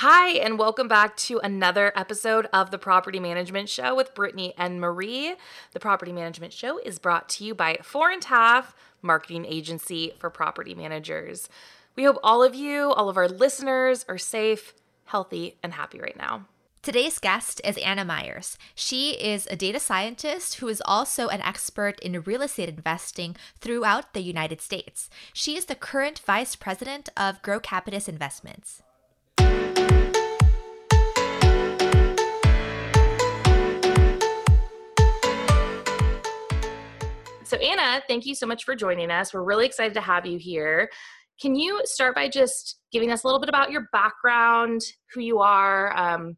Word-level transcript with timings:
Hi, 0.00 0.32
and 0.32 0.58
welcome 0.58 0.88
back 0.88 1.16
to 1.16 1.38
another 1.38 1.90
episode 1.96 2.48
of 2.52 2.70
the 2.70 2.76
Property 2.76 3.18
Management 3.18 3.70
Show 3.70 3.94
with 3.94 4.14
Brittany 4.14 4.52
and 4.58 4.78
Marie. 4.78 5.36
The 5.72 5.80
Property 5.80 6.12
Management 6.12 6.52
Show 6.52 6.76
is 6.76 6.98
brought 6.98 7.30
to 7.30 7.44
you 7.46 7.54
by 7.54 7.78
Four 7.82 8.10
and 8.10 8.22
Half 8.22 8.76
Marketing 9.00 9.46
Agency 9.46 10.12
for 10.18 10.28
Property 10.28 10.74
Managers. 10.74 11.48
We 11.96 12.04
hope 12.04 12.18
all 12.22 12.42
of 12.42 12.54
you, 12.54 12.92
all 12.92 13.08
of 13.08 13.16
our 13.16 13.26
listeners, 13.26 14.04
are 14.06 14.18
safe, 14.18 14.74
healthy, 15.06 15.56
and 15.62 15.72
happy 15.72 15.98
right 15.98 16.18
now. 16.18 16.44
Today's 16.82 17.18
guest 17.18 17.62
is 17.64 17.78
Anna 17.78 18.04
Myers. 18.04 18.58
She 18.74 19.12
is 19.12 19.46
a 19.46 19.56
data 19.56 19.80
scientist 19.80 20.56
who 20.56 20.68
is 20.68 20.82
also 20.84 21.28
an 21.28 21.40
expert 21.40 21.98
in 22.00 22.20
real 22.20 22.42
estate 22.42 22.68
investing 22.68 23.34
throughout 23.62 24.12
the 24.12 24.20
United 24.20 24.60
States. 24.60 25.08
She 25.32 25.56
is 25.56 25.64
the 25.64 25.74
current 25.74 26.18
vice 26.18 26.54
president 26.54 27.08
of 27.16 27.40
Grocapitus 27.40 28.10
Investments. 28.10 28.82
So, 37.46 37.56
Anna, 37.58 38.02
thank 38.08 38.26
you 38.26 38.34
so 38.34 38.44
much 38.44 38.64
for 38.64 38.74
joining 38.74 39.08
us. 39.12 39.32
We're 39.32 39.44
really 39.44 39.66
excited 39.66 39.94
to 39.94 40.00
have 40.00 40.26
you 40.26 40.36
here. 40.36 40.90
Can 41.40 41.54
you 41.54 41.80
start 41.84 42.16
by 42.16 42.28
just 42.28 42.80
giving 42.90 43.12
us 43.12 43.22
a 43.22 43.28
little 43.28 43.38
bit 43.38 43.48
about 43.48 43.70
your 43.70 43.86
background, 43.92 44.80
who 45.14 45.20
you 45.20 45.38
are, 45.38 45.96
um, 45.96 46.36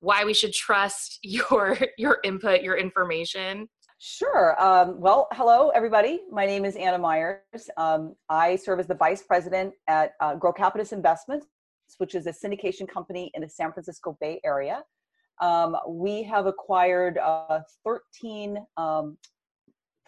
why 0.00 0.24
we 0.24 0.34
should 0.34 0.52
trust 0.52 1.20
your 1.22 1.78
your 1.96 2.18
input, 2.24 2.62
your 2.62 2.76
information? 2.76 3.68
Sure. 4.00 4.60
Um, 4.60 5.00
well, 5.00 5.28
hello, 5.30 5.68
everybody. 5.68 6.22
My 6.28 6.44
name 6.44 6.64
is 6.64 6.74
Anna 6.74 6.98
Myers. 6.98 7.38
Um, 7.76 8.16
I 8.28 8.56
serve 8.56 8.80
as 8.80 8.88
the 8.88 8.96
vice 8.96 9.22
president 9.22 9.74
at 9.86 10.14
uh, 10.18 10.34
Grow 10.34 10.52
Investments, 10.90 11.46
which 11.98 12.16
is 12.16 12.26
a 12.26 12.32
syndication 12.32 12.88
company 12.88 13.30
in 13.34 13.42
the 13.42 13.48
San 13.48 13.72
Francisco 13.72 14.18
Bay 14.20 14.40
Area. 14.44 14.82
Um, 15.40 15.76
we 15.86 16.24
have 16.24 16.46
acquired 16.46 17.16
uh, 17.18 17.60
13 17.84 18.58
um, 18.76 19.16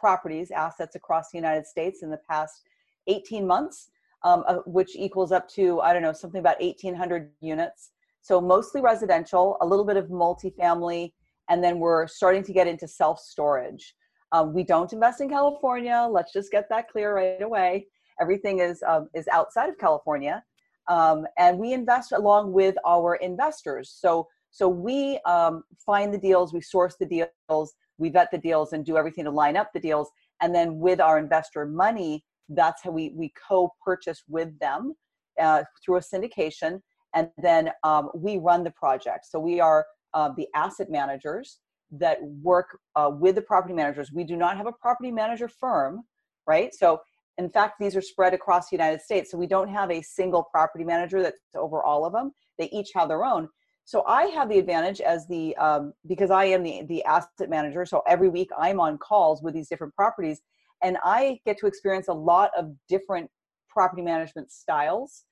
properties, 0.01 0.51
assets 0.51 0.97
across 0.97 1.31
the 1.31 1.39
United 1.39 1.67
States 1.67 2.03
in 2.03 2.11
the 2.11 2.20
past 2.29 2.62
18 3.06 3.47
months, 3.47 3.91
um, 4.25 4.45
uh, 4.48 4.56
which 4.67 4.97
equals 4.97 5.31
up 5.31 5.48
to, 5.51 5.81
I 5.81 5.93
don't 5.93 6.03
know, 6.03 6.12
something 6.12 6.41
about 6.41 6.61
1,800 6.61 7.31
units. 7.41 7.91
So 8.23 8.41
mostly 8.41 8.81
residential, 8.81 9.56
a 9.61 9.67
little 9.67 9.84
bit 9.84 9.97
of 9.97 10.06
multifamily, 10.06 11.12
and 11.48 11.62
then 11.62 11.78
we're 11.78 12.06
starting 12.06 12.43
to 12.45 12.53
get 12.53 12.67
into 12.67 12.87
self 12.89 13.21
storage. 13.21 13.95
Um, 14.33 14.55
we 14.55 14.62
don't 14.62 14.93
invest 14.93 15.21
in 15.21 15.28
California. 15.28 16.06
Let's 16.11 16.33
just 16.33 16.51
get 16.53 16.69
that 16.71 16.89
clear 16.89 17.15
right 17.15 17.43
away. 17.43 17.87
Everything 18.21 18.61
is 18.61 18.83
um, 18.87 19.09
is 19.15 19.27
outside 19.33 19.69
of 19.69 19.78
California, 19.78 20.45
um, 20.89 21.27
and 21.39 21.59
we 21.59 21.73
invest 21.73 22.12
along 22.12 22.53
with 22.53 22.77
our 22.87 23.17
investors. 23.17 23.97
So 23.98 24.28
so 24.51 24.69
we 24.69 25.19
um, 25.27 25.62
find 25.84 26.12
the 26.12 26.19
deals, 26.19 26.53
we 26.53 26.61
source 26.61 26.97
the 26.98 27.06
deals, 27.06 27.75
we 28.01 28.09
vet 28.09 28.31
the 28.33 28.39
deals 28.39 28.73
and 28.73 28.84
do 28.84 28.97
everything 28.97 29.25
to 29.25 29.31
line 29.31 29.56
up 29.56 29.70
the 29.73 29.81
deals. 29.81 30.11
And 30.43 30.55
then 30.55 30.79
with 30.79 31.01
our 31.01 31.19
investor 31.19 31.65
money 31.67 32.25
that's 32.53 32.83
how 32.83 32.91
we 32.91 33.12
we 33.15 33.33
co-purchase 33.48 34.25
with 34.27 34.59
them 34.59 34.95
uh, 35.41 35.62
through 35.84 35.98
a 35.98 36.01
syndication. 36.01 36.81
And 37.15 37.31
then 37.39 37.71
um, 37.84 38.11
we 38.15 38.39
run 38.39 38.65
the 38.65 38.73
project. 38.73 39.27
So 39.27 39.39
we 39.39 39.61
are 39.61 39.87
uh, 40.15 40.31
the 40.37 40.48
asset 40.56 40.91
managers 40.91 41.59
that 41.93 42.19
work 42.43 42.78
uh, 42.97 43.11
with 43.12 43.37
the 43.37 43.43
property 43.43 43.75
managers. 43.75 44.11
We 44.12 44.25
do 44.25 44.37
not 44.37 44.56
have 44.56 44.67
a 44.67 44.73
property 44.73 45.12
manager 45.12 45.48
firm 45.48 46.03
right? 46.47 46.75
So 46.75 47.01
in 47.39 47.48
fact 47.48 47.75
these 47.78 47.97
are 47.97 48.03
spread 48.03 48.34
across 48.34 48.69
the 48.69 48.77
united 48.77 49.01
states. 49.01 49.31
So 49.31 49.39
we 49.39 49.47
don't 49.47 49.69
have 49.69 49.91
a 49.91 50.03
single 50.03 50.43
property 50.43 50.84
manager 50.84 51.23
that's 51.23 51.39
over 51.55 51.83
all 51.83 52.05
of 52.05 52.12
them. 52.12 52.33
They 52.59 52.69
each 52.71 52.91
have 52.95 53.09
their 53.09 53.25
own 53.25 53.48
so 53.84 54.05
I 54.06 54.25
have 54.27 54.48
the 54.48 54.59
advantage 54.59 55.00
as 55.00 55.27
the 55.27 55.56
um, 55.56 55.92
because 56.06 56.31
I 56.31 56.45
am 56.45 56.62
the 56.62 56.83
the 56.89 57.05
asset 57.05 57.48
manager. 57.48 57.84
So 57.84 58.03
every 58.06 58.28
week 58.28 58.50
I'm 58.56 58.81
on 58.81 58.98
calls 58.98 59.42
with 59.42 59.55
these 59.55 59.69
different 59.69 59.95
properties, 59.95 60.41
and 60.82 60.97
I 61.03 61.41
get 61.44 61.59
to 61.59 61.66
experience 61.66 62.09
a 62.09 62.12
lot 62.12 62.50
of 62.56 62.72
different 62.88 63.31
property 63.69 64.03
management 64.03 64.53
styles. 64.53 65.25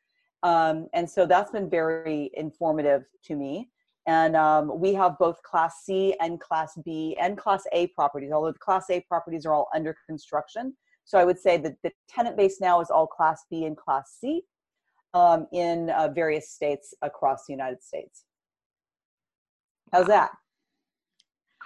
Um, 0.43 0.87
and 0.95 1.09
so 1.09 1.27
that's 1.27 1.50
been 1.50 1.69
very 1.69 2.31
informative 2.34 3.05
to 3.25 3.34
me. 3.34 3.69
And 4.06 4.37
um, 4.37 4.81
we 4.81 4.94
have 4.94 5.19
both 5.19 5.43
Class 5.43 5.83
C 5.84 6.15
and 6.21 6.41
Class 6.41 6.78
B 6.84 7.17
and 7.21 7.37
Class 7.37 7.65
A 7.73 7.89
properties, 7.89 8.33
although 8.33 8.53
the 8.53 8.59
Class 8.59 8.87
A 8.91 9.00
properties 9.03 9.44
are 9.44 9.53
all 9.53 9.69
under 9.75 9.97
construction. 10.06 10.75
So 11.05 11.19
I 11.19 11.25
would 11.25 11.39
say 11.39 11.59
that 11.59 11.75
the 11.83 11.91
tenant 12.09 12.37
base 12.37 12.59
now 12.61 12.81
is 12.81 12.91
all 12.91 13.06
Class 13.06 13.44
B 13.50 13.65
and 13.65 13.77
Class 13.77 14.17
C 14.19 14.43
um, 15.15 15.47
in 15.53 15.91
uh, 15.91 16.09
various 16.09 16.50
states 16.50 16.94
across 17.03 17.44
the 17.47 17.53
United 17.53 17.83
States. 17.83 18.25
How's 19.93 20.06
that? 20.06 20.31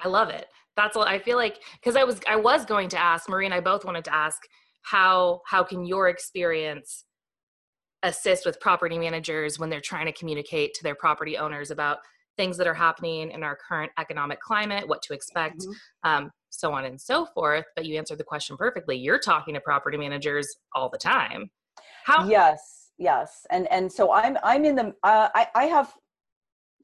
I 0.02 0.08
love 0.08 0.30
it. 0.30 0.46
That's 0.76 0.96
what 0.96 1.08
I 1.08 1.18
feel 1.18 1.36
like 1.36 1.58
because 1.74 1.96
I 1.96 2.04
was 2.04 2.20
I 2.28 2.36
was 2.36 2.64
going 2.64 2.88
to 2.90 2.98
ask 2.98 3.28
Marie 3.28 3.44
and 3.44 3.54
I 3.54 3.60
both 3.60 3.84
wanted 3.84 4.04
to 4.04 4.14
ask 4.14 4.40
how 4.82 5.42
how 5.46 5.62
can 5.62 5.84
your 5.84 6.08
experience 6.08 7.04
assist 8.02 8.44
with 8.44 8.58
property 8.60 8.98
managers 8.98 9.58
when 9.58 9.70
they're 9.70 9.80
trying 9.80 10.06
to 10.06 10.12
communicate 10.12 10.74
to 10.74 10.82
their 10.82 10.94
property 10.94 11.36
owners 11.36 11.70
about 11.70 11.98
things 12.36 12.56
that 12.56 12.66
are 12.66 12.74
happening 12.74 13.30
in 13.30 13.42
our 13.42 13.56
current 13.68 13.92
economic 13.98 14.40
climate, 14.40 14.88
what 14.88 15.02
to 15.02 15.12
expect, 15.12 15.58
mm-hmm. 15.58 16.10
um, 16.10 16.30
so 16.50 16.72
on 16.72 16.84
and 16.84 17.00
so 17.00 17.26
forth. 17.26 17.64
But 17.76 17.84
you 17.84 17.96
answered 17.98 18.18
the 18.18 18.24
question 18.24 18.56
perfectly. 18.56 18.96
You're 18.96 19.18
talking 19.18 19.54
to 19.54 19.60
property 19.60 19.98
managers 19.98 20.48
all 20.74 20.88
the 20.88 20.98
time. 20.98 21.50
How? 22.04 22.26
Yes, 22.26 22.90
yes, 22.98 23.46
and 23.50 23.70
and 23.70 23.92
so 23.92 24.12
I'm 24.12 24.36
I'm 24.42 24.64
in 24.64 24.74
the 24.74 24.94
uh, 25.02 25.28
I 25.34 25.46
I 25.54 25.64
have 25.66 25.92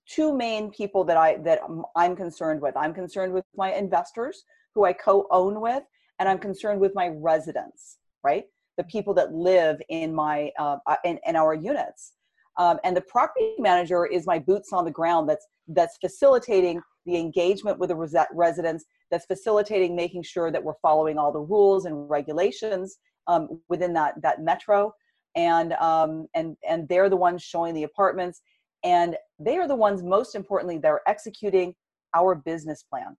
two 0.08 0.34
main 0.36 0.70
people 0.70 1.04
that 1.04 1.16
I 1.16 1.36
that 1.38 1.60
I'm 1.96 2.16
concerned 2.16 2.60
with. 2.60 2.76
I'm 2.76 2.94
concerned 2.94 3.32
with 3.32 3.44
my 3.56 3.72
investors 3.72 4.44
who 4.74 4.84
I 4.84 4.92
co-own 4.92 5.60
with, 5.60 5.82
and 6.18 6.28
I'm 6.28 6.38
concerned 6.38 6.80
with 6.80 6.94
my 6.94 7.08
residents, 7.08 7.98
right? 8.24 8.44
The 8.76 8.84
people 8.84 9.14
that 9.14 9.32
live 9.32 9.80
in 9.88 10.14
my 10.14 10.50
uh, 10.58 10.78
in, 11.04 11.18
in 11.26 11.36
our 11.36 11.54
units. 11.54 12.12
Um, 12.58 12.78
and 12.82 12.96
the 12.96 13.02
property 13.02 13.54
manager 13.58 14.04
is 14.06 14.26
my 14.26 14.38
boots 14.38 14.72
on 14.72 14.84
the 14.84 14.90
ground. 14.90 15.28
That's 15.28 15.46
that's 15.68 15.96
facilitating 15.98 16.80
the 17.06 17.16
engagement 17.16 17.78
with 17.78 17.90
the 17.90 17.96
res- 17.96 18.14
residents. 18.32 18.84
That's 19.10 19.26
facilitating 19.26 19.94
making 19.94 20.24
sure 20.24 20.50
that 20.50 20.62
we're 20.62 20.74
following 20.82 21.18
all 21.18 21.32
the 21.32 21.40
rules 21.40 21.84
and 21.84 22.08
regulations 22.10 22.98
um, 23.26 23.60
within 23.68 23.92
that 23.94 24.14
that 24.22 24.42
metro. 24.42 24.92
And 25.36 25.74
um, 25.74 26.26
and 26.34 26.56
and 26.68 26.88
they're 26.88 27.10
the 27.10 27.16
ones 27.16 27.42
showing 27.42 27.74
the 27.74 27.84
apartments 27.84 28.40
and 28.84 29.16
they 29.38 29.56
are 29.56 29.68
the 29.68 29.74
ones 29.74 30.02
most 30.02 30.34
importantly 30.34 30.78
that 30.78 30.88
are 30.88 31.02
executing 31.06 31.74
our 32.14 32.34
business 32.34 32.82
plan. 32.82 33.16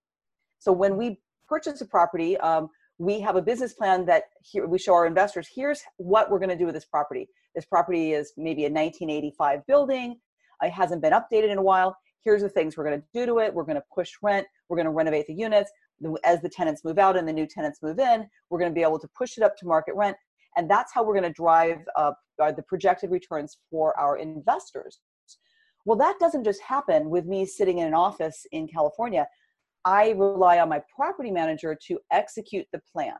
So 0.58 0.72
when 0.72 0.96
we 0.96 1.20
purchase 1.48 1.80
a 1.80 1.86
property 1.86 2.36
um, 2.38 2.68
we 2.98 3.18
have 3.18 3.34
a 3.34 3.42
business 3.42 3.72
plan 3.72 4.04
that 4.04 4.24
here 4.42 4.66
we 4.66 4.78
show 4.78 4.92
our 4.92 5.06
investors 5.06 5.48
here's 5.52 5.82
what 5.96 6.30
we're 6.30 6.38
going 6.38 6.50
to 6.50 6.56
do 6.56 6.66
with 6.66 6.74
this 6.74 6.84
property. 6.84 7.28
This 7.54 7.64
property 7.64 8.12
is 8.12 8.32
maybe 8.36 8.62
a 8.62 8.70
1985 8.70 9.66
building. 9.66 10.20
It 10.62 10.70
hasn't 10.70 11.00
been 11.00 11.14
updated 11.14 11.50
in 11.50 11.58
a 11.58 11.62
while. 11.62 11.96
Here's 12.22 12.42
the 12.42 12.48
things 12.50 12.76
we're 12.76 12.84
going 12.84 13.00
to 13.00 13.06
do 13.14 13.24
to 13.24 13.38
it. 13.38 13.54
We're 13.54 13.64
going 13.64 13.76
to 13.76 13.84
push 13.92 14.12
rent. 14.22 14.46
We're 14.68 14.76
going 14.76 14.84
to 14.84 14.92
renovate 14.92 15.26
the 15.26 15.34
units. 15.34 15.70
As 16.24 16.42
the 16.42 16.48
tenants 16.48 16.84
move 16.84 16.98
out 16.98 17.16
and 17.16 17.26
the 17.26 17.32
new 17.32 17.46
tenants 17.46 17.80
move 17.82 17.98
in 17.98 18.26
we're 18.50 18.58
going 18.58 18.70
to 18.70 18.74
be 18.74 18.82
able 18.82 18.98
to 18.98 19.08
push 19.16 19.36
it 19.38 19.42
up 19.42 19.56
to 19.58 19.66
market 19.66 19.94
rent. 19.94 20.16
And 20.56 20.70
that's 20.70 20.92
how 20.92 21.02
we're 21.02 21.14
going 21.14 21.24
to 21.24 21.32
drive 21.32 21.78
up 21.96 22.18
uh, 22.42 22.52
the 22.52 22.62
projected 22.62 23.10
returns 23.10 23.58
for 23.70 23.98
our 23.98 24.18
investors 24.18 25.00
well, 25.90 25.98
that 25.98 26.20
doesn't 26.20 26.44
just 26.44 26.62
happen 26.62 27.10
with 27.10 27.26
me 27.26 27.44
sitting 27.44 27.78
in 27.78 27.88
an 27.88 27.94
office 27.94 28.46
in 28.52 28.68
California. 28.68 29.26
I 29.84 30.10
rely 30.10 30.60
on 30.60 30.68
my 30.68 30.80
property 30.94 31.32
manager 31.32 31.76
to 31.88 31.98
execute 32.12 32.64
the 32.72 32.80
plan. 32.92 33.16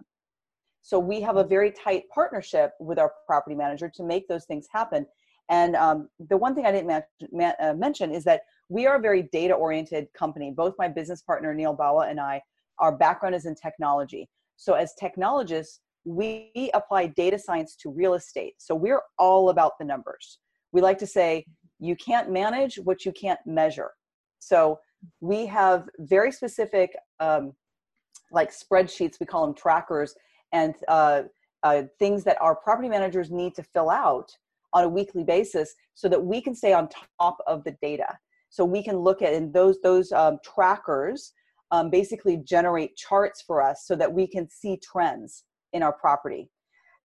So 0.83 0.97
we 0.97 1.21
have 1.21 1.37
a 1.37 1.43
very 1.43 1.73
tight 1.73 2.05
partnership 2.15 2.75
with 2.79 3.01
our 3.01 3.13
property 3.27 3.57
manager 3.57 3.91
to 3.97 4.05
make 4.05 4.29
those 4.29 4.45
things 4.45 4.69
happen. 4.73 5.05
And 5.49 5.75
um, 5.75 6.11
the 6.29 6.37
one 6.37 6.55
thing 6.55 6.65
I 6.65 6.71
didn't 6.71 6.87
ma- 6.87 7.01
ma- 7.33 7.55
uh, 7.61 7.75
mention 7.75 8.13
is 8.13 8.23
that 8.23 8.43
we 8.69 8.87
are 8.87 8.99
a 8.99 9.01
very 9.01 9.25
data 9.33 9.55
oriented 9.55 10.07
company. 10.17 10.53
Both 10.57 10.75
my 10.79 10.87
business 10.87 11.23
partner, 11.23 11.53
Neal 11.53 11.77
Bawa, 11.77 12.09
and 12.09 12.21
I, 12.21 12.41
our 12.79 12.97
background 12.97 13.35
is 13.35 13.47
in 13.47 13.57
technology. 13.57 14.29
So 14.55 14.75
as 14.75 14.95
technologists, 14.95 15.81
we 16.05 16.71
apply 16.73 17.07
data 17.07 17.37
science 17.37 17.75
to 17.81 17.91
real 17.91 18.15
estate. 18.15 18.55
So 18.59 18.77
we're 18.77 19.03
all 19.19 19.49
about 19.49 19.73
the 19.81 19.85
numbers. 19.85 20.39
We 20.71 20.81
like 20.81 20.99
to 20.99 21.07
say 21.09 21.47
you 21.81 21.97
can't 21.97 22.31
manage 22.31 22.77
what 22.77 23.05
you 23.05 23.13
can't 23.13 23.41
measure. 23.47 23.91
So 24.39 24.79
we 25.21 25.47
have 25.47 25.89
very 25.99 26.31
specific, 26.31 26.95
um, 27.19 27.55
like 28.31 28.53
spreadsheets, 28.53 29.19
we 29.19 29.27
call 29.27 29.47
them 29.47 29.55
trackers, 29.55 30.15
and 30.53 30.75
uh, 30.89 31.23
uh, 31.63 31.83
things 31.99 32.23
that 32.25 32.41
our 32.41 32.55
property 32.55 32.89
managers 32.89 33.31
need 33.31 33.55
to 33.55 33.63
fill 33.63 33.91
out 33.91 34.31
on 34.73 34.85
a 34.85 34.89
weekly 34.89 35.25
basis 35.25 35.75
so 35.95 36.09
that 36.09 36.23
we 36.23 36.41
can 36.41 36.55
stay 36.55 36.73
on 36.73 36.89
top 37.19 37.39
of 37.47 37.65
the 37.65 37.77
data. 37.83 38.19
So 38.51 38.65
we 38.65 38.83
can 38.83 38.97
look 38.97 39.23
at 39.23 39.33
and 39.33 39.53
those 39.53 39.79
those 39.83 40.13
um, 40.13 40.39
trackers 40.45 41.33
um, 41.71 41.91
basically 41.91 42.39
generate 42.39 42.97
charts 42.97 43.43
for 43.43 43.63
us 43.63 43.85
so 43.87 43.95
that 43.97 44.13
we 44.13 44.27
can 44.27 44.49
see 44.51 44.79
trends 44.83 45.45
in 45.73 45.83
our 45.83 45.93
property. 45.93 46.51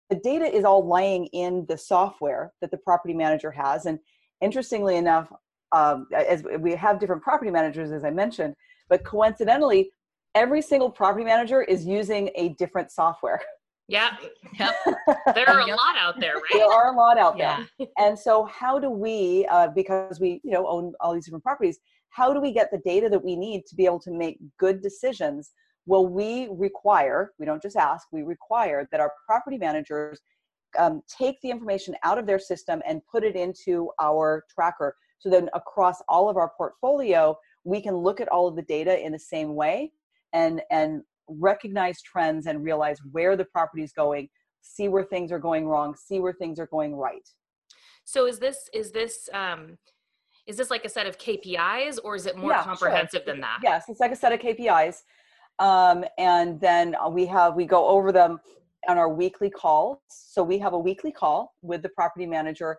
The 0.09 0.17
data 0.17 0.45
is 0.45 0.65
all 0.65 0.85
lying 0.85 1.25
in 1.27 1.65
the 1.67 1.77
software 1.77 2.53
that 2.61 2.69
the 2.69 2.77
property 2.77 3.13
manager 3.13 3.49
has, 3.51 3.85
and 3.85 3.97
interestingly 4.41 4.97
enough, 4.97 5.31
um, 5.71 6.07
as 6.13 6.43
we 6.59 6.75
have 6.75 6.99
different 6.99 7.21
property 7.21 7.51
managers, 7.51 7.91
as 7.91 8.03
I 8.03 8.09
mentioned, 8.11 8.55
but 8.89 9.03
coincidentally, 9.03 9.91
every 10.35 10.61
single 10.61 10.89
property 10.89 11.23
manager 11.23 11.61
is 11.61 11.85
using 11.85 12.29
a 12.35 12.49
different 12.59 12.91
software. 12.91 13.41
Yeah. 13.87 14.15
Yep. 14.57 14.75
There 15.35 15.49
are 15.49 15.59
a 15.59 15.67
lot 15.67 15.97
out 15.97 16.19
there, 16.19 16.35
right? 16.35 16.43
There 16.53 16.65
are 16.65 16.93
a 16.93 16.97
lot 16.97 17.17
out 17.17 17.37
there. 17.37 17.67
Yeah. 17.77 17.85
And 17.97 18.17
so, 18.17 18.45
how 18.45 18.79
do 18.79 18.89
we, 18.89 19.45
uh, 19.51 19.67
because 19.75 20.19
we, 20.19 20.39
you 20.43 20.51
know, 20.51 20.65
own 20.67 20.93
all 21.01 21.13
these 21.13 21.25
different 21.25 21.43
properties, 21.43 21.79
how 22.09 22.33
do 22.33 22.39
we 22.39 22.53
get 22.53 22.69
the 22.71 22.79
data 22.85 23.09
that 23.09 23.23
we 23.23 23.35
need 23.35 23.65
to 23.67 23.75
be 23.75 23.85
able 23.85 23.99
to 24.01 24.11
make 24.11 24.39
good 24.57 24.81
decisions? 24.81 25.51
Well, 25.85 26.07
we 26.07 26.47
require, 26.51 27.31
we 27.39 27.45
don't 27.45 27.61
just 27.61 27.75
ask, 27.75 28.07
we 28.11 28.23
require 28.23 28.87
that 28.91 29.01
our 29.01 29.11
property 29.27 29.57
managers 29.57 30.21
um, 30.77 31.01
take 31.07 31.39
the 31.41 31.49
information 31.49 31.95
out 32.03 32.17
of 32.17 32.25
their 32.25 32.39
system 32.39 32.81
and 32.87 33.01
put 33.11 33.23
it 33.23 33.35
into 33.35 33.89
our 34.01 34.45
tracker. 34.53 34.95
So 35.19 35.29
then 35.29 35.49
across 35.53 36.01
all 36.07 36.29
of 36.29 36.37
our 36.37 36.51
portfolio, 36.57 37.37
we 37.63 37.81
can 37.81 37.95
look 37.95 38.19
at 38.19 38.27
all 38.29 38.47
of 38.47 38.55
the 38.55 38.63
data 38.63 38.99
in 39.03 39.11
the 39.11 39.19
same 39.19 39.55
way 39.55 39.91
and, 40.33 40.61
and 40.71 41.01
recognize 41.27 42.01
trends 42.01 42.47
and 42.47 42.63
realize 42.63 42.97
where 43.11 43.35
the 43.35 43.45
property 43.45 43.83
is 43.83 43.93
going, 43.93 44.29
see 44.61 44.87
where 44.87 45.03
things 45.03 45.31
are 45.31 45.39
going 45.39 45.67
wrong, 45.67 45.95
see 45.95 46.19
where 46.19 46.33
things 46.33 46.59
are 46.59 46.67
going 46.67 46.95
right. 46.95 47.27
So 48.03 48.25
is 48.25 48.39
this, 48.39 48.69
is 48.73 48.91
this, 48.91 49.29
um, 49.33 49.77
is 50.47 50.57
this 50.57 50.71
like 50.71 50.85
a 50.85 50.89
set 50.89 51.05
of 51.05 51.17
KPIs 51.17 51.99
or 52.03 52.15
is 52.15 52.25
it 52.25 52.35
more 52.35 52.51
yeah, 52.51 52.63
comprehensive 52.63 53.23
sure. 53.23 53.33
than 53.33 53.41
that? 53.41 53.59
Yes, 53.63 53.85
it's 53.89 53.99
like 53.99 54.11
a 54.11 54.15
set 54.15 54.33
of 54.33 54.39
KPIs. 54.39 55.01
Um, 55.59 56.03
and 56.17 56.59
then 56.59 56.95
we 57.11 57.27
have, 57.27 57.55
we 57.55 57.65
go 57.65 57.87
over 57.87 58.11
them 58.11 58.39
on 58.87 58.97
our 58.97 59.09
weekly 59.09 59.49
calls. 59.49 59.99
So 60.07 60.43
we 60.43 60.57
have 60.59 60.73
a 60.73 60.79
weekly 60.79 61.11
call 61.11 61.53
with 61.61 61.81
the 61.81 61.89
property 61.89 62.25
manager. 62.25 62.77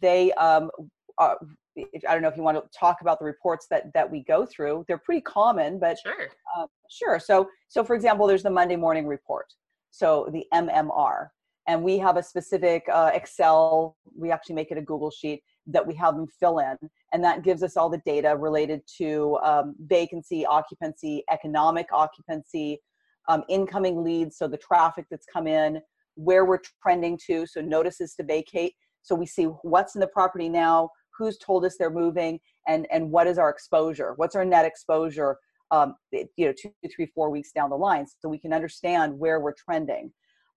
They, 0.00 0.32
um, 0.32 0.70
uh, 1.18 1.34
I 1.76 2.12
don't 2.12 2.22
know 2.22 2.28
if 2.28 2.36
you 2.36 2.42
want 2.42 2.56
to 2.56 2.78
talk 2.78 3.00
about 3.00 3.18
the 3.18 3.24
reports 3.24 3.66
that 3.70 3.92
that 3.94 4.08
we 4.10 4.22
go 4.24 4.46
through. 4.46 4.84
They're 4.86 4.98
pretty 4.98 5.22
common, 5.22 5.78
but 5.78 5.98
sure, 5.98 6.28
uh, 6.56 6.66
sure. 6.88 7.18
So, 7.18 7.48
so 7.68 7.84
for 7.84 7.96
example, 7.96 8.26
there's 8.26 8.44
the 8.44 8.50
Monday 8.50 8.76
morning 8.76 9.06
report. 9.06 9.46
So 9.90 10.28
the 10.32 10.44
MMR, 10.52 11.28
and 11.66 11.82
we 11.82 11.98
have 11.98 12.16
a 12.16 12.22
specific 12.22 12.84
uh, 12.92 13.10
Excel. 13.14 13.96
We 14.16 14.30
actually 14.30 14.54
make 14.54 14.70
it 14.70 14.78
a 14.78 14.82
Google 14.82 15.10
sheet 15.10 15.42
that 15.66 15.84
we 15.84 15.94
have 15.94 16.14
them 16.14 16.26
fill 16.40 16.58
in, 16.58 16.76
and 17.12 17.24
that 17.24 17.42
gives 17.42 17.62
us 17.62 17.76
all 17.76 17.88
the 17.88 18.02
data 18.04 18.36
related 18.36 18.82
to 18.98 19.38
um, 19.42 19.74
vacancy, 19.86 20.46
occupancy, 20.46 21.24
economic 21.30 21.86
occupancy, 21.92 22.80
um, 23.28 23.42
incoming 23.48 24.02
leads, 24.02 24.36
so 24.36 24.48
the 24.48 24.58
traffic 24.58 25.06
that's 25.10 25.26
come 25.26 25.46
in, 25.46 25.80
where 26.16 26.44
we're 26.44 26.60
trending 26.82 27.18
to, 27.26 27.46
so 27.46 27.60
notices 27.60 28.14
to 28.14 28.22
vacate. 28.24 28.74
So 29.02 29.14
we 29.14 29.26
see 29.26 29.44
what's 29.62 29.94
in 29.94 30.00
the 30.00 30.06
property 30.06 30.48
now, 30.48 30.90
who's 31.16 31.38
told 31.38 31.64
us 31.64 31.76
they're 31.78 31.90
moving, 31.90 32.40
and 32.66 32.86
and 32.90 33.10
what 33.10 33.26
is 33.26 33.38
our 33.38 33.50
exposure? 33.50 34.14
What's 34.16 34.34
our 34.34 34.44
net 34.44 34.64
exposure? 34.64 35.38
Um, 35.70 35.94
you 36.12 36.28
know, 36.38 36.52
two, 36.52 36.70
three, 36.94 37.06
four 37.14 37.30
weeks 37.30 37.50
down 37.52 37.70
the 37.70 37.76
line, 37.76 38.06
so 38.06 38.28
we 38.28 38.38
can 38.38 38.52
understand 38.52 39.18
where 39.18 39.40
we're 39.40 39.54
trending. 39.54 40.12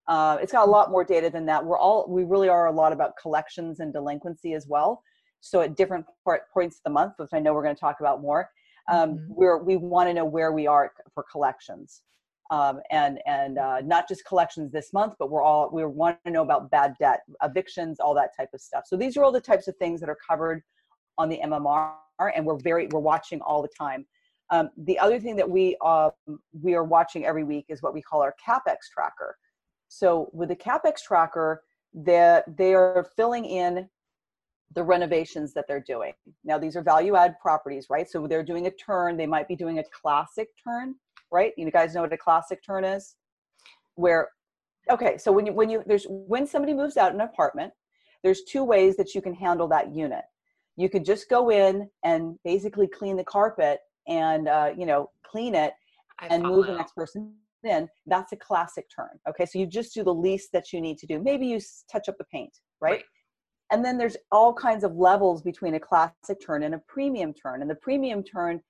Uh, 0.06 0.38
it's 0.40 0.52
got 0.52 0.66
a 0.66 0.70
lot 0.70 0.90
more 0.90 1.04
data 1.04 1.28
than 1.28 1.44
that. 1.46 1.64
We're 1.64 1.78
all 1.78 2.06
we 2.08 2.24
really 2.24 2.48
are 2.48 2.66
a 2.66 2.72
lot 2.72 2.92
about 2.92 3.12
collections 3.20 3.80
and 3.80 3.92
delinquency 3.92 4.54
as 4.54 4.66
well. 4.66 5.02
So 5.40 5.60
at 5.60 5.76
different 5.76 6.06
point, 6.24 6.42
points 6.52 6.76
of 6.76 6.82
the 6.84 6.90
month, 6.90 7.14
which 7.16 7.30
I 7.32 7.40
know 7.40 7.52
we're 7.52 7.62
going 7.62 7.76
to 7.76 7.80
talk 7.80 8.00
about 8.00 8.22
more, 8.22 8.50
um, 8.90 9.10
mm-hmm. 9.10 9.24
we're 9.28 9.58
we 9.62 9.76
want 9.76 10.08
to 10.08 10.14
know 10.14 10.24
where 10.24 10.52
we 10.52 10.66
are 10.66 10.92
for 11.14 11.24
collections 11.30 12.02
um, 12.50 12.80
and 12.90 13.20
and 13.26 13.58
uh, 13.58 13.80
not 13.82 14.08
just 14.08 14.24
collections 14.24 14.72
this 14.72 14.92
month, 14.92 15.14
but 15.18 15.30
we're 15.30 15.42
all 15.42 15.70
we 15.72 15.84
want 15.84 16.18
to 16.24 16.30
know 16.30 16.42
about 16.42 16.70
bad 16.70 16.94
debt, 16.98 17.20
evictions, 17.42 18.00
all 18.00 18.14
that 18.14 18.36
type 18.36 18.48
of 18.54 18.60
stuff. 18.60 18.84
So 18.86 18.96
these 18.96 19.16
are 19.16 19.24
all 19.24 19.32
the 19.32 19.40
types 19.40 19.68
of 19.68 19.76
things 19.76 20.00
that 20.00 20.08
are 20.08 20.18
covered 20.26 20.62
on 21.18 21.28
the 21.28 21.40
MMR, 21.44 21.92
and 22.34 22.46
we're 22.46 22.58
very 22.58 22.88
we're 22.90 23.00
watching 23.00 23.40
all 23.42 23.60
the 23.60 23.68
time. 23.78 24.06
Um, 24.50 24.70
the 24.78 24.98
other 24.98 25.20
thing 25.20 25.36
that 25.36 25.48
we 25.48 25.76
um, 25.84 26.10
we 26.62 26.74
are 26.74 26.84
watching 26.84 27.26
every 27.26 27.44
week 27.44 27.66
is 27.68 27.82
what 27.82 27.92
we 27.92 28.00
call 28.00 28.22
our 28.22 28.34
capex 28.46 28.76
tracker. 28.92 29.36
So 29.88 30.30
with 30.32 30.48
the 30.48 30.56
capex 30.56 31.02
tracker, 31.06 31.62
that 31.94 32.44
they 32.56 32.74
are 32.74 33.06
filling 33.16 33.44
in 33.44 33.88
the 34.74 34.82
renovations 34.82 35.54
that 35.54 35.64
they're 35.66 35.84
doing. 35.86 36.12
Now 36.44 36.58
these 36.58 36.76
are 36.76 36.82
value 36.82 37.16
add 37.16 37.38
properties, 37.40 37.86
right? 37.88 38.08
So 38.08 38.26
they're 38.26 38.42
doing 38.42 38.66
a 38.66 38.70
turn. 38.70 39.16
They 39.16 39.26
might 39.26 39.48
be 39.48 39.56
doing 39.56 39.78
a 39.78 39.84
classic 39.92 40.48
turn 40.62 40.94
right? 41.30 41.52
You 41.56 41.70
guys 41.70 41.94
know 41.94 42.02
what 42.02 42.12
a 42.12 42.18
classic 42.18 42.64
turn 42.64 42.84
is? 42.84 43.16
Where, 43.94 44.28
okay, 44.90 45.18
so 45.18 45.32
when 45.32 45.46
you, 45.46 45.52
when 45.52 45.70
you, 45.70 45.82
there's, 45.86 46.06
when 46.08 46.46
somebody 46.46 46.74
moves 46.74 46.96
out 46.96 47.12
an 47.12 47.20
apartment, 47.20 47.72
there's 48.22 48.42
two 48.42 48.64
ways 48.64 48.96
that 48.96 49.14
you 49.14 49.22
can 49.22 49.34
handle 49.34 49.68
that 49.68 49.94
unit. 49.94 50.24
You 50.76 50.88
could 50.88 51.04
just 51.04 51.28
go 51.28 51.50
in 51.50 51.88
and 52.04 52.36
basically 52.44 52.86
clean 52.86 53.16
the 53.16 53.24
carpet 53.24 53.80
and, 54.06 54.48
uh, 54.48 54.70
you 54.76 54.86
know, 54.86 55.10
clean 55.24 55.54
it 55.54 55.72
I 56.20 56.26
and 56.28 56.42
follow. 56.42 56.56
move 56.56 56.66
the 56.66 56.76
next 56.76 56.94
person 56.94 57.34
in. 57.64 57.88
That's 58.06 58.32
a 58.32 58.36
classic 58.36 58.86
turn. 58.94 59.18
Okay, 59.28 59.44
so 59.44 59.58
you 59.58 59.66
just 59.66 59.94
do 59.94 60.04
the 60.04 60.14
least 60.14 60.50
that 60.52 60.72
you 60.72 60.80
need 60.80 60.98
to 60.98 61.06
do. 61.06 61.20
Maybe 61.20 61.46
you 61.46 61.60
touch 61.90 62.08
up 62.08 62.16
the 62.18 62.24
paint, 62.24 62.52
right? 62.80 62.92
right. 62.92 63.04
And 63.70 63.84
then 63.84 63.98
there's 63.98 64.16
all 64.32 64.54
kinds 64.54 64.84
of 64.84 64.96
levels 64.96 65.42
between 65.42 65.74
a 65.74 65.80
classic 65.80 66.38
turn 66.44 66.62
and 66.62 66.74
a 66.74 66.82
premium 66.88 67.34
turn. 67.34 67.60
And 67.60 67.70
the 67.70 67.74
premium 67.74 68.22
turn 68.22 68.60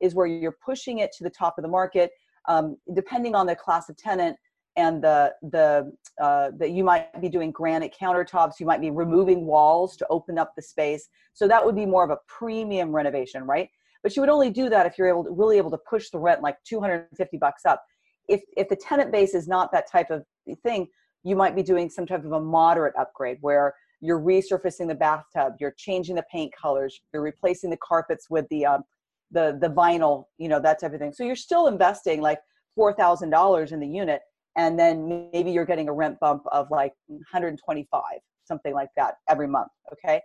is 0.00 0.14
where 0.14 0.26
you're 0.26 0.56
pushing 0.64 0.98
it 0.98 1.10
to 1.18 1.24
the 1.24 1.30
top 1.30 1.58
of 1.58 1.62
the 1.62 1.68
market, 1.68 2.10
um, 2.48 2.76
depending 2.94 3.34
on 3.34 3.46
the 3.46 3.56
class 3.56 3.88
of 3.88 3.96
tenant 3.96 4.36
and 4.76 5.02
the 5.02 5.32
the 5.42 5.92
uh, 6.20 6.50
that 6.58 6.70
you 6.70 6.84
might 6.84 7.20
be 7.20 7.28
doing 7.28 7.50
granite 7.50 7.94
countertops, 7.98 8.60
you 8.60 8.66
might 8.66 8.80
be 8.80 8.90
removing 8.90 9.46
walls 9.46 9.96
to 9.96 10.06
open 10.10 10.38
up 10.38 10.52
the 10.54 10.62
space. 10.62 11.08
So 11.32 11.48
that 11.48 11.64
would 11.64 11.74
be 11.74 11.86
more 11.86 12.04
of 12.04 12.10
a 12.10 12.18
premium 12.26 12.94
renovation, 12.94 13.44
right? 13.44 13.68
But 14.02 14.14
you 14.14 14.22
would 14.22 14.28
only 14.28 14.50
do 14.50 14.68
that 14.68 14.86
if 14.86 14.98
you're 14.98 15.08
able 15.08 15.24
to 15.24 15.30
really 15.30 15.56
able 15.56 15.70
to 15.70 15.78
push 15.88 16.10
the 16.10 16.18
rent 16.18 16.42
like 16.42 16.56
250 16.64 17.38
bucks 17.38 17.64
up. 17.64 17.82
If 18.28 18.42
if 18.56 18.68
the 18.68 18.76
tenant 18.76 19.12
base 19.12 19.34
is 19.34 19.48
not 19.48 19.72
that 19.72 19.90
type 19.90 20.10
of 20.10 20.24
thing, 20.62 20.88
you 21.24 21.36
might 21.36 21.56
be 21.56 21.62
doing 21.62 21.88
some 21.88 22.06
type 22.06 22.24
of 22.24 22.32
a 22.32 22.40
moderate 22.40 22.94
upgrade 22.98 23.38
where 23.40 23.74
you're 24.00 24.20
resurfacing 24.20 24.88
the 24.88 24.94
bathtub, 24.94 25.54
you're 25.58 25.74
changing 25.76 26.16
the 26.16 26.24
paint 26.30 26.52
colors, 26.60 27.00
you're 27.12 27.22
replacing 27.22 27.70
the 27.70 27.78
carpets 27.78 28.28
with 28.28 28.46
the 28.50 28.66
um, 28.66 28.82
the 29.30 29.58
the 29.60 29.68
vinyl, 29.68 30.24
you 30.38 30.48
know, 30.48 30.60
that 30.60 30.80
type 30.80 30.92
of 30.92 31.00
thing. 31.00 31.12
So 31.12 31.24
you're 31.24 31.36
still 31.36 31.66
investing 31.66 32.20
like 32.20 32.38
four 32.74 32.92
thousand 32.92 33.30
dollars 33.30 33.72
in 33.72 33.80
the 33.80 33.86
unit, 33.86 34.20
and 34.56 34.78
then 34.78 35.28
maybe 35.32 35.50
you're 35.50 35.64
getting 35.64 35.88
a 35.88 35.92
rent 35.92 36.18
bump 36.20 36.42
of 36.52 36.70
like 36.70 36.92
125, 37.08 38.02
something 38.44 38.74
like 38.74 38.90
that 38.96 39.14
every 39.28 39.48
month. 39.48 39.70
Okay, 39.92 40.20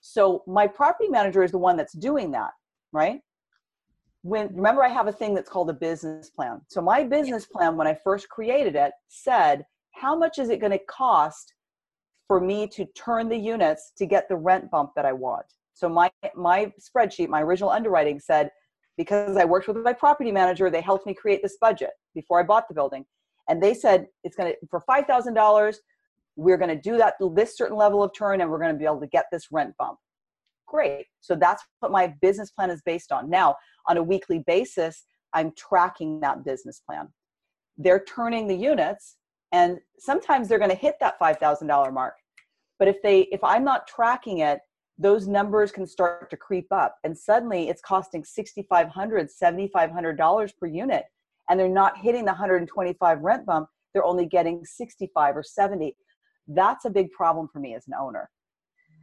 so 0.00 0.42
my 0.46 0.66
property 0.66 1.08
manager 1.08 1.42
is 1.42 1.50
the 1.50 1.58
one 1.58 1.76
that's 1.76 1.94
doing 1.94 2.30
that, 2.32 2.50
right? 2.92 3.20
When 4.22 4.48
remember, 4.54 4.84
I 4.84 4.88
have 4.88 5.06
a 5.06 5.12
thing 5.12 5.34
that's 5.34 5.48
called 5.48 5.70
a 5.70 5.74
business 5.74 6.30
plan. 6.30 6.60
So 6.68 6.80
my 6.80 7.04
business 7.04 7.46
plan, 7.46 7.76
when 7.76 7.86
I 7.86 7.94
first 7.94 8.28
created 8.28 8.74
it, 8.74 8.92
said 9.08 9.64
how 9.92 10.16
much 10.16 10.38
is 10.38 10.50
it 10.50 10.60
going 10.60 10.72
to 10.72 10.84
cost 10.90 11.54
for 12.26 12.40
me 12.40 12.66
to 12.66 12.84
turn 12.86 13.28
the 13.28 13.36
units 13.36 13.92
to 13.96 14.06
get 14.06 14.28
the 14.28 14.36
rent 14.36 14.70
bump 14.70 14.90
that 14.96 15.04
I 15.04 15.12
want. 15.12 15.46
So 15.76 15.90
my 15.90 16.10
my 16.34 16.72
spreadsheet, 16.80 17.28
my 17.28 17.42
original 17.42 17.68
underwriting 17.68 18.18
said 18.18 18.50
because 18.96 19.36
I 19.36 19.44
worked 19.44 19.68
with 19.68 19.76
my 19.76 19.92
property 19.92 20.32
manager, 20.32 20.70
they 20.70 20.80
helped 20.80 21.06
me 21.06 21.12
create 21.12 21.42
this 21.42 21.58
budget 21.60 21.90
before 22.14 22.40
I 22.40 22.44
bought 22.44 22.66
the 22.66 22.74
building. 22.74 23.04
And 23.50 23.62
they 23.62 23.74
said 23.74 24.06
it's 24.24 24.36
going 24.36 24.52
to 24.52 24.66
for 24.70 24.82
$5,000, 24.88 25.76
we're 26.36 26.56
going 26.56 26.74
to 26.74 26.80
do 26.80 26.96
that 26.96 27.16
this 27.34 27.58
certain 27.58 27.76
level 27.76 28.02
of 28.02 28.10
turn 28.16 28.40
and 28.40 28.50
we're 28.50 28.58
going 28.58 28.72
to 28.72 28.78
be 28.78 28.86
able 28.86 29.00
to 29.00 29.06
get 29.06 29.26
this 29.30 29.48
rent 29.52 29.74
bump. 29.78 29.98
Great. 30.66 31.04
So 31.20 31.36
that's 31.36 31.62
what 31.80 31.92
my 31.92 32.14
business 32.22 32.50
plan 32.50 32.70
is 32.70 32.80
based 32.86 33.12
on. 33.12 33.28
Now, 33.28 33.56
on 33.86 33.98
a 33.98 34.02
weekly 34.02 34.42
basis, 34.46 35.04
I'm 35.34 35.52
tracking 35.58 36.20
that 36.20 36.42
business 36.42 36.80
plan. 36.80 37.08
They're 37.76 38.02
turning 38.04 38.48
the 38.48 38.56
units 38.56 39.16
and 39.52 39.78
sometimes 39.98 40.48
they're 40.48 40.58
going 40.58 40.70
to 40.70 40.76
hit 40.76 40.94
that 41.00 41.20
$5,000 41.20 41.92
mark. 41.92 42.14
But 42.78 42.88
if 42.88 42.96
they 43.02 43.28
if 43.30 43.44
I'm 43.44 43.64
not 43.64 43.86
tracking 43.86 44.38
it 44.38 44.60
those 44.98 45.28
numbers 45.28 45.70
can 45.70 45.86
start 45.86 46.30
to 46.30 46.36
creep 46.36 46.66
up. 46.70 46.96
And 47.04 47.16
suddenly 47.16 47.68
it's 47.68 47.82
costing 47.82 48.22
$6500 48.22 49.28
$7500 49.42 50.52
per 50.58 50.66
unit. 50.66 51.04
And 51.48 51.60
they're 51.60 51.68
not 51.68 51.98
hitting 51.98 52.24
the 52.24 52.32
125 52.32 53.20
rent 53.20 53.46
bump. 53.46 53.68
They're 53.92 54.04
only 54.04 54.26
getting 54.26 54.64
65 54.64 55.36
or 55.36 55.42
70 55.42 55.94
that's 56.48 56.84
a 56.84 56.90
big 56.90 57.10
problem 57.10 57.48
for 57.52 57.58
me 57.58 57.74
as 57.74 57.86
an 57.86 57.94
owner. 57.94 58.30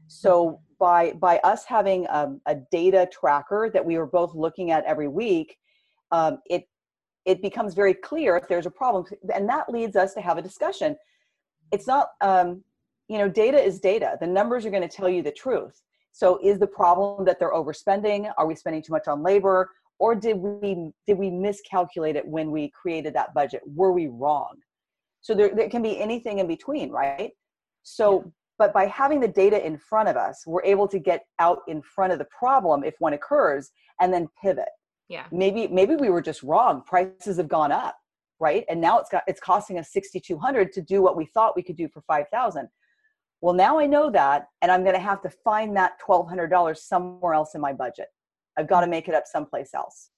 So 0.08 0.62
by 0.80 1.14
by 1.14 1.40
us 1.40 1.66
having 1.66 2.08
um, 2.10 2.42
a 2.46 2.56
data 2.72 3.08
tracker 3.12 3.70
that 3.74 3.86
we 3.86 3.98
were 3.98 4.06
both 4.06 4.34
looking 4.36 4.72
at 4.72 4.86
every 4.86 5.08
week 5.08 5.58
um, 6.12 6.40
it 6.46 6.64
it 7.26 7.42
becomes 7.42 7.74
very 7.74 7.94
clear 7.94 8.36
if 8.36 8.48
there's 8.48 8.66
a 8.66 8.72
problem. 8.72 9.06
And 9.34 9.48
that 9.48 9.70
leads 9.70 9.96
us 9.96 10.14
to 10.16 10.22
have 10.22 10.38
a 10.38 10.42
discussion. 10.42 10.98
It's 11.72 11.88
not 11.88 12.10
um, 12.20 12.64
you 13.08 13.18
know 13.18 13.30
data 13.30 13.62
is 13.62 13.80
data. 13.80 14.18
The 14.20 14.28
numbers 14.28 14.66
are 14.66 14.70
going 14.70 14.88
to 14.88 14.96
tell 14.96 15.10
you 15.10 15.22
the 15.22 15.32
truth. 15.32 15.82
So 16.12 16.40
is 16.44 16.60
the 16.60 16.68
problem 16.68 17.26
that 17.26 17.40
they're 17.40 17.54
overspending? 17.54 18.32
Are 18.38 18.46
we 18.46 18.56
spending 18.56 18.82
too 18.82 18.94
much 18.94 19.08
on 19.08 19.24
labor? 19.24 19.70
Or 20.00 20.16
did 20.16 20.38
we 20.38 20.92
did 21.08 21.18
we 21.18 21.30
miscalculate 21.30 22.16
it 22.16 22.28
when 22.28 22.52
we 22.52 22.70
created 22.70 23.14
that 23.16 23.34
budget? 23.34 23.62
Were 23.66 23.92
we 23.92 24.08
wrong? 24.08 24.56
So 25.22 25.34
there, 25.34 25.56
there 25.56 25.70
can 25.70 25.82
be 25.82 26.00
anything 26.00 26.40
in 26.40 26.48
between 26.48 26.90
right? 26.90 27.32
So 27.84 28.32
but 28.60 28.74
by 28.74 28.86
having 28.86 29.20
the 29.20 29.28
data 29.28 29.66
in 29.66 29.78
front 29.78 30.08
of 30.08 30.16
us 30.16 30.44
we're 30.46 30.64
able 30.64 30.88
to 30.88 31.00
get 31.00 31.26
out 31.40 31.60
in 31.68 31.82
front 31.82 32.14
of 32.14 32.20
the 32.20 32.28
problem 32.38 32.84
if 32.84 32.96
one 33.00 33.14
occurs 33.14 33.72
and 34.00 34.14
then 34.14 34.28
pivot. 34.42 34.70
Yeah. 35.10 35.26
Maybe 35.32 35.68
maybe 35.68 35.96
we 35.96 36.10
were 36.10 36.22
just 36.22 36.44
wrong. 36.44 36.84
Prices 36.86 37.38
have 37.38 37.48
gone 37.48 37.72
up 37.72 37.96
right? 38.40 38.66
And 38.70 38.82
now 38.82 39.00
it's 39.00 39.10
got 39.10 39.24
it's 39.28 39.40
costing 39.40 39.80
us 39.80 39.92
6200 39.94 40.72
to 40.74 40.82
do 40.82 41.02
what 41.02 41.16
we 41.16 41.26
thought 41.26 41.56
we 41.56 41.64
could 41.64 41.78
do 41.78 41.88
for 41.88 42.02
5000 42.02 42.68
well 43.44 43.54
now 43.54 43.78
i 43.78 43.86
know 43.86 44.10
that 44.10 44.48
and 44.62 44.72
i'm 44.72 44.84
going 44.84 44.96
to 44.96 45.02
have 45.02 45.22
to 45.22 45.30
find 45.30 45.76
that 45.76 46.00
$1200 46.08 46.78
somewhere 46.78 47.34
else 47.34 47.54
in 47.54 47.62
my 47.62 47.74
budget. 47.74 48.08
I've 48.58 48.70
got 48.70 48.82
to 48.82 48.88
make 48.88 49.08
it 49.08 49.16
up 49.16 49.26
someplace 49.26 49.74
else. 49.74 50.10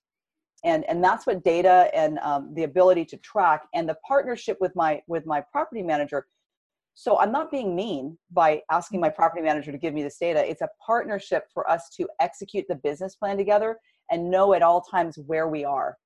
And 0.63 0.83
and 0.85 1.03
that's 1.03 1.27
what 1.27 1.43
data 1.43 1.89
and 1.93 2.17
um, 2.19 2.53
the 2.55 2.63
ability 2.63 3.05
to 3.05 3.17
track 3.17 3.63
and 3.73 3.87
the 3.87 3.97
partnership 4.07 4.57
with 4.61 4.75
my 4.75 5.01
with 5.07 5.25
my 5.25 5.41
property 5.51 5.83
manager. 5.83 6.27
So 6.97 7.19
i'm 7.19 7.31
not 7.31 7.51
being 7.51 7.75
mean 7.75 8.17
by 8.31 8.61
asking 8.71 9.01
my 9.01 9.09
property 9.09 9.41
manager 9.41 9.71
to 9.71 9.77
give 9.77 9.93
me 9.93 10.03
this 10.03 10.17
data. 10.17 10.47
It's 10.49 10.61
a 10.61 10.69
partnership 10.85 11.43
for 11.53 11.69
us 11.69 11.89
to 11.97 12.07
execute 12.19 12.65
the 12.69 12.75
business 12.75 13.15
plan 13.15 13.37
together 13.37 13.77
and 14.11 14.29
know 14.31 14.53
at 14.53 14.61
all 14.61 14.81
times 14.81 15.17
where 15.25 15.47
we 15.47 15.65
are 15.65 15.97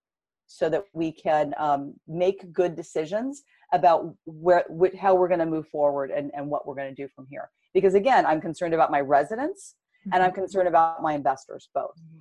so 0.48 0.68
that 0.70 0.84
we 0.94 1.12
can 1.12 1.54
um, 1.58 1.94
make 2.08 2.52
good 2.52 2.76
decisions 2.76 3.44
about 3.72 4.14
where 4.26 4.66
wh- 4.70 4.96
how 4.98 5.16
we're 5.16 5.28
going 5.28 5.40
to 5.40 5.46
move 5.46 5.68
forward 5.68 6.12
and, 6.12 6.32
and 6.36 6.48
what 6.48 6.68
we're 6.68 6.76
going 6.76 6.94
to 6.94 7.02
do 7.02 7.08
from 7.16 7.26
here 7.30 7.50
because 7.74 7.94
again 7.94 8.26
i'm 8.26 8.42
concerned 8.42 8.74
about 8.74 8.92
my 8.92 9.00
residents 9.00 9.76
mm-hmm. 10.02 10.14
and 10.14 10.24
i'm 10.24 10.32
mm-hmm. 10.32 10.42
concerned 10.42 10.68
about 10.68 11.02
my 11.02 11.14
investors 11.14 11.70
both 11.74 11.96
mm-hmm. 12.00 12.20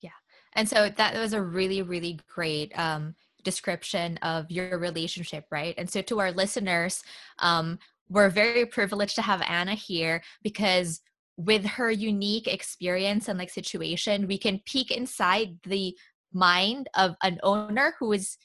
yeah 0.00 0.10
and 0.54 0.68
so 0.68 0.88
that 0.88 1.14
was 1.14 1.32
a 1.32 1.42
really 1.42 1.82
really 1.82 2.18
great 2.28 2.76
um, 2.78 3.14
description 3.42 4.16
of 4.18 4.50
your 4.50 4.78
relationship 4.78 5.44
right 5.50 5.74
and 5.78 5.88
so 5.88 6.02
to 6.02 6.20
our 6.20 6.32
listeners 6.32 7.02
um, 7.38 7.78
we're 8.08 8.30
very 8.30 8.64
privileged 8.66 9.16
to 9.16 9.22
have 9.22 9.42
anna 9.48 9.74
here 9.74 10.22
because 10.42 11.00
with 11.36 11.64
her 11.66 11.90
unique 11.90 12.48
experience 12.48 13.28
and 13.28 13.38
like 13.38 13.50
situation 13.50 14.26
we 14.26 14.38
can 14.38 14.60
peek 14.64 14.90
inside 14.90 15.58
the 15.64 15.94
mind 16.32 16.88
of 16.94 17.16
an 17.22 17.38
owner 17.42 17.94
who 17.98 18.12
is 18.12 18.36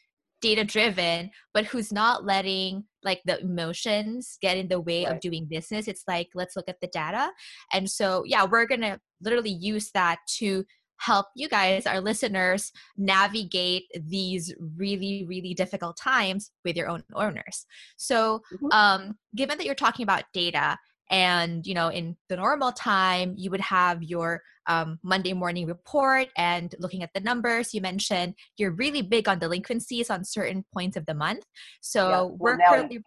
data 0.41 0.63
driven 0.63 1.29
but 1.53 1.65
who's 1.65 1.91
not 1.91 2.25
letting 2.25 2.83
like 3.03 3.21
the 3.25 3.39
emotions 3.39 4.37
get 4.41 4.57
in 4.57 4.67
the 4.67 4.79
way 4.79 5.05
right. 5.05 5.13
of 5.13 5.19
doing 5.21 5.45
business 5.45 5.87
it's 5.87 6.03
like 6.07 6.27
let's 6.35 6.55
look 6.55 6.67
at 6.67 6.79
the 6.81 6.87
data 6.87 7.31
and 7.73 7.89
so 7.89 8.23
yeah 8.25 8.43
we're 8.43 8.65
gonna 8.65 8.99
literally 9.21 9.51
use 9.51 9.91
that 9.93 10.17
to 10.27 10.63
help 10.97 11.25
you 11.35 11.49
guys 11.49 11.87
our 11.87 11.99
listeners 11.99 12.71
navigate 12.95 13.83
these 14.07 14.53
really 14.77 15.25
really 15.27 15.53
difficult 15.53 15.97
times 15.97 16.51
with 16.63 16.75
your 16.75 16.87
own 16.87 17.03
owners 17.15 17.65
so 17.97 18.41
mm-hmm. 18.53 18.67
um 18.71 19.15
given 19.35 19.57
that 19.57 19.65
you're 19.65 19.73
talking 19.73 20.03
about 20.03 20.23
data 20.33 20.77
and 21.11 21.67
you 21.67 21.73
know 21.73 21.89
in 21.89 22.15
the 22.29 22.35
normal 22.35 22.71
time 22.71 23.35
you 23.37 23.51
would 23.51 23.61
have 23.61 24.01
your 24.01 24.41
um, 24.67 24.97
monday 25.03 25.33
morning 25.33 25.67
report 25.67 26.27
and 26.37 26.73
looking 26.79 27.03
at 27.03 27.09
the 27.13 27.19
numbers 27.19 27.73
you 27.73 27.81
mentioned 27.81 28.33
you're 28.57 28.71
really 28.71 29.01
big 29.01 29.27
on 29.27 29.37
delinquencies 29.37 30.09
on 30.09 30.23
certain 30.23 30.63
points 30.73 30.97
of 30.97 31.05
the 31.05 31.13
month. 31.13 31.43
So 31.81 32.01
yeah, 32.01 32.09
well, 32.09 32.37
we're 32.39 32.57
currently 32.57 33.03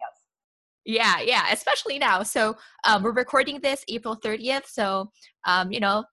yeah 0.85 1.19
yeah 1.19 1.51
especially 1.51 1.97
now. 1.99 2.23
So 2.23 2.55
um, 2.85 3.03
we're 3.03 3.11
recording 3.11 3.59
this 3.59 3.83
april 3.89 4.15
30th 4.23 4.67
so 4.67 5.09
um, 5.45 5.71
you 5.71 5.79
know 5.79 6.05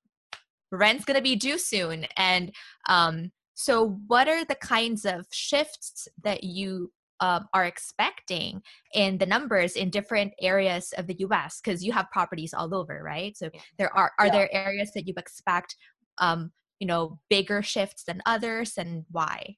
rent's 0.73 1.05
going 1.05 1.17
to 1.17 1.23
be 1.23 1.37
due 1.37 1.59
soon. 1.59 2.07
And 2.17 2.53
um, 2.89 3.31
so 3.55 4.01
what 4.09 4.29
are 4.29 4.45
the 4.45 4.57
kinds 4.57 5.05
of 5.05 5.27
shifts 5.31 6.09
that 6.25 6.43
you 6.43 6.91
um, 7.23 7.49
are 7.55 7.65
expecting 7.65 8.61
in 8.95 9.17
the 9.17 9.25
numbers 9.25 9.77
in 9.77 9.89
different 9.89 10.33
areas 10.43 10.93
of 10.99 11.07
the 11.07 11.17
US 11.21 11.61
because 11.63 11.83
you 11.83 11.93
have 11.93 12.11
properties 12.11 12.53
all 12.53 12.75
over, 12.75 13.01
right? 13.03 13.35
So 13.37 13.49
there 13.79 13.97
are 13.97 14.13
are 14.19 14.27
yeah. 14.27 14.33
there 14.33 14.55
areas 14.55 14.91
that 14.95 15.07
you 15.07 15.15
expect 15.17 15.77
um, 16.19 16.51
you 16.81 16.87
know 16.87 17.21
bigger 17.31 17.63
shifts 17.63 18.03
than 18.05 18.21
others 18.27 18.73
and 18.77 19.05
why? 19.11 19.57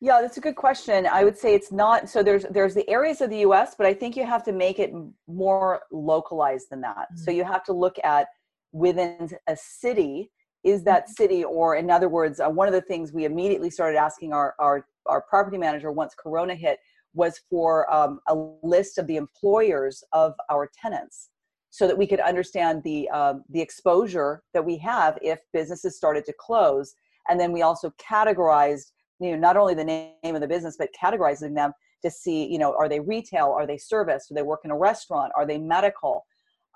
Yeah, 0.00 0.20
that's 0.20 0.36
a 0.36 0.40
good 0.40 0.56
question. 0.56 1.06
I 1.06 1.24
would 1.24 1.38
say 1.38 1.54
it's 1.54 1.70
not 1.70 2.10
so 2.10 2.22
there's 2.24 2.44
there's 2.50 2.74
the 2.74 2.88
areas 2.90 3.20
of 3.20 3.30
the 3.30 3.38
US, 3.48 3.76
but 3.78 3.86
I 3.86 3.94
think 3.94 4.16
you 4.16 4.26
have 4.26 4.44
to 4.44 4.52
make 4.52 4.80
it 4.80 4.92
more 5.28 5.82
localized 5.92 6.66
than 6.70 6.80
that. 6.80 7.06
Mm-hmm. 7.12 7.22
So 7.22 7.30
you 7.30 7.44
have 7.44 7.62
to 7.64 7.72
look 7.72 7.96
at 8.02 8.26
within 8.72 9.30
a 9.46 9.56
city 9.56 10.32
is 10.64 10.82
that 10.82 11.04
mm-hmm. 11.04 11.12
city 11.12 11.44
or 11.44 11.76
in 11.76 11.88
other 11.88 12.08
words 12.08 12.40
uh, 12.40 12.48
one 12.48 12.66
of 12.66 12.74
the 12.74 12.80
things 12.80 13.12
we 13.12 13.24
immediately 13.24 13.70
started 13.70 13.96
asking 13.96 14.32
our, 14.32 14.54
our 14.58 14.86
our 15.06 15.22
property 15.22 15.58
manager 15.58 15.92
once 15.92 16.14
Corona 16.14 16.54
hit 16.54 16.78
was 17.14 17.40
for 17.48 17.92
um, 17.94 18.20
a 18.28 18.34
list 18.62 18.98
of 18.98 19.06
the 19.06 19.16
employers 19.16 20.02
of 20.12 20.34
our 20.50 20.70
tenants 20.80 21.30
so 21.70 21.86
that 21.86 21.96
we 21.96 22.06
could 22.06 22.20
understand 22.20 22.82
the 22.84 23.08
uh, 23.12 23.34
the 23.50 23.60
exposure 23.60 24.42
that 24.52 24.64
we 24.64 24.76
have 24.78 25.18
if 25.22 25.40
businesses 25.52 25.96
started 25.96 26.24
to 26.24 26.34
close. 26.38 26.94
And 27.28 27.40
then 27.40 27.52
we 27.52 27.62
also 27.62 27.92
categorized 27.98 28.92
you 29.20 29.30
know 29.30 29.38
not 29.38 29.56
only 29.56 29.74
the 29.74 29.84
name 29.84 30.34
of 30.34 30.40
the 30.40 30.48
business 30.48 30.76
but 30.78 30.90
categorizing 31.00 31.54
them 31.54 31.72
to 32.02 32.10
see 32.10 32.46
you 32.46 32.58
know 32.58 32.74
are 32.78 32.88
they 32.88 33.00
retail? 33.00 33.46
Are 33.46 33.66
they 33.66 33.78
service? 33.78 34.26
Do 34.28 34.34
they 34.34 34.42
work 34.42 34.60
in 34.64 34.70
a 34.70 34.76
restaurant? 34.76 35.32
Are 35.36 35.46
they 35.46 35.58
medical? 35.58 36.26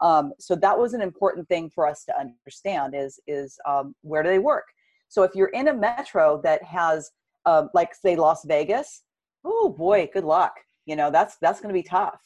Um, 0.01 0.33
so 0.39 0.55
that 0.55 0.79
was 0.79 0.95
an 0.95 1.01
important 1.01 1.49
thing 1.49 1.71
for 1.71 1.87
us 1.87 2.05
to 2.05 2.19
understand 2.19 2.95
is 2.97 3.21
is 3.27 3.59
um, 3.67 3.95
where 4.03 4.23
do 4.23 4.29
they 4.29 4.39
work? 4.39 4.65
So 5.09 5.23
if 5.23 5.35
you're 5.35 5.49
in 5.49 5.69
a 5.69 5.75
metro 5.75 6.41
that 6.45 6.63
has 6.63 7.11
um, 7.49 7.71
like 7.75 7.95
say 7.95 8.14
Las 8.17 8.45
Vegas, 8.45 9.02
oh 9.45 9.75
boy, 9.76 10.09
good 10.12 10.25
luck. 10.25 10.52
You 10.87 10.97
know, 10.97 11.11
that's 11.11 11.37
that's 11.40 11.61
going 11.61 11.75
to 11.75 11.81
be 11.83 11.88
tough. 11.99 12.21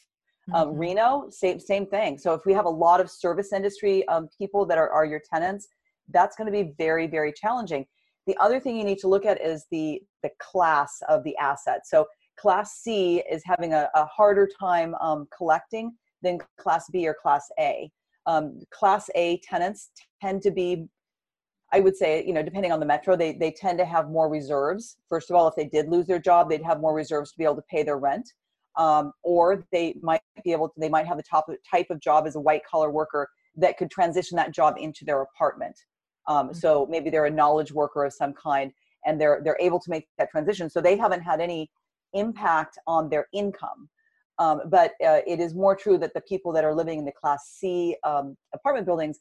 Um, 0.53 0.69
mm-hmm. 0.69 0.77
Reno, 0.77 1.25
same 1.29 1.59
same 1.59 1.85
thing. 1.85 2.17
So 2.17 2.33
if 2.33 2.41
we 2.45 2.53
have 2.53 2.65
a 2.65 2.75
lot 2.85 2.99
of 2.99 3.09
service 3.09 3.53
industry 3.53 4.07
um, 4.07 4.27
people 4.37 4.65
that 4.65 4.77
are, 4.77 4.89
are 4.89 5.05
your 5.05 5.21
tenants, 5.33 5.67
that's 6.09 6.35
going 6.35 6.51
to 6.51 6.57
be 6.63 6.73
very 6.77 7.07
very 7.07 7.33
challenging. 7.33 7.85
The 8.27 8.37
other 8.37 8.59
thing 8.59 8.77
you 8.77 8.83
need 8.83 8.99
to 8.99 9.07
look 9.07 9.25
at 9.25 9.41
is 9.41 9.65
the 9.71 10.01
the 10.23 10.31
class 10.39 10.91
of 11.07 11.23
the 11.23 11.35
asset. 11.37 11.81
So 11.85 12.05
Class 12.37 12.79
C 12.81 13.23
is 13.29 13.43
having 13.45 13.73
a, 13.73 13.89
a 13.95 14.05
harder 14.05 14.49
time 14.59 14.95
um, 14.95 15.27
collecting 15.35 15.93
than 16.21 16.39
Class 16.59 16.89
B 16.91 17.07
or 17.07 17.15
Class 17.21 17.45
A. 17.59 17.89
Um, 18.25 18.61
class 18.71 19.09
A 19.15 19.39
tenants 19.39 19.89
tend 20.21 20.41
to 20.43 20.51
be 20.51 20.87
I 21.73 21.79
would 21.79 21.97
say, 21.97 22.23
you 22.25 22.33
know, 22.33 22.43
depending 22.43 22.71
on 22.71 22.79
the 22.79 22.85
metro, 22.85 23.15
they, 23.15 23.33
they 23.33 23.51
tend 23.51 23.79
to 23.79 23.85
have 23.85 24.09
more 24.09 24.29
reserves. 24.29 24.97
First 25.09 25.31
of 25.31 25.35
all, 25.35 25.47
if 25.47 25.55
they 25.55 25.65
did 25.65 25.89
lose 25.89 26.05
their 26.05 26.19
job, 26.19 26.47
they'd 26.47 26.63
have 26.63 26.79
more 26.79 26.93
reserves 26.93 27.31
to 27.31 27.37
be 27.37 27.43
able 27.43 27.55
to 27.55 27.63
pay 27.63 27.81
their 27.81 27.97
rent. 27.97 28.31
Um, 28.75 29.11
or 29.23 29.65
they 29.71 29.95
might 30.01 30.21
be 30.43 30.51
able 30.51 30.69
to, 30.69 30.73
they 30.79 30.89
might 30.89 31.07
have 31.07 31.17
the 31.17 31.23
top 31.23 31.47
type 31.69 31.87
of 31.89 31.99
job 31.99 32.25
as 32.27 32.35
a 32.35 32.39
white 32.39 32.61
collar 32.69 32.91
worker 32.91 33.27
that 33.55 33.77
could 33.77 33.89
transition 33.91 34.35
that 34.37 34.51
job 34.53 34.75
into 34.79 35.03
their 35.03 35.21
apartment. 35.21 35.75
Um, 36.27 36.47
mm-hmm. 36.47 36.55
So 36.55 36.87
maybe 36.89 37.09
they're 37.09 37.25
a 37.25 37.31
knowledge 37.31 37.71
worker 37.71 38.05
of 38.05 38.13
some 38.13 38.33
kind 38.33 38.71
and 39.05 39.19
they're, 39.19 39.41
they're 39.43 39.57
able 39.59 39.79
to 39.79 39.89
make 39.89 40.07
that 40.17 40.29
transition. 40.29 40.69
So 40.69 40.79
they 40.79 40.95
haven't 40.95 41.21
had 41.21 41.41
any 41.41 41.69
impact 42.13 42.77
on 42.87 43.09
their 43.09 43.27
income. 43.33 43.89
Um, 44.39 44.61
but 44.69 44.91
uh, 45.05 45.21
it 45.27 45.39
is 45.39 45.53
more 45.53 45.75
true 45.75 45.97
that 45.99 46.13
the 46.13 46.21
people 46.21 46.51
that 46.53 46.63
are 46.63 46.73
living 46.73 46.99
in 46.99 47.05
the 47.05 47.11
class 47.11 47.55
C 47.57 47.95
um, 48.03 48.35
apartment 48.53 48.85
buildings 48.87 49.19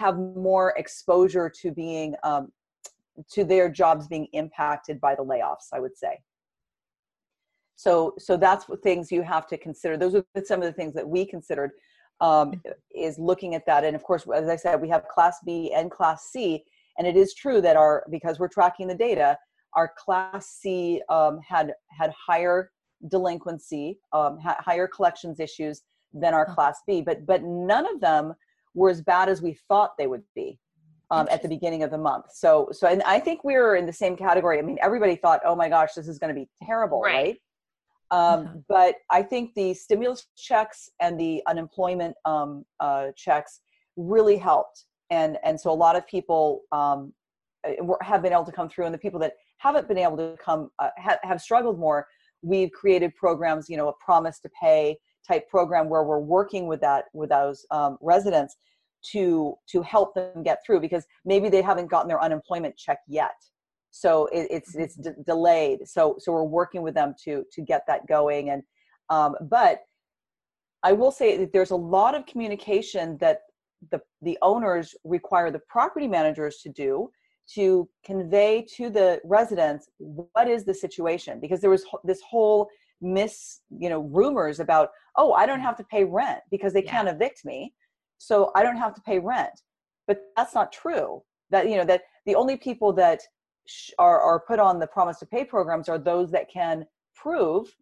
have 0.00 0.18
more 0.18 0.74
exposure 0.76 1.48
to 1.60 1.70
being 1.70 2.14
um, 2.22 2.50
to 3.30 3.44
their 3.44 3.68
jobs 3.68 4.08
being 4.08 4.26
impacted 4.32 5.00
by 5.00 5.14
the 5.14 5.22
layoffs 5.22 5.68
i 5.72 5.80
would 5.80 5.96
say. 5.96 6.18
So 7.76 8.14
so 8.18 8.36
that's 8.36 8.68
what 8.68 8.82
things 8.82 9.10
you 9.10 9.22
have 9.22 9.46
to 9.46 9.56
consider. 9.56 9.96
Those 9.96 10.14
are 10.14 10.24
some 10.44 10.60
of 10.60 10.66
the 10.66 10.78
things 10.80 10.94
that 10.94 11.08
we 11.08 11.24
considered 11.24 11.70
um, 12.20 12.52
is 12.94 13.18
looking 13.18 13.54
at 13.54 13.64
that. 13.66 13.84
And 13.84 13.96
of 13.96 14.02
course 14.02 14.24
as 14.34 14.48
i 14.48 14.56
said 14.56 14.80
we 14.80 14.90
have 14.94 15.04
class 15.14 15.36
b 15.46 15.72
and 15.78 15.90
class 15.90 16.20
c. 16.32 16.64
And 16.98 17.06
it 17.06 17.16
is 17.16 17.32
true 17.34 17.60
that 17.62 17.76
our 17.76 18.04
because 18.10 18.38
we're 18.38 18.56
tracking 18.58 18.88
the 18.88 19.00
data 19.08 19.38
our 19.78 19.88
class 20.04 20.44
c 20.60 21.02
um, 21.08 21.34
had 21.52 21.72
had 21.98 22.10
higher 22.28 22.70
delinquency 23.14 23.98
um, 24.12 24.38
higher 24.68 24.88
collections 24.96 25.40
issues 25.40 25.82
than 26.22 26.34
our 26.34 26.46
class 26.54 26.76
b. 26.86 27.00
But 27.00 27.24
but 27.24 27.42
none 27.42 27.86
of 27.92 28.00
them 28.00 28.34
were 28.74 28.90
as 28.90 29.02
bad 29.02 29.28
as 29.28 29.42
we 29.42 29.58
thought 29.68 29.96
they 29.98 30.06
would 30.06 30.22
be 30.34 30.58
um, 31.10 31.26
at 31.30 31.42
the 31.42 31.48
beginning 31.48 31.82
of 31.82 31.90
the 31.90 31.98
month. 31.98 32.26
So, 32.32 32.68
so, 32.72 32.86
and 32.86 33.02
I 33.02 33.18
think 33.18 33.42
we 33.42 33.54
were 33.54 33.76
in 33.76 33.86
the 33.86 33.92
same 33.92 34.16
category. 34.16 34.58
I 34.58 34.62
mean, 34.62 34.78
everybody 34.80 35.16
thought, 35.16 35.40
oh 35.44 35.56
my 35.56 35.68
gosh, 35.68 35.94
this 35.94 36.08
is 36.08 36.18
going 36.18 36.32
to 36.34 36.40
be 36.40 36.48
terrible, 36.62 37.00
right? 37.00 37.14
right? 37.14 37.36
Um, 38.12 38.44
yeah. 38.44 38.50
But 38.68 38.94
I 39.10 39.22
think 39.22 39.54
the 39.54 39.74
stimulus 39.74 40.26
checks 40.36 40.90
and 41.00 41.18
the 41.18 41.42
unemployment 41.46 42.14
um, 42.24 42.64
uh, 42.78 43.08
checks 43.16 43.60
really 43.96 44.36
helped, 44.36 44.84
and 45.10 45.38
and 45.44 45.60
so 45.60 45.70
a 45.70 45.74
lot 45.74 45.96
of 45.96 46.06
people 46.06 46.62
um, 46.72 47.12
uh, 47.66 47.72
have 48.02 48.22
been 48.22 48.32
able 48.32 48.44
to 48.44 48.52
come 48.52 48.68
through, 48.68 48.86
and 48.86 48.94
the 48.94 48.98
people 48.98 49.20
that 49.20 49.34
haven't 49.58 49.88
been 49.88 49.98
able 49.98 50.16
to 50.16 50.36
come 50.44 50.70
uh, 50.78 50.90
ha- 50.98 51.18
have 51.22 51.40
struggled 51.40 51.78
more. 51.78 52.06
We've 52.42 52.70
created 52.72 53.14
programs, 53.16 53.68
you 53.68 53.76
know, 53.76 53.88
a 53.88 53.92
promise 54.04 54.40
to 54.40 54.50
pay 54.60 54.96
type 55.26 55.48
program 55.48 55.88
where 55.88 56.02
we're 56.02 56.18
working 56.18 56.66
with 56.66 56.80
that 56.80 57.04
with 57.12 57.30
those 57.30 57.66
um, 57.70 57.98
residents 58.00 58.56
to 59.12 59.54
to 59.68 59.82
help 59.82 60.14
them 60.14 60.42
get 60.42 60.58
through 60.64 60.80
because 60.80 61.04
maybe 61.24 61.48
they 61.48 61.62
haven't 61.62 61.90
gotten 61.90 62.08
their 62.08 62.22
unemployment 62.22 62.76
check 62.76 62.98
yet. 63.08 63.34
So 63.90 64.26
it, 64.26 64.46
it's 64.50 64.74
it's 64.76 64.94
d- 64.96 65.10
delayed. 65.26 65.88
So 65.88 66.16
so 66.18 66.32
we're 66.32 66.44
working 66.44 66.82
with 66.82 66.94
them 66.94 67.14
to 67.24 67.44
to 67.52 67.62
get 67.62 67.82
that 67.86 68.06
going. 68.06 68.50
And 68.50 68.62
um, 69.08 69.36
but 69.42 69.80
I 70.82 70.92
will 70.92 71.10
say 71.10 71.36
that 71.38 71.52
there's 71.52 71.70
a 71.70 71.76
lot 71.76 72.14
of 72.14 72.26
communication 72.26 73.16
that 73.18 73.40
the 73.90 74.00
the 74.22 74.38
owners 74.42 74.94
require 75.04 75.50
the 75.50 75.60
property 75.68 76.06
managers 76.06 76.58
to 76.58 76.68
do 76.68 77.10
to 77.54 77.88
convey 78.04 78.64
to 78.76 78.90
the 78.90 79.20
residents 79.24 79.88
what 79.98 80.46
is 80.46 80.64
the 80.64 80.74
situation 80.74 81.40
because 81.40 81.60
there 81.60 81.70
was 81.70 81.84
this 82.04 82.20
whole 82.20 82.68
miss 83.00 83.60
you 83.70 83.88
know 83.88 84.00
rumors 84.00 84.60
about 84.60 84.90
oh 85.16 85.32
i 85.32 85.46
don't 85.46 85.60
have 85.60 85.76
to 85.76 85.84
pay 85.84 86.04
rent 86.04 86.40
because 86.50 86.72
they 86.72 86.84
yeah. 86.84 86.90
can't 86.90 87.08
evict 87.08 87.44
me 87.44 87.72
so 88.20 88.52
i 88.54 88.62
don't 88.62 88.76
have 88.76 88.94
to 88.94 89.00
pay 89.00 89.18
rent. 89.18 89.62
But 90.06 90.22
that's 90.36 90.54
not 90.54 90.72
true. 90.72 91.22
That 91.50 91.68
you 91.68 91.76
know 91.76 91.84
that 91.84 92.02
the 92.26 92.34
only 92.34 92.56
people 92.56 92.92
that 92.94 93.20
sh- 93.66 93.90
are, 93.98 94.20
are 94.20 94.40
put 94.40 94.58
on 94.58 94.78
the 94.78 94.86
promise 94.86 95.18
to 95.20 95.26
pay 95.26 95.44
programs 95.44 95.88
are 95.88 95.98
those 95.98 96.30
that 96.32 96.50
can 96.50 96.84
prove 97.14 97.74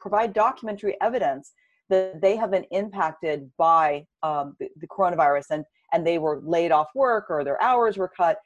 provide 0.00 0.32
documentary 0.32 0.96
evidence 1.00 1.52
that 1.88 2.20
they 2.20 2.34
have 2.34 2.50
been 2.50 2.66
impacted 2.72 3.48
by 3.56 4.04
um, 4.24 4.56
the, 4.58 4.68
the 4.80 4.88
coronavirus 4.88 5.46
and 5.50 5.64
and 5.92 6.06
they 6.06 6.18
were 6.18 6.40
laid 6.44 6.72
off 6.72 6.88
work 6.94 7.26
or 7.30 7.44
their 7.44 7.60
hours 7.62 7.96
were 7.96 8.10
cut. 8.16 8.38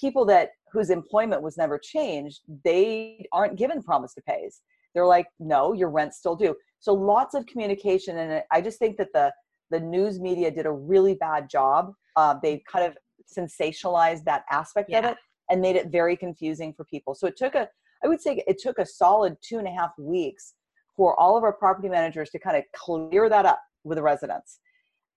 People 0.00 0.24
that 0.26 0.50
whose 0.72 0.90
employment 0.90 1.42
was 1.42 1.56
never 1.56 1.78
changed 1.78 2.40
they 2.64 3.24
aren't 3.32 3.56
given 3.56 3.82
promise 3.82 4.14
to 4.14 4.22
pays 4.22 4.60
they're 4.94 5.06
like 5.06 5.26
no 5.38 5.72
your 5.72 5.90
rent's 5.90 6.18
still 6.18 6.36
due. 6.36 6.56
So 6.80 6.94
lots 6.94 7.34
of 7.34 7.46
communication 7.46 8.18
and 8.18 8.42
i 8.50 8.60
just 8.60 8.78
think 8.78 8.96
that 8.96 9.12
the 9.12 9.32
the 9.70 9.80
news 9.80 10.18
media 10.20 10.50
did 10.50 10.66
a 10.66 10.72
really 10.72 11.14
bad 11.14 11.48
job. 11.48 11.92
Uh, 12.16 12.34
they 12.42 12.62
kind 12.70 12.84
of 12.84 12.96
sensationalized 13.32 14.24
that 14.24 14.44
aspect 14.50 14.90
yeah. 14.90 14.98
of 14.98 15.04
it 15.04 15.16
and 15.48 15.60
made 15.60 15.76
it 15.76 15.88
very 15.90 16.16
confusing 16.16 16.72
for 16.72 16.84
people. 16.84 17.14
So 17.14 17.26
it 17.26 17.36
took 17.36 17.54
a 17.54 17.68
i 18.02 18.08
would 18.08 18.20
say 18.20 18.42
it 18.46 18.58
took 18.58 18.78
a 18.78 18.86
solid 18.86 19.36
two 19.42 19.58
and 19.58 19.68
a 19.68 19.70
half 19.70 19.90
weeks 19.98 20.54
for 20.96 21.18
all 21.20 21.36
of 21.36 21.44
our 21.44 21.52
property 21.52 21.88
managers 21.88 22.30
to 22.30 22.38
kind 22.38 22.56
of 22.56 22.64
clear 22.74 23.28
that 23.28 23.46
up 23.46 23.60
with 23.84 23.96
the 23.96 24.02
residents. 24.02 24.58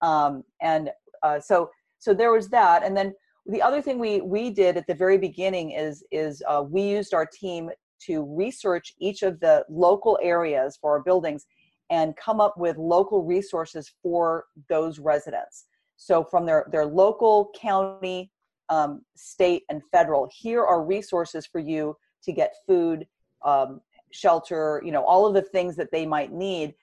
Um, 0.02 0.44
and 0.60 0.90
uh, 1.22 1.40
so 1.40 1.70
so 1.98 2.12
there 2.14 2.32
was 2.32 2.48
that. 2.50 2.82
And 2.84 2.96
then 2.96 3.14
the 3.46 3.62
other 3.62 3.82
thing 3.82 3.98
we 3.98 4.20
we 4.20 4.50
did 4.50 4.76
at 4.76 4.86
the 4.86 4.94
very 4.94 5.18
beginning 5.18 5.72
is 5.72 6.04
is 6.10 6.42
uh, 6.48 6.62
we 6.66 6.82
used 6.82 7.14
our 7.14 7.26
team 7.26 7.70
to 8.06 8.24
research 8.24 8.94
each 8.98 9.22
of 9.22 9.40
the 9.40 9.64
local 9.68 10.18
areas 10.22 10.78
for 10.80 10.92
our 10.92 11.02
buildings 11.02 11.46
and 11.90 12.16
come 12.16 12.40
up 12.40 12.56
with 12.56 12.76
local 12.76 13.24
resources 13.24 13.92
for 14.02 14.46
those 14.68 14.98
residents. 14.98 15.66
So 15.96 16.24
from 16.24 16.46
their 16.46 16.66
their 16.72 16.86
local 16.86 17.50
county 17.60 18.30
um, 18.68 19.02
state 19.16 19.62
and 19.68 19.82
federal 19.92 20.28
here 20.32 20.64
are 20.64 20.82
resources 20.82 21.46
for 21.46 21.60
you 21.60 21.96
to 22.24 22.32
get 22.32 22.54
food 22.66 23.06
um, 23.44 23.80
shelter 24.10 24.80
you 24.84 24.92
know 24.92 25.04
all 25.04 25.26
of 25.26 25.34
the 25.34 25.42
things 25.42 25.76
that 25.76 25.90
they 25.92 26.06
might 26.06 26.32
need. 26.32 26.74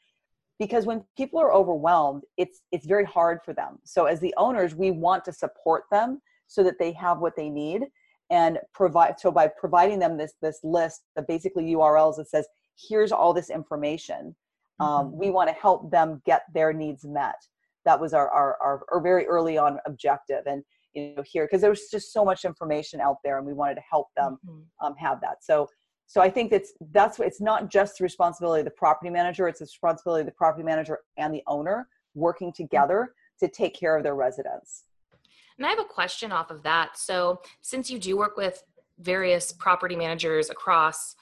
Because 0.60 0.86
when 0.86 1.04
people 1.18 1.40
are 1.40 1.54
overwhelmed 1.54 2.24
it's 2.38 2.62
it's 2.72 2.86
very 2.86 3.06
hard 3.06 3.40
for 3.44 3.54
them. 3.54 3.80
So 3.84 4.06
as 4.06 4.20
the 4.20 4.34
owners 4.38 4.76
we 4.76 4.92
want 4.92 5.26
to 5.26 5.34
support 5.34 5.84
them 5.92 6.22
so 6.48 6.64
that 6.64 6.78
they 6.80 6.92
have 6.94 7.20
what 7.20 7.36
they 7.36 7.50
need 7.50 7.88
and 8.32 8.58
provide 8.74 9.20
so 9.20 9.30
by 9.30 9.48
providing 9.48 10.00
them 10.00 10.18
this 10.18 10.34
this 10.42 10.60
list 10.64 11.02
of 11.18 11.28
basically 11.28 11.64
urls 11.74 12.16
that 12.16 12.30
says 12.30 12.48
here's 12.90 13.12
all 13.12 13.34
this 13.34 13.52
information 13.52 14.36
um, 14.80 14.88
mm-hmm. 14.88 15.08
um, 15.08 15.18
we 15.18 15.30
want 15.30 15.48
to 15.48 15.54
help 15.54 15.92
them 15.92 16.22
get 16.26 16.44
their 16.54 16.74
needs 16.74 17.06
met 17.06 17.36
that 17.86 18.00
was 18.00 18.14
our 18.14 18.30
our, 18.30 18.58
our, 18.62 18.82
our 18.92 19.02
very 19.02 19.28
early 19.28 19.58
on 19.58 19.78
objective 19.86 20.44
and 20.48 20.64
you 20.94 21.14
know 21.16 21.24
here 21.26 21.46
because 21.46 21.62
there 21.62 21.70
was 21.70 21.90
just 21.92 22.12
so 22.12 22.26
much 22.26 22.46
information 22.46 23.00
out 23.00 23.18
there 23.24 23.38
and 23.38 23.46
we 23.46 23.54
wanted 23.54 23.76
to 23.76 23.84
help 23.90 24.08
them 24.16 24.40
mm-hmm. 24.48 24.86
um, 24.86 24.96
have 24.96 25.22
that 25.22 25.44
so 25.44 25.68
so 26.08 26.22
i 26.22 26.30
think 26.30 26.50
that's 26.50 26.74
that's 26.92 27.20
it's 27.20 27.42
not 27.42 27.70
just 27.70 27.98
the 27.98 28.04
responsibility 28.04 28.62
of 28.62 28.66
the 28.66 28.72
property 28.72 29.10
manager 29.10 29.48
it's 29.48 29.60
the 29.60 29.66
responsibility 29.66 30.22
of 30.22 30.26
the 30.26 30.34
property 30.34 30.64
manager 30.64 31.00
and 31.18 31.34
the 31.34 31.44
owner 31.48 31.88
working 32.16 32.52
together 32.52 33.14
to 33.40 33.48
take 33.48 33.74
care 33.74 33.96
of 33.96 34.04
their 34.04 34.16
residents 34.16 34.86
and 35.62 35.68
I 35.68 35.70
have 35.70 35.80
a 35.80 35.84
question 35.84 36.32
off 36.32 36.50
of 36.50 36.64
that. 36.64 36.98
So, 36.98 37.40
since 37.62 37.92
you 37.92 38.00
do 38.00 38.18
work 38.18 38.36
with 38.36 38.64
various 38.98 39.54
property 39.54 39.96
managers 39.96 40.50
across 40.50 41.16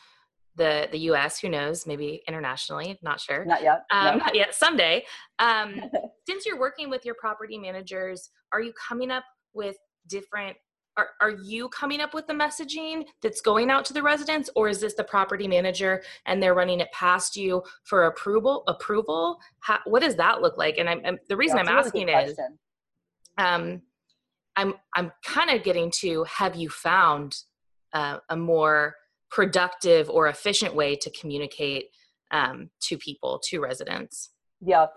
the 0.56 0.88
the 0.93 0.99
U.S., 0.99 1.41
who 1.41 1.49
knows, 1.49 1.86
maybe 1.86 2.21
internationally, 2.25 2.97
not 3.02 3.19
sure. 3.19 3.43
Not 3.43 3.62
yet. 3.62 3.84
Um, 3.91 4.17
no. 4.17 4.23
Not 4.23 4.36
yet. 4.36 4.56
Someday. 4.56 5.04
Um, 5.39 5.82
since 6.30 6.45
you're 6.45 6.58
working 6.58 6.89
with 6.89 7.04
your 7.04 7.15
property 7.15 7.58
managers, 7.58 8.30
are 8.54 8.62
you 8.62 8.71
coming 8.73 9.12
up 9.12 9.25
with 9.54 9.75
different? 10.08 10.56
Are, 10.95 11.10
are 11.19 11.32
you 11.32 11.67
coming 11.67 11.99
up 11.99 12.13
with 12.13 12.25
the 12.28 12.34
messaging 12.34 13.04
that's 13.21 13.41
going 13.41 13.69
out 13.69 13.84
to 13.86 13.93
the 13.93 14.02
residents, 14.02 14.49
or 14.56 14.69
is 14.69 14.80
this 14.80 14.93
the 14.93 15.04
property 15.04 15.49
manager 15.49 16.02
and 16.25 16.41
they're 16.41 16.56
running 16.56 16.80
it 16.80 16.91
past 16.93 17.36
you 17.36 17.62
for 17.84 18.06
approval? 18.06 18.63
Approval? 18.69 19.38
How, 19.60 19.80
what 19.86 20.02
does 20.02 20.15
that 20.15 20.41
look 20.41 20.58
like? 20.58 20.78
And 20.78 20.88
I'm, 20.88 21.02
I'm 21.06 21.19
the 21.28 21.36
reason 21.36 21.58
I'm 21.58 21.67
asking 21.67 22.08
is, 22.08 22.39
um, 23.38 23.82
I'm 24.60 24.74
I'm 24.95 25.12
kind 25.26 25.50
of 25.50 25.63
getting 25.63 25.89
to 26.02 26.26
have 26.26 26.56
you 26.56 26.69
found 26.69 27.38
uh, 27.93 28.17
a 28.30 28.36
more 28.36 28.95
productive 29.32 30.10
or 30.10 30.28
efficient 30.28 30.76
way 30.76 30.98
to 30.98 31.10
communicate 31.12 31.86
um, 32.32 32.69
to 32.82 32.98
people 32.98 33.39
to 33.45 33.60
residents? 33.62 34.32
Yeah. 34.60 34.88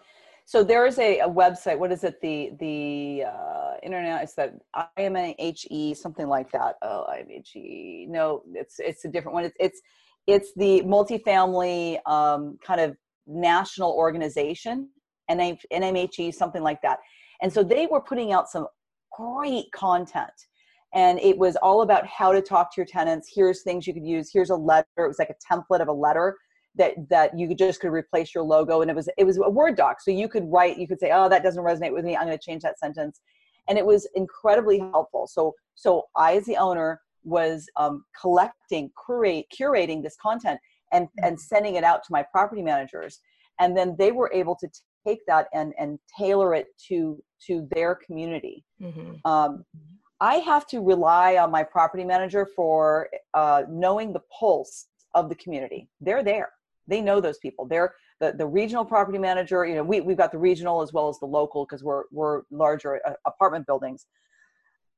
So 0.47 0.65
there 0.65 0.85
is 0.85 0.99
a, 0.99 1.21
a 1.21 1.29
website. 1.29 1.79
What 1.79 1.93
is 1.93 2.03
it? 2.03 2.21
The 2.21 2.51
the 2.59 3.25
uh, 3.29 3.75
internet. 3.85 4.25
It's 4.25 4.35
that 4.35 4.55
IMHE 4.99 5.97
something 5.97 6.27
like 6.27 6.51
that. 6.51 6.75
Oh, 6.83 7.07
IMHE. 7.09 8.09
No, 8.09 8.43
it's 8.55 8.81
it's 8.81 9.05
a 9.05 9.09
different 9.09 9.35
one. 9.35 9.45
It's 9.45 9.55
it's 9.61 9.81
it's 10.27 10.53
the 10.57 10.83
multifamily 10.83 11.99
um, 12.07 12.59
kind 12.67 12.81
of 12.81 12.97
national 13.29 13.93
organization, 13.93 14.89
NMHE, 15.31 16.35
something 16.35 16.63
like 16.63 16.83
that. 16.83 16.99
And 17.41 17.53
so 17.53 17.63
they 17.63 17.87
were 17.87 18.01
putting 18.01 18.33
out 18.33 18.49
some 18.49 18.67
great 19.17 19.71
content. 19.73 20.33
And 20.95 21.19
it 21.21 21.39
was 21.39 21.57
all 21.57 21.83
about 21.83 22.07
how 22.07 22.33
to 22.33 22.43
talk 22.43 22.75
to 22.75 22.81
your 22.81 22.87
tenants. 22.87 23.31
Here's 23.35 23.63
things 23.63 23.87
you 23.87 23.95
could 23.95 24.05
use. 24.05 24.31
Here's 24.33 24.51
a 24.51 24.57
letter. 24.57 24.87
It 24.99 25.09
was 25.09 25.19
like 25.19 25.31
a 25.31 25.55
template 25.55 25.81
of 25.81 25.89
a 25.89 25.93
letter 25.93 26.37
that 26.75 26.95
that 27.11 27.39
you 27.39 27.49
could 27.49 27.59
just 27.59 27.81
could 27.81 27.93
replace 27.93 28.35
your 28.35 28.45
logo. 28.45 28.81
And 28.81 28.91
it 28.91 28.95
was 28.95 29.09
it 29.17 29.25
was 29.25 29.39
a 29.39 29.49
word 29.49 29.77
doc. 29.77 30.01
So 30.01 30.11
you 30.11 30.29
could 30.29 30.45
write 30.47 30.79
you 30.79 30.87
could 30.87 31.01
say 31.01 31.11
oh 31.13 31.29
that 31.29 31.43
doesn't 31.43 31.63
resonate 31.63 31.93
with 31.93 32.05
me. 32.05 32.17
I'm 32.17 32.27
going 32.27 32.39
to 32.39 32.45
change 32.45 32.63
that 32.63 32.79
sentence. 32.79 33.21
And 33.69 33.79
it 33.79 33.87
was 33.87 34.09
incredibly 34.15 34.79
helpful. 34.79 35.27
So 35.27 35.55
so 35.75 36.05
i 36.17 36.37
as 36.37 36.45
the 36.45 36.57
owner 36.57 37.01
was 37.25 37.67
um, 37.77 38.05
collecting 38.21 38.91
curate 39.07 39.47
curating 39.59 40.03
this 40.03 40.17
content 40.21 40.59
and 40.93 41.09
and 41.23 41.37
mm-hmm. 41.37 41.41
sending 41.41 41.75
it 41.77 41.85
out 41.85 42.03
to 42.05 42.13
my 42.13 42.25
property 42.33 42.63
managers. 42.63 43.21
And 43.61 43.77
then 43.77 43.97
they 43.99 44.13
were 44.13 44.31
able 44.33 44.57
to 44.57 44.69
take 45.07 45.25
that 45.27 45.49
and 45.53 45.73
and 45.79 45.99
tailor 46.19 46.55
it 46.55 46.69
to 46.89 47.23
to 47.47 47.69
their 47.73 47.95
community. 47.95 48.65
Mm-hmm. 48.81 49.15
Um, 49.31 49.65
I 50.21 50.37
have 50.37 50.67
to 50.69 50.81
rely 50.81 51.37
on 51.37 51.51
my 51.51 51.65
property 51.65 52.05
manager 52.05 52.47
for 52.47 53.09
uh, 53.35 53.65
knowing 53.69 54.13
the 54.13 54.23
pulse 54.39 54.87
of 55.15 55.29
the 55.29 55.35
community. 55.35 55.89
They're 56.01 56.23
there. 56.23 56.51
They 56.87 57.01
know 57.01 57.21
those 57.21 57.39
people. 57.39 57.67
They're 57.67 57.95
the, 58.21 58.33
the 58.33 58.47
regional 58.47 58.85
property 58.85 59.19
manager. 59.19 59.67
You 59.67 59.75
know, 59.75 59.83
we, 59.83 60.01
we've 60.01 60.17
got 60.17 60.31
the 60.31 60.39
regional 60.39 60.81
as 60.81 60.93
well 60.93 61.09
as 61.09 61.19
the 61.19 61.27
local 61.27 61.67
because 61.67 61.83
we're, 61.83 62.05
we're 62.13 62.43
larger 62.53 63.01
uh, 63.05 63.15
apartment 63.27 63.67
buildings. 63.67 64.07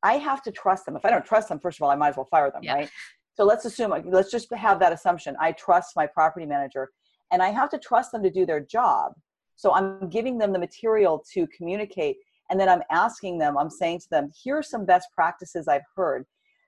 I 0.03 0.19
have 0.19 0.43
to 0.43 0.53
trust 0.53 0.85
them. 0.85 0.95
If 0.95 1.07
I 1.07 1.11
don't 1.11 1.25
trust 1.25 1.49
them, 1.49 1.59
first 1.59 1.79
of 1.79 1.83
all, 1.83 1.91
I 1.91 1.97
might 1.97 2.11
as 2.11 2.17
well 2.17 2.29
fire 2.31 2.51
them, 2.51 2.63
yeah. 2.63 2.75
right? 2.75 2.91
So 3.35 3.45
let's 3.45 3.65
assume, 3.65 3.95
let's 4.05 4.31
just 4.31 4.53
have 4.53 4.79
that 4.81 4.93
assumption. 4.93 5.37
I 5.41 5.53
trust 5.53 5.97
my 5.97 6.07
property 6.07 6.45
manager 6.45 6.91
and 7.33 7.43
I 7.43 7.49
have 7.49 7.71
to 7.71 7.79
trust 7.79 8.13
them 8.13 8.23
to 8.23 8.31
do 8.31 8.45
their 8.45 8.61
job. 8.61 9.15
So 9.57 9.75
I'm 9.75 10.09
giving 10.09 10.39
them 10.39 10.53
the 10.53 10.59
material 10.59 11.25
to 11.33 11.47
communicate 11.49 12.17
and 12.51 12.61
then 12.61 12.69
i'm 12.69 12.83
asking 12.91 13.39
them 13.39 13.57
i'm 13.57 13.71
saying 13.71 13.99
to 13.99 14.11
them 14.11 14.31
here 14.43 14.59
are 14.59 14.63
some 14.63 14.85
best 14.85 15.09
practices 15.15 15.69
i've 15.69 15.83
heard. 15.97 16.27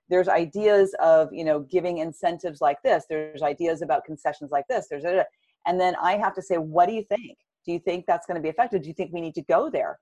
There's 0.09 0.29
ideas 0.29 0.95
of 1.01 1.29
you 1.31 1.43
know 1.43 1.59
giving 1.61 1.97
incentives 1.97 2.61
like 2.61 2.81
this. 2.83 3.05
There's 3.09 3.41
ideas 3.41 3.81
about 3.81 4.05
concessions 4.05 4.51
like 4.51 4.65
this. 4.69 4.87
There's 4.89 5.03
and 5.65 5.79
then 5.79 5.95
i 6.01 6.17
have 6.17 6.33
to 6.35 6.41
say 6.41 6.55
what 6.55 6.87
do 6.87 6.93
you 6.93 7.03
think? 7.03 7.37
Do 7.65 7.73
you 7.73 7.79
think 7.79 8.05
that's 8.05 8.25
going 8.25 8.35
to 8.35 8.41
be 8.41 8.49
effective? 8.49 8.81
Do 8.81 8.87
you 8.87 8.93
think 8.93 9.11
we 9.13 9.21
need 9.21 9.35
to 9.35 9.41
go 9.43 9.69
there? 9.69 9.99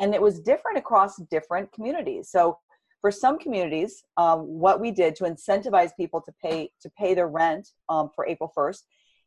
And 0.00 0.14
it 0.14 0.22
was 0.22 0.40
different 0.40 0.78
across 0.78 1.16
different 1.30 1.70
communities. 1.72 2.30
So 2.30 2.58
for 3.00 3.10
some 3.10 3.38
communities 3.38 4.02
um, 4.16 4.40
what 4.40 4.80
we 4.80 4.90
did 4.90 5.14
to 5.16 5.24
incentivize 5.24 5.90
people 5.94 6.22
to 6.22 6.32
pay 6.42 6.70
to 6.80 6.88
pay 6.98 7.12
their 7.12 7.28
rent 7.28 7.68
um, 7.90 8.08
for 8.14 8.26
april 8.26 8.50
1st 8.56 8.82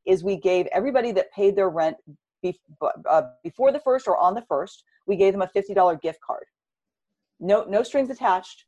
is 0.08 0.24
we 0.24 0.36
gave 0.36 0.66
everybody 0.68 1.12
that 1.12 1.32
paid 1.32 1.56
their 1.56 1.70
rent 1.70 1.96
be, 2.42 2.60
uh, 3.10 3.22
before 3.44 3.72
the 3.72 3.80
first 3.80 4.08
or 4.08 4.18
on 4.18 4.34
the 4.34 4.44
first 4.44 4.84
we 5.06 5.16
gave 5.16 5.34
them 5.34 5.42
a 5.42 5.48
$50 5.48 6.02
gift 6.02 6.20
card. 6.22 6.46
No, 7.40 7.64
no 7.64 7.84
strings 7.84 8.10
attached. 8.10 8.66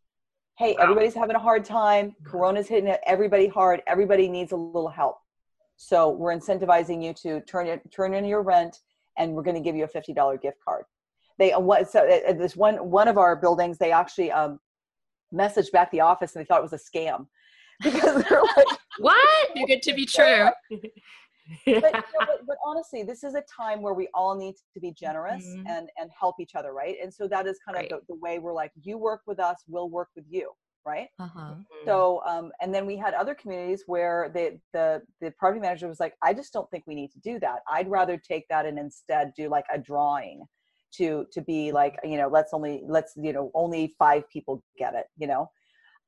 Hey, 0.58 0.75
wow. 0.77 0.84
everybody's 0.84 1.13
having 1.13 1.36
a 1.36 1.39
hard 1.39 1.65
time. 1.65 2.15
Corona's 2.25 2.67
hitting 2.67 2.93
everybody 3.05 3.47
hard. 3.47 3.82
Everybody 3.88 4.27
needs 4.27 4.51
a 4.51 4.55
little 4.55 4.89
help. 4.89 5.17
So 5.75 6.10
we're 6.10 6.36
incentivizing 6.36 7.03
you 7.03 7.13
to 7.23 7.41
turn 7.41 7.67
it, 7.67 7.82
turn 7.91 8.13
in 8.13 8.25
your 8.25 8.41
rent, 8.41 8.79
and 9.17 9.34
we're 9.34 9.43
going 9.43 9.55
to 9.55 9.62
give 9.62 9.75
you 9.75 9.86
a 9.86 9.88
$50 9.88 10.41
gift 10.41 10.58
card. 10.63 10.86
They 11.38 11.53
uh, 11.53 11.60
what 11.60 11.89
so 11.89 12.01
uh, 12.01 12.34
this 12.34 12.58
one 12.58 12.75
one 12.89 13.08
of 13.08 13.17
our 13.17 13.36
buildings 13.36 13.77
they 13.77 13.93
actually 13.93 14.29
um, 14.29 14.60
messaged 15.34 15.71
back 15.71 15.89
the 15.91 16.01
office 16.01 16.36
and 16.36 16.43
they 16.43 16.45
thought 16.45 16.60
it 16.60 16.69
was 16.69 16.73
a 16.73 16.77
scam 16.77 17.27
because 17.84 18.23
they're 18.23 18.41
like 18.41 18.67
what 18.99 19.55
too 19.55 19.65
good 19.65 19.82
to 19.84 19.93
be 19.93 20.05
true 20.05 20.49
but, 21.65 21.73
you 21.73 21.81
know, 21.81 21.91
but, 22.19 22.45
but, 22.47 22.57
honestly, 22.65 23.03
this 23.03 23.23
is 23.23 23.35
a 23.35 23.43
time 23.43 23.81
where 23.81 23.93
we 23.93 24.07
all 24.13 24.35
need 24.35 24.55
to 24.73 24.79
be 24.79 24.91
generous 24.91 25.45
mm-hmm. 25.45 25.67
and 25.67 25.89
and 25.99 26.09
help 26.17 26.35
each 26.39 26.55
other, 26.55 26.73
right? 26.73 26.95
And 27.01 27.13
so 27.13 27.27
that 27.27 27.47
is 27.47 27.57
kind 27.65 27.75
right. 27.75 27.91
of 27.91 28.01
the, 28.01 28.13
the, 28.13 28.19
way 28.19 28.39
we're 28.39 28.53
like, 28.53 28.71
you 28.81 28.97
work 28.97 29.21
with 29.25 29.39
us, 29.39 29.63
we'll 29.67 29.89
work 29.89 30.09
with 30.15 30.25
you, 30.29 30.51
right? 30.85 31.07
Uh-huh. 31.19 31.39
Mm-hmm. 31.39 31.85
So, 31.85 32.21
um, 32.25 32.51
and 32.62 32.73
then 32.73 32.85
we 32.85 32.97
had 32.97 33.13
other 33.13 33.33
communities 33.33 33.83
where 33.88 34.31
the 34.33 34.59
the 34.73 35.01
the 35.21 35.31
property 35.31 35.59
manager 35.59 35.88
was 35.88 35.99
like, 35.99 36.13
I 36.23 36.33
just 36.33 36.53
don't 36.53 36.69
think 36.69 36.83
we 36.88 36.95
need 36.95 37.12
to 37.12 37.19
do 37.19 37.39
that. 37.39 37.59
I'd 37.71 37.89
rather 37.89 38.17
take 38.17 38.47
that 38.49 38.65
and 38.65 38.77
instead 38.77 39.33
do 39.35 39.49
like 39.49 39.65
a 39.73 39.77
drawing 39.77 40.43
to 40.95 41.25
to 41.31 41.41
be 41.41 41.71
like, 41.71 41.97
you 42.03 42.17
know, 42.17 42.27
let's 42.27 42.53
only 42.53 42.83
let's 42.88 43.13
you 43.15 43.33
know 43.33 43.51
only 43.53 43.95
five 43.97 44.29
people 44.29 44.63
get 44.77 44.93
it, 44.95 45.05
you 45.17 45.27
know. 45.27 45.49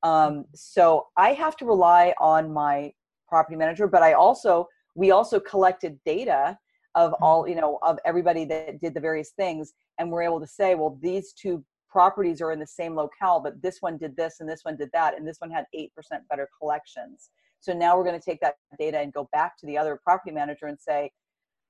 Um, 0.02 0.46
so 0.54 1.06
I 1.16 1.32
have 1.32 1.56
to 1.58 1.64
rely 1.64 2.14
on 2.20 2.52
my 2.52 2.92
property 3.28 3.56
manager, 3.56 3.86
but 3.86 4.02
I 4.02 4.12
also 4.14 4.66
we 4.94 5.10
also 5.10 5.40
collected 5.40 5.98
data 6.04 6.58
of 6.94 7.12
mm-hmm. 7.12 7.24
all 7.24 7.48
you 7.48 7.54
know 7.54 7.78
of 7.82 7.98
everybody 8.04 8.44
that 8.44 8.80
did 8.80 8.94
the 8.94 9.00
various 9.00 9.30
things 9.30 9.72
and 9.98 10.10
we're 10.10 10.22
able 10.22 10.40
to 10.40 10.46
say 10.46 10.74
well 10.74 10.98
these 11.00 11.32
two 11.32 11.64
properties 11.90 12.40
are 12.40 12.52
in 12.52 12.58
the 12.58 12.66
same 12.66 12.94
locale 12.94 13.40
but 13.40 13.60
this 13.62 13.78
one 13.80 13.98
did 13.98 14.16
this 14.16 14.36
and 14.40 14.48
this 14.48 14.60
one 14.62 14.76
did 14.76 14.90
that 14.92 15.16
and 15.16 15.26
this 15.26 15.36
one 15.40 15.50
had 15.50 15.66
8% 15.76 15.88
better 16.30 16.48
collections 16.58 17.30
so 17.60 17.72
now 17.72 17.96
we're 17.96 18.04
going 18.04 18.18
to 18.18 18.24
take 18.24 18.40
that 18.40 18.56
data 18.78 18.98
and 18.98 19.12
go 19.12 19.28
back 19.32 19.58
to 19.58 19.66
the 19.66 19.76
other 19.76 20.00
property 20.02 20.32
manager 20.32 20.66
and 20.66 20.78
say 20.80 21.10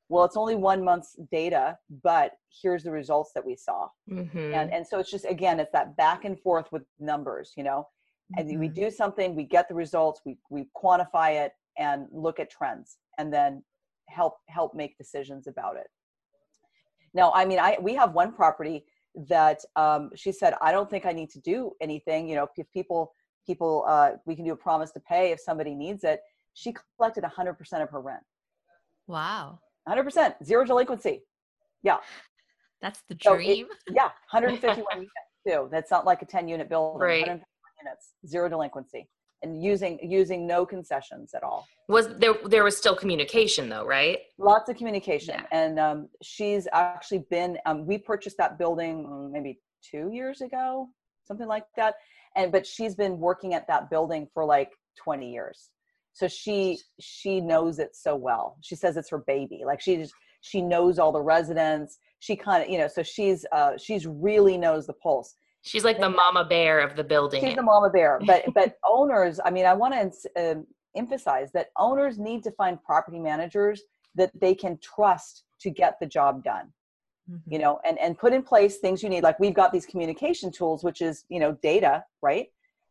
well 0.09 0.25
it's 0.25 0.37
only 0.37 0.55
one 0.55 0.85
month's 0.85 1.17
data 1.31 1.77
but 2.05 2.33
here's 2.63 2.85
the 2.85 2.91
results 2.91 3.33
that 3.35 3.45
we 3.45 3.57
saw 3.57 3.89
mm-hmm. 4.11 4.55
and 4.55 4.73
and 4.73 4.87
so 4.87 4.99
it's 4.99 5.11
just 5.11 5.25
again 5.25 5.59
it's 5.59 5.73
that 5.73 5.97
back 5.97 6.25
and 6.25 6.39
forth 6.41 6.67
with 6.71 6.83
numbers 7.01 7.53
you 7.57 7.65
know 7.65 7.87
and 8.37 8.49
mm-hmm. 8.49 8.61
we 8.61 8.69
do 8.69 8.91
something 8.91 9.35
we 9.35 9.45
get 9.45 9.69
the 9.69 9.75
results 9.75 10.21
we 10.25 10.37
we 10.51 10.69
quantify 10.77 11.45
it 11.45 11.53
and 11.79 12.07
look 12.13 12.41
at 12.41 12.51
trends 12.51 12.99
and 13.19 13.33
then 13.33 13.63
help 14.09 14.37
help 14.49 14.75
make 14.75 14.97
decisions 14.99 15.47
about 15.47 15.77
it. 15.77 15.89
Now 17.15 17.33
i 17.35 17.45
mean 17.45 17.59
i 17.59 17.77
we 17.81 17.95
have 17.95 18.13
one 18.13 18.33
property 18.33 18.85
that 19.29 19.61
um, 19.77 20.11
she 20.17 20.33
said 20.33 20.55
i 20.63 20.73
don't 20.73 20.89
think 20.89 21.05
i 21.05 21.13
need 21.13 21.31
to 21.31 21.41
do 21.41 21.73
anything. 21.81 22.29
You 22.29 22.37
know 22.37 22.49
if 22.57 22.71
people 22.73 23.13
people 23.47 23.85
uh, 23.87 24.13
we 24.27 24.37
can 24.37 24.45
do 24.45 24.53
a 24.53 24.57
promise 24.57 24.93
to 24.93 25.01
pay 25.01 25.33
if 25.33 25.41
somebody 25.41 25.75
needs 25.75 26.05
it. 26.05 26.21
She 26.55 26.75
collected 26.99 27.25
100% 27.25 27.83
of 27.83 27.89
her 27.89 28.01
rent. 28.01 28.23
Wow. 29.07 29.59
100% 29.89 30.35
zero 30.45 30.65
delinquency. 30.65 31.23
Yeah. 31.83 31.97
That's 32.83 33.03
the 33.09 33.15
dream 33.15 33.67
so 33.69 33.73
it, 33.89 33.95
yeah 33.97 34.11
151 34.31 34.85
units 34.97 35.11
too. 35.47 35.69
That's 35.73 35.91
not 35.91 36.05
like 36.05 36.23
a 36.23 36.27
10 36.27 36.47
unit 36.47 36.69
building. 36.69 37.01
Right. 37.01 37.27
units. 37.27 38.13
Zero 38.27 38.49
delinquency 38.49 39.09
and 39.43 39.63
using 39.63 39.99
using 40.03 40.47
no 40.47 40.65
concessions 40.65 41.35
at 41.35 41.43
all. 41.43 41.67
Was 41.89 42.09
there 42.19 42.35
there 42.45 42.65
was 42.65 42.77
still 42.77 42.97
communication 42.97 43.69
though 43.69 43.85
right? 43.85 44.19
Lots 44.39 44.69
of 44.69 44.77
communication 44.77 45.35
yeah. 45.39 45.47
and 45.51 45.79
um, 45.79 46.09
she's 46.23 46.69
actually 46.73 47.25
been 47.31 47.59
um, 47.67 47.87
we 47.87 47.99
purchased 47.99 48.37
that 48.39 48.59
building 48.59 49.07
mm, 49.07 49.31
maybe 49.31 49.59
two 49.83 50.11
years 50.13 50.41
ago 50.41 50.89
something 51.25 51.49
like 51.49 51.65
that. 51.77 51.95
And 52.37 52.53
but 52.53 52.67
she's 52.67 52.95
been 52.95 53.19
working 53.19 53.55
at 53.55 53.67
that 53.69 53.91
building 53.91 54.29
for 54.33 54.45
like 54.45 54.71
20 55.03 55.31
years. 55.31 55.71
So 56.13 56.29
she 56.29 56.79
she 57.01 57.41
knows 57.41 57.79
it 57.79 57.95
so 57.95 58.17
well. 58.17 58.57
She 58.63 58.75
says 58.75 58.97
it's 58.97 59.11
her 59.11 59.25
baby. 59.27 59.63
Like 59.65 59.81
she 59.81 59.97
just 59.97 60.15
she 60.43 60.61
knows 60.61 60.99
all 60.99 61.13
the 61.13 61.23
residents. 61.23 61.99
She 62.21 62.37
kind 62.37 62.63
of 62.63 62.69
you 62.69 62.79
know 62.79 62.89
so 62.89 63.03
she's 63.03 63.47
uh 63.53 63.73
she's 63.79 64.07
really 64.07 64.59
knows 64.59 64.87
the 64.87 64.93
pulse 64.95 65.35
She's 65.63 65.85
like 65.85 66.01
the 66.01 66.11
mama 66.11 66.45
bear 66.45 66.81
of 66.81 66.97
the 66.97 67.05
building. 67.05 67.45
She's 67.45 67.55
the 67.55 67.63
mama 67.63 67.89
bear. 67.89 68.21
But 68.27 68.45
but 68.55 68.77
owners, 68.85 69.41
I 69.45 69.51
mean, 69.51 69.65
I 69.65 69.75
want 69.75 69.95
to 69.95 70.31
uh, 70.37 70.55
emphasize 70.97 71.53
that 71.53 71.69
owners 71.77 72.19
need 72.19 72.43
to 72.45 72.51
find 72.53 72.83
property 72.83 73.19
managers 73.19 73.83
that 74.17 74.31
they 74.39 74.55
can 74.55 74.79
trust 74.83 75.45
to 75.61 75.71
get 75.71 75.99
the 76.01 76.07
job 76.07 76.43
done. 76.45 76.73
Mm-hmm. 77.31 77.53
You 77.53 77.59
know, 77.61 77.81
and 77.85 77.99
and 78.01 78.19
put 78.19 78.33
in 78.33 78.43
place 78.43 78.79
things 78.79 79.03
you 79.03 79.09
need. 79.09 79.23
Like 79.23 79.39
we've 79.39 79.55
got 79.55 79.73
these 79.73 79.87
communication 79.87 80.51
tools, 80.51 80.83
which 80.83 81.01
is 81.01 81.25
you 81.29 81.39
know 81.39 81.53
data, 81.63 82.05
right? 82.21 82.49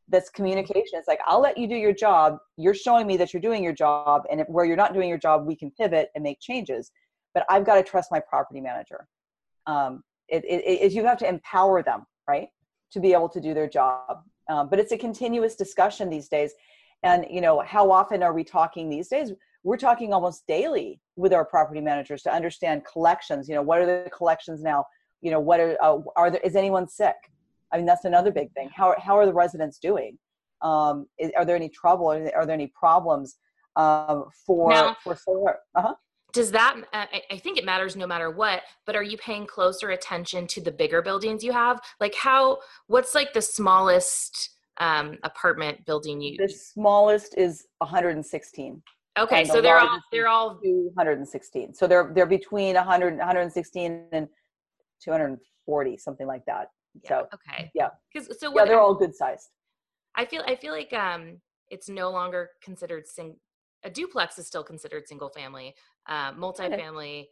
That's 0.08 0.30
communication. 0.30 0.94
It's 0.94 1.08
like 1.08 1.20
I'll 1.26 1.42
let 1.42 1.58
you 1.58 1.68
do 1.68 1.76
your 1.76 1.94
job. 1.94 2.38
You're 2.56 2.74
showing 2.74 3.06
me 3.06 3.18
that 3.18 3.34
you're 3.34 3.42
doing 3.42 3.62
your 3.62 3.74
job, 3.74 4.24
and 4.32 4.40
if, 4.40 4.48
where 4.48 4.64
you're 4.64 4.78
not 4.78 4.94
doing 4.94 5.10
your 5.10 5.18
job, 5.18 5.46
we 5.46 5.58
can 5.58 5.72
pivot 5.72 6.10
and 6.16 6.24
make 6.24 6.40
changes. 6.40 6.92
But 7.34 7.46
I've 7.50 7.66
got 7.66 7.76
to 7.76 7.84
trust 7.84 8.12
my 8.12 8.22
property 8.22 8.62
manager. 8.62 9.08
Um, 9.68 10.04
it, 10.30 10.46
it, 10.46 10.64
it, 10.66 10.92
you 10.94 11.06
have 11.06 11.18
to 11.20 11.28
empower 11.28 11.84
them, 11.84 12.06
right? 12.28 12.48
To 12.92 13.00
be 13.00 13.14
able 13.14 13.30
to 13.30 13.42
do 13.42 13.54
their 13.54 13.68
job. 13.68 14.24
Um, 14.50 14.70
but 14.70 14.80
it's 14.80 14.92
a 14.92 14.98
continuous 14.98 15.56
discussion 15.56 16.10
these 16.10 16.28
days. 16.28 16.54
And, 17.04 17.26
you 17.30 17.42
know, 17.42 17.62
how 17.66 17.92
often 17.92 18.22
are 18.22 18.34
we 18.34 18.44
talking 18.44 18.90
these 18.90 19.08
days? 19.08 19.32
We're 19.64 19.78
talking 19.78 20.14
almost 20.14 20.46
daily 20.48 21.00
with 21.16 21.34
our 21.34 21.46
property 21.46 21.82
managers 21.82 22.24
to 22.24 22.34
understand 22.34 22.84
collections. 22.86 23.48
You 23.48 23.56
know, 23.56 23.62
what 23.62 23.80
are 23.80 23.86
the 23.86 24.10
collections 24.10 24.62
now? 24.62 24.86
You 25.22 25.32
know, 25.32 25.40
what 25.40 25.60
are, 25.60 25.78
uh, 25.82 26.00
are 26.16 26.32
there, 26.32 26.42
is 26.44 26.56
anyone 26.56 26.88
sick? 26.88 27.16
I 27.72 27.78
mean, 27.78 27.86
that's 27.86 28.06
another 28.06 28.32
big 28.32 28.52
thing. 28.54 28.70
How, 28.74 28.96
how 29.00 29.18
are 29.18 29.26
the 29.26 29.34
residents 29.34 29.78
doing? 29.80 30.18
Um, 30.62 31.08
is, 31.18 31.32
are 31.38 31.46
there 31.46 31.56
any 31.56 31.70
trouble? 31.70 32.12
Are 32.12 32.24
there, 32.24 32.36
are 32.36 32.46
there 32.46 32.54
any 32.54 32.68
problems 32.68 33.38
um, 33.76 34.26
for, 34.46 34.70
now, 34.70 34.98
for 35.04 35.16
solar? 35.16 35.60
Uh-huh 35.76 35.96
does 36.34 36.52
that 36.52 36.76
i 36.94 37.38
think 37.38 37.58
it 37.58 37.66
matters 37.66 37.96
no 37.96 38.08
matter 38.08 38.32
what 38.32 38.62
but 38.86 38.96
are 38.96 39.04
you 39.04 39.18
paying 39.18 39.46
closer 39.46 39.92
attention 39.92 40.48
to 40.48 40.62
the 40.62 40.72
bigger 40.72 41.02
buildings 41.02 41.44
you 41.44 41.52
have? 41.52 41.80
Like 42.00 42.16
how 42.16 42.60
what's 42.88 43.16
like 43.16 43.34
the 43.34 43.42
smallest 43.42 44.52
um, 44.80 45.18
apartment 45.24 45.86
building 45.86 46.22
you 46.22 46.38
the 46.38 46.50
smallest 46.50 47.38
is 47.38 47.68
116 47.80 48.82
okay 49.20 49.44
so 49.44 49.56
the 49.56 49.62
they're 49.62 49.78
all 49.78 50.00
they're 50.12 50.28
all 50.28 50.60
216 50.64 51.74
so 51.74 51.86
they're 51.86 52.12
they're 52.16 52.26
between 52.26 52.76
100 52.76 53.18
116 53.18 54.06
and 54.12 54.28
240 55.04 55.98
something 55.98 56.28
like 56.28 56.46
that. 56.46 56.68
Yeah, 57.04 57.10
so 57.10 57.28
okay. 57.34 57.72
yeah. 57.74 57.90
Because 58.14 58.40
so 58.40 58.54
yeah 58.56 58.66
they're 58.66 58.80
all 58.80 58.96
good 58.96 59.16
sized. 59.16 59.50
I 60.16 60.26
feel 60.26 60.44
i 60.46 60.56
feel 60.56 60.74
like 60.74 60.92
um 60.94 61.38
it's 61.70 61.88
no 61.88 62.12
longer 62.12 62.50
considered 62.62 63.08
sing 63.08 63.36
a 63.84 63.90
duplex 63.90 64.38
is 64.38 64.46
still 64.46 64.64
considered 64.64 65.08
single 65.08 65.30
family 65.30 65.74
uh, 66.08 66.34
multifamily 66.34 67.28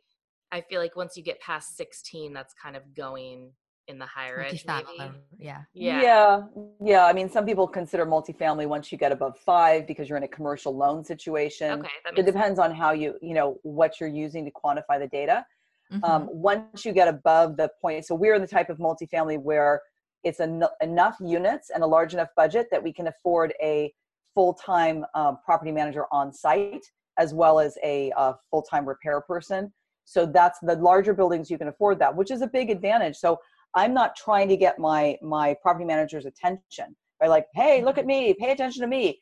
i 0.51 0.61
feel 0.61 0.79
like 0.79 0.95
once 0.95 1.15
you 1.15 1.23
get 1.23 1.39
past 1.41 1.75
16 1.77 2.33
that's 2.33 2.53
kind 2.53 2.75
of 2.75 2.93
going 2.95 3.51
in 3.89 3.97
the 3.97 4.05
higher 4.05 4.39
edge 4.41 4.63
maybe. 4.67 5.11
yeah 5.39 5.61
yeah 5.73 6.01
yeah 6.01 6.41
yeah 6.79 7.05
i 7.05 7.11
mean 7.11 7.27
some 7.29 7.45
people 7.45 7.67
consider 7.67 8.05
multifamily 8.05 8.67
once 8.67 8.91
you 8.91 8.97
get 8.97 9.11
above 9.11 9.37
five 9.39 9.87
because 9.87 10.07
you're 10.07 10.17
in 10.17 10.23
a 10.23 10.27
commercial 10.27 10.75
loan 10.75 11.03
situation 11.03 11.79
okay 11.79 11.89
it 12.15 12.25
depends 12.25 12.57
sense. 12.57 12.59
on 12.59 12.73
how 12.73 12.91
you 12.91 13.15
you 13.21 13.33
know 13.33 13.57
what 13.63 13.99
you're 13.99 14.07
using 14.07 14.45
to 14.45 14.51
quantify 14.51 14.99
the 14.99 15.07
data 15.07 15.43
um, 15.91 16.01
mm-hmm. 16.01 16.11
um, 16.11 16.29
once 16.31 16.85
you 16.85 16.93
get 16.93 17.07
above 17.07 17.57
the 17.57 17.69
point 17.81 18.05
so 18.05 18.13
we're 18.13 18.35
in 18.35 18.41
the 18.41 18.47
type 18.47 18.69
of 18.69 18.77
multifamily 18.77 19.41
where 19.41 19.81
it's 20.23 20.39
en- 20.39 20.63
enough 20.81 21.17
units 21.19 21.71
and 21.71 21.83
a 21.83 21.87
large 21.87 22.13
enough 22.13 22.29
budget 22.35 22.67
that 22.71 22.83
we 22.83 22.93
can 22.93 23.07
afford 23.07 23.53
a 23.61 23.91
full-time 24.35 25.05
uh, 25.15 25.33
property 25.43 25.71
manager 25.71 26.05
on 26.11 26.31
site 26.31 26.85
as 27.19 27.33
well 27.33 27.59
as 27.59 27.77
a, 27.83 28.11
a 28.17 28.33
full-time 28.49 28.87
repair 28.87 29.21
person. 29.21 29.71
So 30.05 30.25
that's 30.25 30.57
the 30.63 30.75
larger 30.75 31.13
buildings 31.13 31.51
you 31.51 31.59
can 31.59 31.67
afford 31.67 31.99
that 31.99 32.15
which 32.15 32.31
is 32.31 32.41
a 32.41 32.47
big 32.47 32.71
advantage. 32.71 33.17
So 33.17 33.37
i'm 33.75 33.93
not 33.93 34.15
trying 34.15 34.49
to 34.49 34.57
get 34.57 34.79
my 34.79 35.15
my 35.21 35.55
property 35.61 35.85
manager's 35.85 36.25
attention 36.25 36.95
by 37.19 37.27
like 37.27 37.45
hey 37.53 37.83
look 37.83 37.99
at 37.99 38.07
me 38.07 38.33
pay 38.33 38.51
attention 38.51 38.81
to 38.81 38.87
me. 38.87 39.19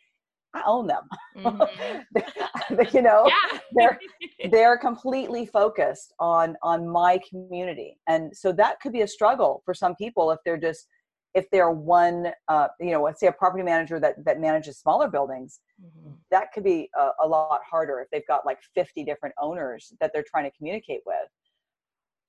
I 0.53 0.63
own 0.65 0.88
them. 0.88 1.03
Mm-hmm. 1.38 2.95
you 2.95 3.01
know 3.01 3.25
yeah. 3.27 3.60
they're 3.73 3.99
they're 4.51 4.77
completely 4.77 5.45
focused 5.45 6.13
on 6.19 6.55
on 6.63 6.88
my 6.88 7.19
community. 7.29 7.97
And 8.07 8.36
so 8.36 8.51
that 8.53 8.79
could 8.79 8.93
be 8.93 9.01
a 9.01 9.07
struggle 9.07 9.62
for 9.65 9.73
some 9.73 9.95
people 9.95 10.31
if 10.31 10.39
they're 10.45 10.57
just 10.69 10.88
if 11.38 11.47
they're 11.52 11.69
one 11.69 12.32
uh, 12.47 12.67
you 12.80 12.91
know 12.91 13.04
let's 13.04 13.19
say 13.19 13.28
a 13.28 13.32
property 13.32 13.63
manager 13.63 14.00
that 14.00 14.15
that 14.26 14.41
manages 14.41 14.80
smaller 14.80 15.08
buildings 15.08 15.60
mm-hmm. 15.80 16.12
that 16.32 16.52
could 16.52 16.63
be 16.63 16.89
a, 17.00 17.10
a, 17.23 17.28
lot 17.28 17.62
harder 17.69 18.00
if 18.00 18.10
they've 18.10 18.28
got 18.28 18.43
like 18.43 18.58
50 18.73 19.04
different 19.04 19.36
owners 19.39 19.93
that 20.02 20.12
they're 20.12 20.26
trying 20.28 20.50
to 20.50 20.58
communicate 20.58 21.02
with 21.06 21.30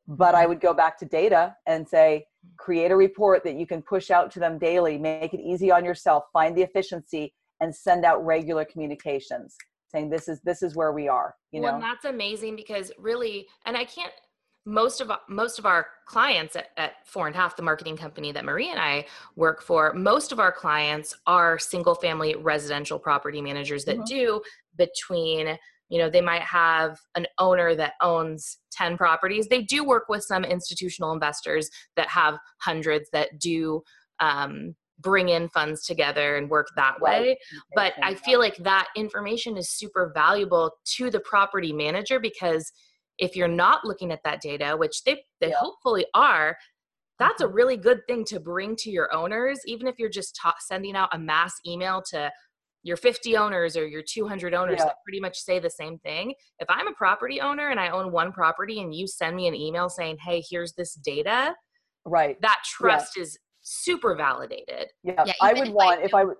but 0.07 0.35
i 0.35 0.41
mm-hmm. 0.41 0.51
would 0.51 0.61
go 0.61 0.75
back 0.75 0.99
to 0.99 1.07
data 1.07 1.57
and 1.67 1.89
say 1.89 2.27
create 2.59 2.91
a 2.91 2.97
report 2.97 3.43
that 3.45 3.57
you 3.57 3.67
can 3.67 3.81
push 3.81 4.11
out 4.11 4.31
to 4.31 4.41
them 4.41 4.59
daily 4.59 4.99
make 4.99 5.33
it 5.33 5.41
easy 5.41 5.71
on 5.71 5.85
yourself 5.85 6.25
find 6.33 6.55
the 6.55 6.63
efficiency 6.63 7.33
and 7.61 7.75
send 7.75 8.05
out 8.05 8.25
regular 8.25 8.65
communications 8.67 9.57
saying 9.91 10.11
this 10.11 10.29
is 10.29 10.39
this 10.43 10.63
is 10.63 10.77
where 10.77 10.93
we 10.93 11.09
are 11.09 11.35
you 11.51 11.63
well, 11.63 11.79
know 11.79 11.81
that's 11.81 12.05
amazing 12.05 12.55
because 12.55 12.93
really 12.99 13.47
and 13.65 13.75
i 13.75 13.85
can't 13.85 14.13
most 14.69 15.01
of 15.01 15.11
most 15.29 15.59
of 15.59 15.65
our 15.65 15.87
clients 16.05 16.55
at, 16.55 16.69
at, 16.77 16.93
four 17.07 17.27
and 17.27 17.35
a 17.35 17.39
half 17.39 17.57
the 17.57 17.63
marketing 17.63 17.97
company 17.97 18.33
that 18.33 18.45
marie 18.45 18.71
and 18.71 18.79
i 18.79 19.05
work 19.35 19.63
for 19.63 19.95
most 19.95 20.31
of 20.31 20.39
our 20.39 20.53
clients 20.53 21.17
are 21.27 21.59
single 21.59 21.95
family 21.95 22.37
residential 22.37 22.99
property 22.99 23.41
managers 23.41 23.85
that 23.85 23.97
mm-hmm. 23.97 24.05
do 24.05 24.43
between 24.77 25.59
you 25.89 25.99
know 25.99 26.11
they 26.11 26.21
might 26.21 26.43
have 26.43 26.99
an 27.15 27.27
owner 27.39 27.75
that 27.75 27.95
owns 28.03 28.59
10 28.73 28.99
properties 28.99 29.49
they 29.49 29.63
do 29.63 29.85
work 29.85 30.05
with 30.09 30.23
some 30.23 30.45
institutional 30.45 31.13
investors 31.13 31.71
that 31.97 32.09
have 32.09 32.39
hundreds 32.61 33.09
that 33.11 33.39
do 33.39 33.83
um, 34.21 34.75
bring 35.01 35.29
in 35.29 35.49
funds 35.49 35.85
together 35.85 36.37
and 36.37 36.51
work 36.51 36.67
that 36.77 37.01
way. 37.01 37.39
But 37.75 37.95
I 38.03 38.15
feel 38.15 38.41
like 38.41 38.57
that 38.57 38.89
information 38.97 39.57
is 39.57 39.71
super 39.71 40.11
valuable 40.13 40.73
to 40.97 41.09
the 41.09 41.21
property 41.21 41.73
manager 41.73 42.19
because 42.19 42.73
if 43.19 43.37
you're 43.37 43.49
not 43.49 43.85
looking 43.85 44.13
at 44.13 44.21
that 44.25 44.41
data, 44.41 44.77
which 44.77 45.03
they, 45.05 45.23
they 45.41 45.49
yeah. 45.49 45.57
hopefully 45.59 46.07
are, 46.15 46.57
that's 47.19 47.41
a 47.41 47.45
mm-hmm. 47.45 47.55
really 47.55 47.77
good 47.77 48.01
thing 48.07 48.25
to 48.27 48.41
bring 48.41 48.77
to 48.77 48.91
your 48.91 49.13
owners, 49.15 49.59
even 49.67 49.87
if 49.87 49.99
you're 49.99 50.09
just 50.09 50.39
ta- 50.41 50.55
sending 50.61 50.97
out 50.97 51.09
a 51.13 51.19
mass 51.19 51.55
email 51.67 52.03
to 52.11 52.31
your 52.85 52.97
50 52.97 53.37
owners 53.37 53.77
or 53.77 53.87
your 53.87 54.03
200 54.03 54.55
owners 54.55 54.77
yeah. 54.79 54.87
that 54.87 54.97
pretty 55.05 55.21
much 55.21 55.37
say 55.39 55.59
the 55.59 55.71
same 55.71 55.99
thing. 55.99 56.33
If 56.61 56.71
I'm 56.71 56.87
a 56.87 56.93
property 56.93 57.41
owner 57.41 57.71
and 57.71 57.81
I 57.81 57.89
own 57.89 58.13
one 58.13 58.33
property 58.33 58.81
and 58.81 58.95
you 58.95 59.07
send 59.07 59.37
me 59.37 59.49
an 59.49 59.55
email 59.55 59.89
saying, 59.89 60.19
hey, 60.25 60.43
here's 60.49 60.73
this 60.75 60.95
data, 60.95 61.55
right? 62.05 62.41
That 62.41 62.59
trust 62.65 63.17
yeah. 63.17 63.25
is 63.25 63.39
super 63.63 64.15
validated. 64.15 64.89
Yeah, 65.03 65.25
yeah 65.27 65.33
I 65.43 65.53
would 65.53 65.69
if 65.69 65.75
want 65.75 66.01
I 66.01 66.05
if 66.05 66.15
I 66.15 66.25
would. 66.25 66.37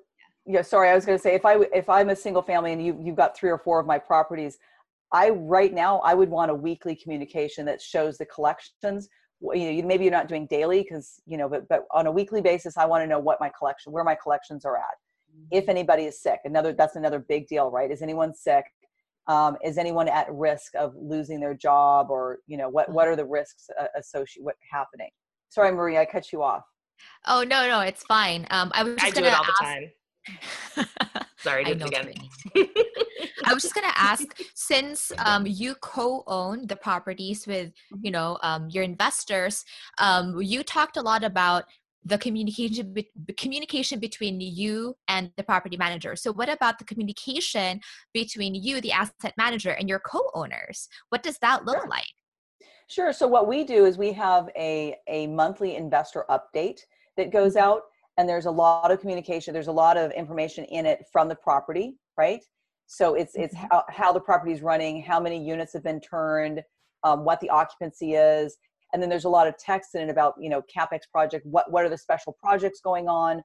Yeah, 0.47 0.63
sorry, 0.63 0.89
I 0.89 0.95
was 0.95 1.05
going 1.05 1.19
to 1.19 1.23
say 1.23 1.35
if 1.35 1.45
I 1.45 1.57
if 1.75 1.89
I'm 1.91 2.09
a 2.09 2.17
single 2.17 2.43
family 2.43 2.73
and 2.73 2.85
you 2.85 2.99
you've 3.03 3.17
got 3.17 3.37
three 3.37 3.51
or 3.51 3.59
four 3.59 3.81
of 3.81 3.87
my 3.87 3.99
properties, 3.99 4.59
I 5.13 5.31
right 5.31 5.73
now 5.73 5.99
I 6.01 6.15
would 6.15 6.29
want 6.29 6.51
a 6.51 6.55
weekly 6.55 6.95
communication 6.95 7.65
that 7.67 7.81
shows 7.81 8.19
the 8.19 8.27
collections. 8.27 9.09
You 9.41 9.83
know, 9.83 9.89
maybe 9.89 10.05
you're 10.05 10.13
not 10.13 10.29
doing 10.29 10.47
daily 10.47 10.83
because 10.83 11.21
you 11.27 11.39
know, 11.39 11.49
but 11.49 11.69
but 11.69 11.87
on 11.93 12.07
a 12.07 12.13
weekly 12.13 12.41
basis, 12.41 12.77
I 12.77 12.87
want 12.87 13.03
to 13.03 13.07
know 13.07 13.19
what 13.19 13.41
my 13.41 13.51
collection, 13.57 13.93
where 13.93 14.05
my 14.05 14.17
collections 14.21 14.65
are 14.65 14.77
at. 14.77 14.85
If 15.51 15.65
mm-hmm. 15.65 15.71
anybody 15.71 16.05
is 16.05 16.21
sick, 16.21 16.41
another 16.45 16.73
that's 16.73 16.97
another 16.97 17.21
big 17.21 17.47
deal, 17.47 17.71
right? 17.71 17.91
Is 17.91 18.03
anyone 18.03 18.35
sick? 18.35 18.65
Um, 19.29 19.57
is 19.63 19.77
anyone 19.77 20.09
at 20.09 20.27
risk 20.33 20.75
of 20.75 20.95
losing 20.97 21.39
their 21.39 21.55
job, 21.55 22.11
or 22.11 22.39
you 22.47 22.57
know, 22.57 22.69
what 22.69 22.91
what 22.91 23.05
mm-hmm. 23.05 23.13
are 23.13 23.17
the 23.17 23.27
risks 23.27 23.71
uh, 23.81 23.87
associated 23.97 24.45
what 24.45 24.57
happening? 24.71 25.11
Sorry, 25.51 25.73
Maria, 25.73 26.01
I 26.01 26.05
cut 26.05 26.33
you 26.33 26.43
off. 26.43 26.65
Oh 27.27 27.43
no, 27.43 27.67
no, 27.69 27.81
it's 27.81 28.03
fine. 28.05 28.47
Um, 28.51 28.71
I 28.75 28.83
was 28.83 28.97
just 28.97 29.07
I 29.17 29.21
do 29.21 29.27
it 29.27 29.33
all 29.33 29.45
ask... 29.45 29.59
the 29.59 29.65
time. 29.65 29.91
Sorry, 31.39 31.65
I, 31.65 31.71
again. 31.71 32.13
I 33.49 33.55
was 33.55 33.63
just 33.63 33.75
gonna 33.75 33.93
ask, 33.95 34.27
since 34.55 35.13
um, 35.19 35.47
you 35.47 35.75
co-own 35.77 36.67
the 36.67 36.77
properties 36.77 37.47
with 37.47 37.73
you 38.01 38.11
know 38.11 38.39
um, 38.43 38.69
your 38.69 38.85
investors, 38.85 39.65
um, 39.99 40.41
you 40.41 40.63
talked 40.63 40.97
a 40.97 41.03
lot 41.03 41.25
about 41.25 41.65
the 42.05 42.19
communication 42.19 42.93
be- 42.93 43.11
communication 43.37 43.99
between 43.99 44.41
you 44.41 44.97
and 45.09 45.31
the 45.37 45.43
property 45.43 45.77
manager. 45.77 46.17
So, 46.17 46.33
what 46.33 46.49
about 46.49 46.79
the 46.79 46.85
communication 46.85 47.81
between 48.13 48.55
you, 48.55 48.81
the 48.81 48.93
asset 48.93 49.35
manager, 49.37 49.71
and 49.71 49.89
your 49.89 50.01
co-owners? 50.01 50.89
What 51.09 51.23
does 51.23 51.39
that 51.39 51.65
look 51.65 51.79
sure. 51.79 51.89
like? 51.89 52.07
Sure. 52.89 53.13
So 53.13 53.29
what 53.29 53.47
we 53.47 53.65
do 53.65 53.85
is 53.85 53.99
we 53.99 54.13
have 54.15 54.49
a, 54.57 54.97
a 55.07 55.27
monthly 55.27 55.77
investor 55.77 56.25
update 56.31 56.81
that 57.19 57.31
goes 57.31 57.55
mm-hmm. 57.55 57.65
out 57.65 57.83
and 58.17 58.29
there's 58.29 58.47
a 58.47 58.51
lot 58.51 58.91
of 58.91 59.01
communication. 59.01 59.53
There's 59.53 59.69
a 59.69 59.73
lot 59.73 59.97
of 59.97 60.11
information 60.13 60.65
in 60.65 60.87
it 60.87 61.05
from 61.13 61.29
the 61.29 61.37
property, 61.37 61.99
right? 62.17 62.43
So 62.89 63.15
it's 63.15 63.35
it's 63.37 63.55
mm-hmm. 63.55 63.67
how, 63.71 63.85
how 63.89 64.13
the 64.13 64.21
property 64.21 64.53
is 64.53 64.61
running, 64.61 65.03
how 65.03 65.21
many 65.21 65.43
units 65.43 65.73
have 65.75 65.85
been 65.85 66.01
turned, 66.01 66.63
um, 67.05 67.25
what 67.25 67.39
the 67.41 67.51
occupancy 67.51 68.15
is, 68.15 68.57
and 68.93 69.01
then 69.01 69.09
there's 69.09 69.25
a 69.25 69.29
lot 69.29 69.47
of 69.47 69.57
text 69.57 69.95
in 69.95 70.03
it 70.03 70.11
about 70.11 70.35
you 70.41 70.51
know 70.51 70.63
capex 70.75 71.03
project. 71.13 71.47
What 71.47 71.71
what 71.71 71.85
are 71.85 71.89
the 71.89 71.99
special 71.99 72.37
projects 72.43 72.81
going 72.81 73.09
on? 73.09 73.43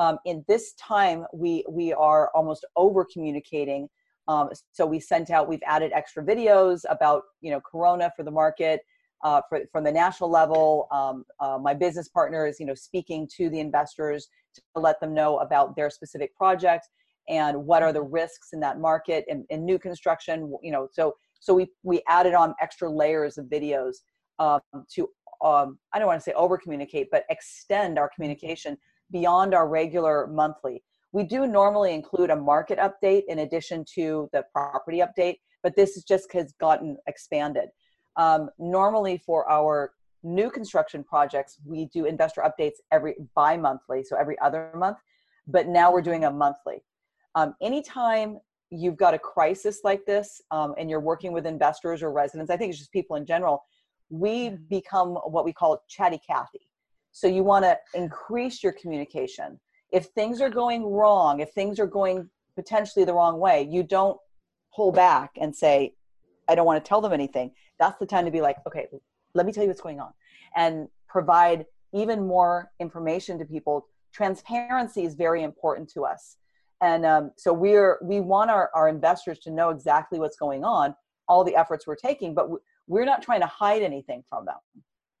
Um, 0.00 0.18
in 0.24 0.44
this 0.48 0.72
time, 0.74 1.26
we 1.32 1.64
we 1.70 1.92
are 1.92 2.30
almost 2.34 2.66
over 2.74 3.06
communicating 3.12 3.88
um, 4.30 4.50
so 4.70 4.86
we 4.86 5.00
sent 5.00 5.30
out, 5.30 5.48
we've 5.48 5.62
added 5.66 5.90
extra 5.92 6.24
videos 6.24 6.82
about, 6.88 7.22
you 7.40 7.50
know, 7.50 7.60
Corona 7.60 8.12
for 8.14 8.22
the 8.22 8.30
market, 8.30 8.80
uh, 9.24 9.40
for, 9.48 9.62
from 9.72 9.82
the 9.82 9.90
national 9.90 10.30
level. 10.30 10.86
Um, 10.92 11.24
uh, 11.40 11.58
my 11.60 11.74
business 11.74 12.08
partner 12.08 12.46
is, 12.46 12.60
you 12.60 12.66
know, 12.66 12.74
speaking 12.74 13.28
to 13.36 13.50
the 13.50 13.58
investors 13.58 14.28
to 14.54 14.62
let 14.76 15.00
them 15.00 15.14
know 15.14 15.38
about 15.38 15.74
their 15.74 15.90
specific 15.90 16.32
project 16.36 16.88
and 17.30 17.64
what 17.64 17.82
are 17.82 17.92
the 17.92 18.02
risks 18.02 18.48
in 18.52 18.60
that 18.60 18.80
market 18.80 19.24
and, 19.30 19.44
and 19.50 19.64
new 19.64 19.78
construction, 19.78 20.52
you 20.62 20.72
know, 20.72 20.88
so, 20.92 21.14
so 21.38 21.54
we, 21.54 21.68
we 21.84 22.02
added 22.08 22.34
on 22.34 22.54
extra 22.60 22.90
layers 22.90 23.38
of 23.38 23.46
videos 23.46 23.98
um, 24.40 24.60
to, 24.92 25.08
um, 25.42 25.78
I 25.94 25.98
don't 25.98 26.08
want 26.08 26.18
to 26.18 26.24
say 26.24 26.32
over 26.32 26.58
communicate, 26.58 27.08
but 27.10 27.24
extend 27.30 27.98
our 27.98 28.10
communication 28.14 28.76
beyond 29.12 29.54
our 29.54 29.68
regular 29.68 30.26
monthly. 30.26 30.82
We 31.12 31.22
do 31.22 31.46
normally 31.46 31.94
include 31.94 32.30
a 32.30 32.36
market 32.36 32.78
update 32.78 33.22
in 33.28 33.40
addition 33.40 33.84
to 33.94 34.28
the 34.32 34.44
property 34.52 34.98
update, 34.98 35.36
but 35.62 35.76
this 35.76 35.96
is 35.96 36.02
just 36.02 36.32
has 36.32 36.52
gotten 36.60 36.96
expanded. 37.06 37.68
Um, 38.16 38.50
normally 38.58 39.18
for 39.24 39.48
our 39.48 39.92
new 40.22 40.50
construction 40.50 41.04
projects, 41.04 41.58
we 41.64 41.86
do 41.86 42.06
investor 42.06 42.42
updates 42.42 42.76
every 42.90 43.14
bi-monthly, 43.34 44.02
so 44.02 44.16
every 44.16 44.38
other 44.40 44.70
month, 44.74 44.98
but 45.46 45.68
now 45.68 45.92
we're 45.92 46.02
doing 46.02 46.24
a 46.24 46.30
monthly. 46.30 46.82
Um, 47.34 47.54
anytime 47.60 48.38
you've 48.70 48.96
got 48.96 49.14
a 49.14 49.18
crisis 49.18 49.80
like 49.84 50.04
this 50.06 50.40
um, 50.50 50.74
and 50.78 50.88
you're 50.88 51.00
working 51.00 51.32
with 51.32 51.46
investors 51.46 52.02
or 52.02 52.12
residents, 52.12 52.50
I 52.50 52.56
think 52.56 52.70
it's 52.70 52.78
just 52.78 52.92
people 52.92 53.16
in 53.16 53.26
general, 53.26 53.64
we 54.08 54.50
become 54.68 55.14
what 55.14 55.44
we 55.44 55.52
call 55.52 55.82
chatty 55.88 56.20
Cathy. 56.26 56.68
So 57.12 57.26
you 57.26 57.42
want 57.42 57.64
to 57.64 57.78
increase 57.94 58.62
your 58.62 58.72
communication 58.72 59.58
if 59.92 60.06
things 60.06 60.40
are 60.40 60.50
going 60.50 60.84
wrong, 60.84 61.40
if 61.40 61.50
things 61.50 61.80
are 61.80 61.86
going 61.86 62.28
potentially 62.54 63.04
the 63.04 63.14
wrong 63.14 63.38
way, 63.38 63.66
you 63.68 63.82
don't 63.82 64.18
pull 64.74 64.92
back 64.92 65.32
and 65.40 65.54
say, 65.54 65.94
I 66.48 66.54
don't 66.54 66.66
want 66.66 66.82
to 66.82 66.88
tell 66.88 67.00
them 67.00 67.12
anything. 67.12 67.52
That's 67.78 67.98
the 67.98 68.06
time 68.06 68.24
to 68.24 68.30
be 68.30 68.40
like, 68.40 68.56
okay, 68.66 68.86
let 69.34 69.46
me 69.46 69.52
tell 69.52 69.62
you 69.62 69.68
what's 69.68 69.80
going 69.80 70.00
on 70.00 70.12
and 70.56 70.88
provide 71.08 71.64
even 71.92 72.26
more 72.26 72.70
information 72.78 73.38
to 73.38 73.44
people. 73.44 73.86
Transparency 74.12 75.04
is 75.04 75.14
very 75.14 75.42
important 75.42 75.88
to 75.90 76.04
us. 76.04 76.36
And 76.82 77.04
um, 77.04 77.30
so 77.36 77.52
we're, 77.52 77.98
we 78.02 78.20
want 78.20 78.50
our, 78.50 78.70
our 78.74 78.88
investors 78.88 79.38
to 79.40 79.50
know 79.50 79.70
exactly 79.70 80.18
what's 80.18 80.36
going 80.36 80.64
on, 80.64 80.94
all 81.28 81.44
the 81.44 81.54
efforts 81.54 81.86
we're 81.86 81.96
taking, 81.96 82.34
but 82.34 82.48
we're 82.86 83.04
not 83.04 83.22
trying 83.22 83.40
to 83.40 83.46
hide 83.46 83.82
anything 83.82 84.22
from 84.28 84.46
them. 84.46 84.56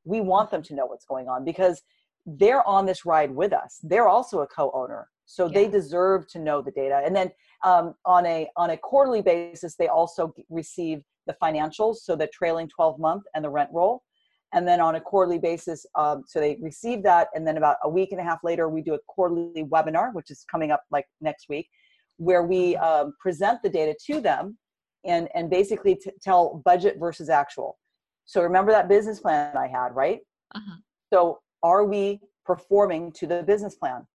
We 0.04 0.20
want 0.20 0.50
them 0.50 0.62
to 0.62 0.74
know 0.74 0.86
what's 0.86 1.04
going 1.04 1.28
on 1.28 1.44
because 1.44 1.82
they're 2.26 2.66
on 2.66 2.86
this 2.86 3.04
ride 3.04 3.30
with 3.30 3.52
us. 3.52 3.78
They're 3.82 4.08
also 4.08 4.40
a 4.40 4.46
co-owner, 4.46 5.08
so 5.26 5.46
yeah. 5.46 5.52
they 5.54 5.68
deserve 5.68 6.28
to 6.28 6.38
know 6.38 6.62
the 6.62 6.70
data. 6.70 7.02
And 7.04 7.14
then 7.14 7.30
um, 7.64 7.94
on 8.04 8.26
a 8.26 8.48
on 8.56 8.70
a 8.70 8.76
quarterly 8.76 9.22
basis, 9.22 9.76
they 9.76 9.88
also 9.88 10.34
receive 10.48 11.02
the 11.26 11.36
financials, 11.42 11.96
so 11.96 12.16
the 12.16 12.26
trailing 12.28 12.68
12 12.68 12.98
month 12.98 13.24
and 13.34 13.44
the 13.44 13.50
rent 13.50 13.70
roll. 13.72 14.02
And 14.52 14.66
then 14.66 14.80
on 14.80 14.96
a 14.96 15.00
quarterly 15.00 15.38
basis, 15.38 15.86
um, 15.94 16.24
so 16.26 16.40
they 16.40 16.58
receive 16.60 17.02
that, 17.04 17.28
and 17.34 17.46
then 17.46 17.56
about 17.56 17.76
a 17.84 17.88
week 17.88 18.10
and 18.10 18.20
a 18.20 18.24
half 18.24 18.42
later, 18.42 18.68
we 18.68 18.82
do 18.82 18.94
a 18.94 18.98
quarterly 19.06 19.64
webinar, 19.64 20.12
which 20.12 20.30
is 20.30 20.44
coming 20.50 20.72
up 20.72 20.82
like 20.90 21.06
next 21.20 21.48
week, 21.48 21.68
where 22.16 22.42
we 22.42 22.74
mm-hmm. 22.74 22.82
um, 22.82 23.14
present 23.20 23.62
the 23.62 23.68
data 23.68 23.94
to 24.06 24.20
them, 24.20 24.58
and 25.04 25.28
and 25.34 25.50
basically 25.50 25.94
t- 25.94 26.10
tell 26.20 26.62
budget 26.64 26.96
versus 26.98 27.28
actual. 27.28 27.78
So 28.26 28.42
remember 28.42 28.72
that 28.72 28.88
business 28.88 29.20
plan 29.20 29.56
I 29.56 29.68
had, 29.68 29.94
right? 29.94 30.20
Uh-huh. 30.54 30.76
So 31.12 31.38
are 31.62 31.84
we 31.84 32.20
performing 32.44 33.12
to 33.12 33.26
the 33.26 33.42
business 33.42 33.76
plan? 33.76 34.06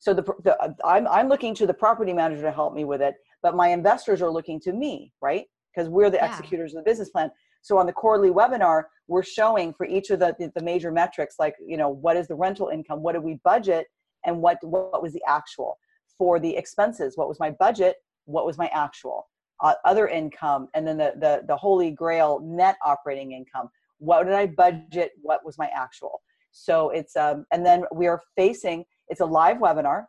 So 0.00 0.14
the, 0.14 0.22
the 0.44 0.74
I'm, 0.84 1.06
I'm 1.08 1.28
looking 1.28 1.54
to 1.56 1.66
the 1.66 1.74
property 1.74 2.12
manager 2.12 2.42
to 2.42 2.52
help 2.52 2.74
me 2.74 2.84
with 2.84 3.02
it, 3.02 3.14
but 3.42 3.56
my 3.56 3.68
investors 3.68 4.22
are 4.22 4.30
looking 4.30 4.60
to 4.60 4.72
me, 4.72 5.12
right? 5.20 5.46
Because 5.74 5.88
we're 5.88 6.10
the 6.10 6.18
yeah. 6.18 6.30
executors 6.30 6.74
of 6.74 6.84
the 6.84 6.90
business 6.90 7.10
plan. 7.10 7.30
So 7.62 7.78
on 7.78 7.86
the 7.86 7.92
quarterly 7.92 8.30
webinar, 8.30 8.84
we're 9.08 9.22
showing 9.22 9.72
for 9.74 9.86
each 9.86 10.10
of 10.10 10.20
the, 10.20 10.34
the, 10.54 10.62
major 10.62 10.92
metrics, 10.92 11.36
like, 11.38 11.54
you 11.64 11.76
know, 11.76 11.88
what 11.88 12.16
is 12.16 12.28
the 12.28 12.34
rental 12.34 12.68
income? 12.68 13.02
What 13.02 13.12
did 13.12 13.22
we 13.22 13.40
budget? 13.44 13.86
And 14.24 14.40
what, 14.40 14.58
what 14.62 15.02
was 15.02 15.12
the 15.12 15.22
actual? 15.26 15.78
For 16.16 16.38
the 16.38 16.56
expenses, 16.56 17.16
what 17.16 17.28
was 17.28 17.40
my 17.40 17.50
budget? 17.50 17.96
What 18.24 18.44
was 18.44 18.58
my 18.58 18.68
actual? 18.74 19.28
Uh, 19.60 19.74
other 19.84 20.08
income, 20.08 20.68
and 20.74 20.86
then 20.86 20.98
the, 20.98 21.14
the, 21.18 21.42
the 21.48 21.56
holy 21.56 21.90
grail 21.90 22.40
net 22.44 22.76
operating 22.84 23.32
income. 23.32 23.68
What 23.98 24.24
did 24.24 24.34
I 24.34 24.46
budget? 24.46 25.12
What 25.22 25.44
was 25.44 25.58
my 25.58 25.68
actual? 25.74 26.20
So 26.52 26.90
it's, 26.90 27.16
um, 27.16 27.44
and 27.52 27.64
then 27.64 27.84
we 27.92 28.06
are 28.06 28.20
facing, 28.36 28.84
it's 29.08 29.20
a 29.20 29.26
live 29.26 29.58
webinar 29.58 30.04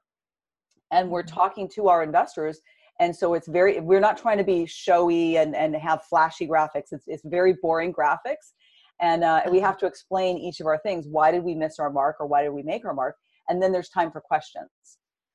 and 0.92 1.10
we're 1.10 1.24
mm-hmm. 1.24 1.36
talking 1.36 1.70
to 1.76 1.88
our 1.88 2.04
investors. 2.04 2.60
And 3.00 3.16
so 3.16 3.34
it's 3.34 3.48
very, 3.48 3.80
we're 3.80 4.02
not 4.02 4.18
trying 4.18 4.38
to 4.38 4.44
be 4.44 4.66
showy 4.66 5.38
and, 5.38 5.56
and 5.56 5.76
have 5.76 6.04
flashy 6.04 6.48
graphics. 6.48 6.92
It's, 6.92 7.06
it's 7.08 7.24
very 7.26 7.56
boring 7.62 7.94
graphics. 7.94 8.54
And 9.02 9.24
uh, 9.24 9.44
we 9.50 9.62
have 9.62 9.78
to 9.78 9.86
explain 9.86 10.38
each 10.38 10.60
of 10.60 10.68
our 10.68 10.78
things. 10.80 11.08
Why 11.08 11.32
did 11.32 11.44
we 11.44 11.56
miss 11.56 11.80
our 11.80 11.90
mark 11.90 12.18
or 12.20 12.28
why 12.28 12.44
did 12.44 12.50
we 12.50 12.64
make 12.64 12.86
our 12.86 12.94
mark? 12.94 13.16
And 13.48 13.62
then 13.62 13.72
there's 13.72 13.90
time 13.90 14.12
for 14.12 14.20
questions 14.20 14.70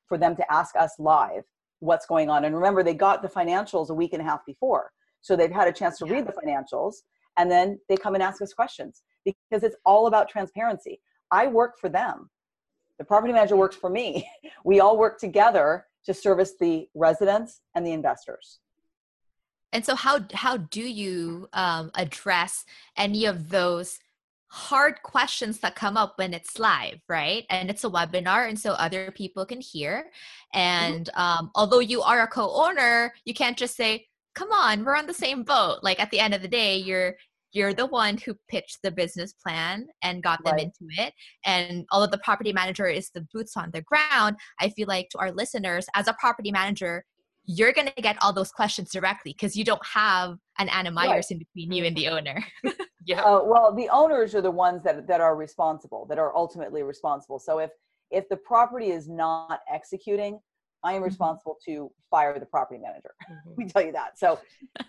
for 0.07 0.19
them 0.19 0.37
to 0.37 0.53
ask 0.53 0.77
us 0.77 0.93
live 0.99 1.45
what's 1.81 2.05
going 2.05 2.29
on. 2.29 2.45
And 2.45 2.55
remember, 2.55 2.83
they 2.83 2.95
got 2.95 3.23
the 3.23 3.29
financials 3.29 3.89
a 3.89 3.95
week 3.95 4.13
and 4.13 4.21
a 4.21 4.25
half 4.25 4.45
before. 4.47 4.91
So 5.23 5.35
they've 5.35 5.51
had 5.51 5.69
a 5.69 5.73
chance 5.73 5.99
to 5.99 6.05
read 6.05 6.27
the 6.27 6.33
financials 6.33 6.97
and 7.39 7.51
then 7.51 7.79
they 7.89 7.97
come 7.97 8.15
and 8.15 8.23
ask 8.23 8.43
us 8.43 8.53
questions 8.53 9.03
because 9.25 9.63
it's 9.63 9.77
all 9.87 10.07
about 10.07 10.29
transparency. 10.29 11.01
I 11.31 11.47
work 11.47 11.79
for 11.81 11.89
them. 11.89 12.31
The 12.99 13.05
property 13.05 13.33
manager 13.33 13.57
works 13.57 13.77
for 13.77 13.91
me. 13.91 14.29
We 14.65 14.81
all 14.81 14.97
work 14.97 15.19
together 15.19 15.85
to 16.05 16.15
service 16.15 16.55
the 16.59 16.89
residents 16.95 17.61
and 17.75 17.87
the 17.87 17.93
investors. 17.93 18.61
And 19.73 19.85
so, 19.85 19.97
how 19.97 20.21
how 20.33 20.57
do 20.57 20.83
you 20.83 21.49
um, 21.53 21.91
address 21.97 22.65
any 22.97 23.25
of 23.25 23.51
those 23.51 23.99
hard 24.49 25.03
questions 25.03 25.59
that 25.59 25.75
come 25.75 25.97
up 25.97 26.13
when 26.17 26.33
it's 26.33 26.61
live, 26.61 27.01
right? 27.09 27.45
And 27.51 27.69
it's 27.69 27.83
a 27.83 27.91
webinar, 27.91 28.49
and 28.49 28.59
so 28.59 28.73
other 28.73 29.11
people 29.11 29.45
can 29.45 29.61
hear. 29.61 30.07
Mm-hmm. 30.55 30.61
And 30.61 31.11
um, 31.15 31.51
although 31.57 31.81
you 31.81 32.03
are 32.03 32.23
a 32.23 32.29
co-owner, 32.29 33.13
you 33.25 33.35
can't 33.35 33.57
just 33.57 33.77
say, 33.77 34.07
"Come 34.37 34.53
on, 34.53 34.85
we're 34.85 34.97
on 34.97 35.07
the 35.07 35.15
same 35.15 35.43
boat." 35.43 35.81
Like 35.83 35.99
at 35.99 36.13
the 36.13 36.21
end 36.21 36.35
of 36.35 36.43
the 36.43 36.49
day, 36.49 36.77
you're 36.77 37.17
you're 37.55 37.73
the 37.73 37.87
one 37.87 38.19
who 38.19 38.35
pitched 38.49 38.81
the 38.83 38.91
business 38.91 39.33
plan 39.33 39.87
and 40.03 40.23
got 40.23 40.45
them 40.45 40.55
right. 40.55 40.65
into 40.65 40.93
it. 40.99 41.15
And 41.47 41.87
although 41.91 42.09
the 42.09 42.19
property 42.19 42.53
manager 42.53 42.87
is 42.87 43.11
the 43.15 43.27
boots 43.33 43.57
on 43.57 43.71
the 43.73 43.83
ground, 43.83 44.37
I 44.61 44.69
feel 44.71 44.89
like 44.89 45.09
to 45.11 45.19
our 45.19 45.33
listeners, 45.33 45.87
as 45.95 46.09
a 46.09 46.17
property 46.21 46.51
manager, 46.51 47.05
you're 47.47 47.73
going 47.73 47.91
to 47.95 48.03
get 48.03 48.17
all 48.23 48.33
those 48.33 48.51
questions 48.51 48.91
directly 48.91 49.33
because 49.33 49.57
you 49.57 49.65
don't 49.65 49.85
have 49.87 50.37
an 50.59 50.69
Anna 50.71 50.91
Myers 50.91 51.09
right. 51.09 51.31
in 51.31 51.39
between 51.39 51.73
you 51.73 51.85
and 51.85 51.97
the 51.97 52.09
owner. 52.09 52.45
yeah. 53.07 53.23
Uh, 53.23 53.43
well, 53.45 53.75
the 53.75 53.89
owners 53.91 54.35
are 54.35 54.41
the 54.41 54.51
ones 54.51 54.83
that, 54.83 55.07
that 55.07 55.21
are 55.21 55.37
responsible, 55.37 56.07
that 56.09 56.19
are 56.19 56.35
ultimately 56.37 56.83
responsible. 56.83 57.39
So 57.39 57.59
if 57.59 57.71
if 58.11 58.29
the 58.29 58.37
property 58.37 58.91
is 58.91 59.09
not 59.09 59.61
executing, 59.73 60.39
I 60.85 60.93
am 60.93 60.97
mm-hmm. 60.97 61.07
responsible 61.07 61.59
to 61.65 61.91
fire 62.11 62.39
the 62.39 62.47
property 62.47 62.81
manager. 62.81 63.15
Mm-hmm. 63.25 63.55
we 63.57 63.65
tell 63.65 63.83
you 63.83 63.93
that. 63.93 64.19
So, 64.19 64.39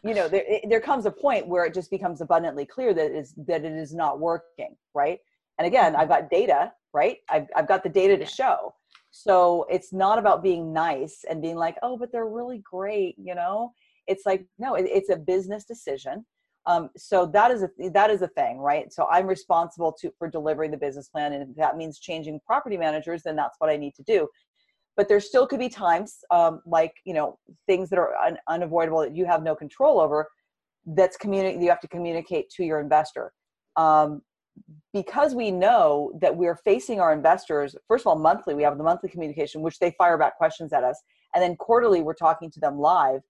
you 0.03 0.13
know, 0.13 0.27
there 0.27 0.43
there 0.67 0.81
comes 0.81 1.05
a 1.05 1.11
point 1.11 1.47
where 1.47 1.63
it 1.63 1.73
just 1.73 1.89
becomes 1.89 2.19
abundantly 2.19 2.65
clear 2.65 2.93
that 2.93 3.05
it 3.05 3.15
is 3.15 3.33
that 3.47 3.63
it 3.63 3.71
is 3.71 3.93
not 3.93 4.19
working, 4.19 4.75
right? 4.93 5.19
And 5.57 5.65
again, 5.65 5.93
mm-hmm. 5.93 6.01
I've 6.01 6.09
got 6.09 6.29
data, 6.29 6.73
right? 6.93 7.19
I've 7.29 7.47
I've 7.55 7.67
got 7.67 7.81
the 7.83 7.89
data 7.89 8.17
to 8.17 8.25
show. 8.25 8.73
So 9.11 9.65
it's 9.69 9.93
not 9.93 10.19
about 10.19 10.43
being 10.43 10.73
nice 10.73 11.23
and 11.29 11.41
being 11.41 11.55
like, 11.55 11.77
oh, 11.81 11.97
but 11.97 12.11
they're 12.11 12.27
really 12.27 12.61
great, 12.69 13.15
you 13.17 13.35
know. 13.35 13.71
It's 14.05 14.25
like 14.25 14.45
no, 14.59 14.75
it, 14.75 14.85
it's 14.89 15.09
a 15.09 15.15
business 15.15 15.63
decision. 15.63 16.25
Um, 16.67 16.89
so 16.97 17.25
that 17.27 17.51
is 17.51 17.63
a 17.63 17.69
that 17.91 18.09
is 18.09 18.21
a 18.21 18.27
thing, 18.27 18.57
right? 18.59 18.91
So 18.91 19.07
I'm 19.09 19.27
responsible 19.27 19.95
to 20.01 20.11
for 20.19 20.29
delivering 20.29 20.71
the 20.71 20.77
business 20.77 21.07
plan, 21.07 21.31
and 21.31 21.49
if 21.49 21.55
that 21.55 21.77
means 21.77 21.99
changing 21.99 22.41
property 22.45 22.75
managers, 22.77 23.23
then 23.23 23.37
that's 23.37 23.55
what 23.59 23.69
I 23.69 23.77
need 23.77 23.95
to 23.95 24.03
do 24.03 24.27
but 24.97 25.07
there 25.07 25.19
still 25.19 25.45
could 25.45 25.59
be 25.59 25.69
times 25.69 26.19
um, 26.31 26.61
like 26.65 26.93
you 27.05 27.13
know 27.13 27.37
things 27.67 27.89
that 27.89 27.99
are 27.99 28.15
un- 28.15 28.37
unavoidable 28.47 28.99
that 28.99 29.15
you 29.15 29.25
have 29.25 29.43
no 29.43 29.55
control 29.55 29.99
over 29.99 30.27
that's 30.87 31.17
communicate 31.17 31.61
you 31.61 31.69
have 31.69 31.81
to 31.81 31.87
communicate 31.87 32.49
to 32.49 32.63
your 32.63 32.79
investor. 32.79 33.33
Um, 33.75 34.21
because 34.93 35.35
we 35.35 35.51
know 35.51 36.13
that 36.21 36.35
we're 36.35 36.55
facing 36.55 37.01
our 37.01 37.11
investors 37.11 37.75
first 37.89 38.03
of 38.03 38.07
all 38.07 38.17
monthly 38.17 38.53
we 38.53 38.63
have 38.63 38.77
the 38.77 38.83
monthly 38.83 39.09
communication 39.09 39.61
which 39.61 39.79
they 39.79 39.93
fire 39.97 40.17
back 40.17 40.37
questions 40.37 40.71
at 40.71 40.81
us 40.81 41.01
and 41.35 41.43
then 41.43 41.55
quarterly 41.57 42.01
we're 42.01 42.13
talking 42.13 42.49
to 42.49 42.59
them 42.59 42.79
live. 42.79 43.21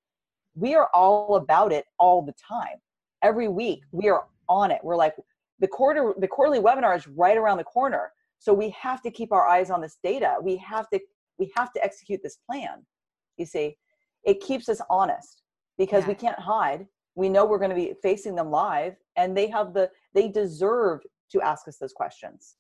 We 0.56 0.76
are 0.76 0.90
all 0.94 1.36
about 1.36 1.74
it 1.74 1.86
all 2.00 2.22
the 2.22 2.34
time. 2.34 2.78
Every 3.24 3.50
week 3.50 3.82
we 3.92 4.08
are 4.08 4.26
on 4.48 4.72
it. 4.72 4.80
We're 4.84 4.96
like 4.96 5.16
the 5.60 5.68
quarter 5.68 6.14
the 6.20 6.28
quarterly 6.28 6.60
webinar 6.60 6.96
is 6.96 7.08
right 7.08 7.36
around 7.36 7.58
the 7.58 7.64
corner. 7.64 8.12
So 8.38 8.54
we 8.54 8.70
have 8.70 9.02
to 9.02 9.12
keep 9.12 9.32
our 9.32 9.48
eyes 9.48 9.72
on 9.72 9.82
this 9.82 9.98
data. 10.04 10.36
We 10.42 10.56
have 10.58 10.88
to 10.90 11.00
we 11.38 11.52
have 11.56 11.72
to 11.74 11.84
execute 11.84 12.22
this 12.24 12.38
plan 12.50 12.86
you 13.38 13.46
see. 13.46 13.78
It 14.24 14.42
keeps 14.42 14.70
us 14.70 14.82
honest 14.90 15.42
because 15.78 16.04
yeah. 16.04 16.10
we 16.10 16.16
can't 16.16 16.40
hide. 16.40 16.86
We 17.16 17.30
know 17.30 17.46
we're 17.46 17.60
going 17.60 17.70
to 17.70 17.76
be 17.76 17.94
facing 18.02 18.36
them 18.36 18.50
live 18.50 18.96
and 19.16 19.36
they 19.36 19.48
have 19.48 19.74
the 19.74 19.90
they 20.14 20.28
deserve 20.28 21.02
to 21.32 21.42
ask 21.42 21.68
us 21.68 21.78
those 21.78 21.94
questions. 21.94 22.56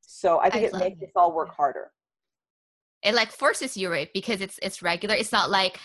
So 0.00 0.38
i 0.40 0.50
think 0.50 0.64
I 0.64 0.76
it 0.76 0.80
makes 0.80 1.00
it. 1.00 1.06
us 1.06 1.10
all 1.16 1.34
work 1.34 1.54
harder. 1.54 1.90
It 3.02 3.14
like 3.14 3.30
forces 3.30 3.76
you 3.76 3.90
right? 3.90 4.08
Because 4.12 4.40
it's 4.40 4.58
it's 4.62 4.82
regular. 4.82 5.14
It's 5.14 5.32
not 5.32 5.50
like 5.50 5.78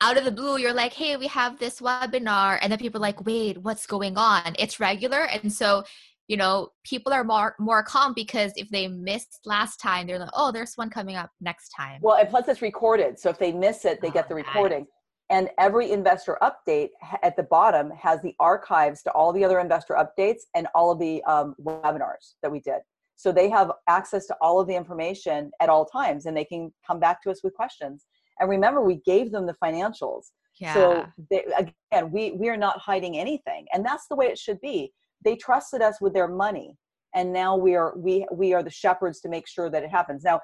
out 0.00 0.16
of 0.16 0.24
the 0.24 0.32
blue 0.32 0.58
you're 0.58 0.72
like 0.72 0.92
hey 0.92 1.16
we 1.16 1.28
have 1.28 1.58
this 1.60 1.80
webinar 1.80 2.58
and 2.60 2.72
then 2.72 2.78
people 2.78 2.98
are 2.98 3.08
like 3.08 3.24
wait 3.24 3.58
what's 3.58 3.86
going 3.86 4.16
on? 4.18 4.54
It's 4.58 4.80
regular 4.80 5.22
and 5.22 5.52
so 5.52 5.84
you 6.28 6.36
know 6.36 6.68
people 6.84 7.12
are 7.12 7.24
more 7.24 7.54
more 7.58 7.82
calm 7.82 8.12
because 8.14 8.52
if 8.56 8.68
they 8.70 8.88
missed 8.88 9.40
last 9.44 9.78
time 9.78 10.06
they're 10.06 10.18
like 10.18 10.30
oh 10.34 10.52
there's 10.52 10.74
one 10.76 10.90
coming 10.90 11.16
up 11.16 11.30
next 11.40 11.70
time. 11.70 12.00
Well 12.02 12.16
and 12.16 12.28
plus 12.28 12.48
it's 12.48 12.62
recorded 12.62 13.18
so 13.18 13.30
if 13.30 13.38
they 13.38 13.52
miss 13.52 13.84
it 13.84 14.00
they 14.00 14.08
oh, 14.08 14.12
get 14.12 14.28
the 14.28 14.34
recording 14.34 14.80
nice. 14.80 14.86
and 15.30 15.48
every 15.58 15.90
investor 15.90 16.38
update 16.42 16.90
at 17.22 17.36
the 17.36 17.42
bottom 17.44 17.90
has 17.90 18.22
the 18.22 18.34
archives 18.40 19.02
to 19.02 19.10
all 19.10 19.32
the 19.32 19.44
other 19.44 19.60
investor 19.60 19.94
updates 19.94 20.42
and 20.54 20.66
all 20.74 20.90
of 20.90 20.98
the 20.98 21.22
um, 21.24 21.54
webinars 21.62 22.34
that 22.42 22.50
we 22.50 22.60
did. 22.60 22.80
So 23.16 23.30
they 23.30 23.48
have 23.50 23.70
access 23.88 24.26
to 24.26 24.36
all 24.40 24.58
of 24.58 24.66
the 24.66 24.74
information 24.74 25.50
at 25.60 25.68
all 25.68 25.84
times 25.84 26.26
and 26.26 26.36
they 26.36 26.44
can 26.44 26.72
come 26.86 26.98
back 26.98 27.22
to 27.22 27.30
us 27.30 27.42
with 27.44 27.54
questions. 27.54 28.06
And 28.40 28.48
remember 28.48 28.82
we 28.82 28.96
gave 29.04 29.32
them 29.32 29.46
the 29.46 29.54
financials. 29.62 30.30
Yeah. 30.60 30.74
so 30.74 31.06
they, 31.30 31.44
again 31.56 32.10
we 32.12 32.32
we 32.32 32.48
are 32.48 32.56
not 32.56 32.78
hiding 32.78 33.18
anything. 33.18 33.66
And 33.72 33.84
that's 33.84 34.06
the 34.08 34.16
way 34.16 34.26
it 34.26 34.38
should 34.38 34.60
be 34.60 34.92
they 35.24 35.36
trusted 35.36 35.82
us 35.82 36.00
with 36.00 36.12
their 36.12 36.28
money 36.28 36.76
and 37.14 37.32
now 37.32 37.56
we 37.56 37.74
are 37.74 37.94
we 37.96 38.26
we 38.32 38.54
are 38.54 38.62
the 38.62 38.70
shepherds 38.70 39.20
to 39.20 39.28
make 39.28 39.46
sure 39.46 39.70
that 39.70 39.82
it 39.82 39.90
happens. 39.90 40.24
Now 40.24 40.40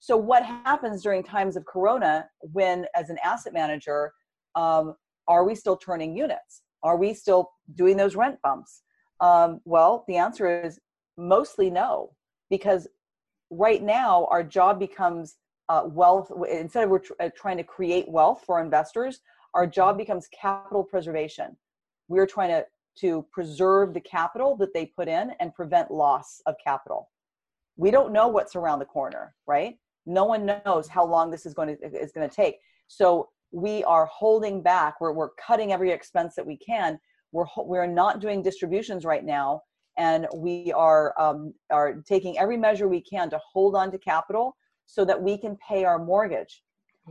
so 0.00 0.16
what 0.16 0.44
happens 0.44 1.02
during 1.02 1.22
times 1.22 1.56
of 1.56 1.64
corona 1.64 2.26
when 2.40 2.86
as 2.94 3.10
an 3.10 3.18
asset 3.24 3.52
manager 3.52 4.12
um, 4.54 4.94
are 5.26 5.44
we 5.44 5.54
still 5.54 5.76
turning 5.76 6.16
units? 6.16 6.62
Are 6.82 6.96
we 6.96 7.14
still 7.14 7.50
doing 7.74 7.96
those 7.96 8.14
rent 8.14 8.38
bumps? 8.42 8.82
Um, 9.20 9.60
well 9.64 10.04
the 10.08 10.16
answer 10.16 10.62
is 10.62 10.78
mostly 11.16 11.70
no 11.70 12.10
because 12.50 12.88
right 13.50 13.82
now 13.82 14.26
our 14.30 14.42
job 14.42 14.78
becomes 14.78 15.36
uh, 15.68 15.82
wealth 15.86 16.30
instead 16.50 16.84
of 16.84 16.90
we're 16.90 16.98
tr- 16.98 17.12
uh, 17.20 17.30
trying 17.36 17.56
to 17.56 17.64
create 17.64 18.06
wealth 18.08 18.42
for 18.44 18.60
investors 18.60 19.20
our 19.54 19.66
job 19.66 19.96
becomes 19.96 20.28
capital 20.28 20.82
preservation. 20.82 21.56
We're 22.08 22.26
trying 22.26 22.50
to 22.50 22.66
to 22.96 23.26
preserve 23.32 23.92
the 23.94 24.00
capital 24.00 24.56
that 24.56 24.72
they 24.72 24.86
put 24.86 25.08
in 25.08 25.32
and 25.40 25.54
prevent 25.54 25.90
loss 25.90 26.40
of 26.46 26.54
capital. 26.62 27.10
We 27.76 27.90
don't 27.90 28.12
know 28.12 28.28
what's 28.28 28.56
around 28.56 28.78
the 28.78 28.84
corner, 28.84 29.34
right? 29.46 29.76
No 30.06 30.24
one 30.24 30.46
knows 30.46 30.86
how 30.86 31.04
long 31.04 31.30
this 31.30 31.46
is 31.46 31.54
going 31.54 31.76
to 31.76 31.84
is 31.84 32.12
going 32.12 32.28
to 32.28 32.34
take. 32.34 32.58
So 32.88 33.30
we 33.52 33.84
are 33.84 34.06
holding 34.06 34.62
back. 34.62 35.00
We're 35.00 35.12
we're 35.12 35.30
cutting 35.30 35.72
every 35.72 35.90
expense 35.90 36.34
that 36.34 36.46
we 36.46 36.56
can. 36.56 36.98
We're 37.32 37.46
we're 37.56 37.86
not 37.86 38.20
doing 38.20 38.42
distributions 38.42 39.04
right 39.04 39.24
now, 39.24 39.62
and 39.96 40.26
we 40.34 40.72
are 40.72 41.14
um, 41.18 41.54
are 41.70 41.94
taking 42.06 42.38
every 42.38 42.56
measure 42.56 42.88
we 42.88 43.00
can 43.00 43.30
to 43.30 43.40
hold 43.52 43.74
on 43.74 43.90
to 43.92 43.98
capital 43.98 44.56
so 44.86 45.04
that 45.04 45.20
we 45.20 45.38
can 45.38 45.56
pay 45.56 45.84
our 45.84 45.98
mortgage. 45.98 46.62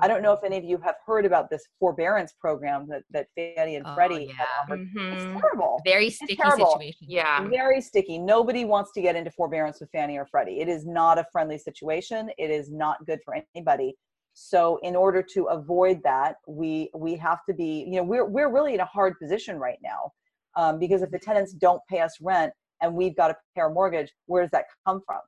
I 0.01 0.07
don't 0.07 0.21
know 0.21 0.33
if 0.33 0.43
any 0.43 0.57
of 0.57 0.63
you 0.63 0.77
have 0.79 0.95
heard 1.05 1.25
about 1.25 1.49
this 1.49 1.63
forbearance 1.79 2.33
program 2.39 2.87
that, 2.89 3.03
that 3.11 3.27
Fannie 3.35 3.75
and 3.75 3.85
Freddie 3.85 3.91
oh, 3.91 3.95
Freddie 3.95 4.25
yeah. 4.25 4.33
have 4.33 4.47
offered. 4.63 4.79
Mm-hmm. 4.79 5.13
It's 5.13 5.41
terrible. 5.41 5.81
Very 5.85 6.09
sticky 6.09 6.35
situation. 6.35 7.07
Yeah. 7.07 7.47
Very 7.47 7.79
sticky. 7.79 8.17
Nobody 8.17 8.65
wants 8.65 8.91
to 8.93 9.01
get 9.01 9.15
into 9.15 9.29
forbearance 9.31 9.79
with 9.79 9.89
Fannie 9.91 10.17
or 10.17 10.25
Freddie. 10.25 10.59
It 10.59 10.67
is 10.67 10.85
not 10.85 11.19
a 11.19 11.25
friendly 11.31 11.57
situation. 11.57 12.29
It 12.37 12.49
is 12.49 12.71
not 12.71 13.05
good 13.05 13.19
for 13.23 13.35
anybody. 13.55 13.95
So 14.33 14.79
in 14.81 14.95
order 14.95 15.21
to 15.33 15.43
avoid 15.45 16.01
that, 16.03 16.37
we 16.47 16.89
we 16.95 17.15
have 17.17 17.39
to 17.47 17.53
be, 17.53 17.85
you 17.87 17.97
know, 17.97 18.03
we're 18.03 18.25
we're 18.25 18.51
really 18.51 18.73
in 18.73 18.79
a 18.79 18.85
hard 18.85 19.13
position 19.21 19.57
right 19.57 19.77
now. 19.83 20.11
Um, 20.55 20.79
because 20.79 21.01
if 21.01 21.11
the 21.11 21.19
tenants 21.19 21.53
don't 21.53 21.81
pay 21.89 21.99
us 21.99 22.17
rent 22.21 22.51
and 22.81 22.93
we've 22.95 23.15
got 23.15 23.29
to 23.29 23.35
pay 23.55 23.61
our 23.61 23.71
mortgage, 23.71 24.11
where 24.25 24.41
does 24.41 24.51
that 24.51 24.65
come 24.87 25.01
from? 25.05 25.19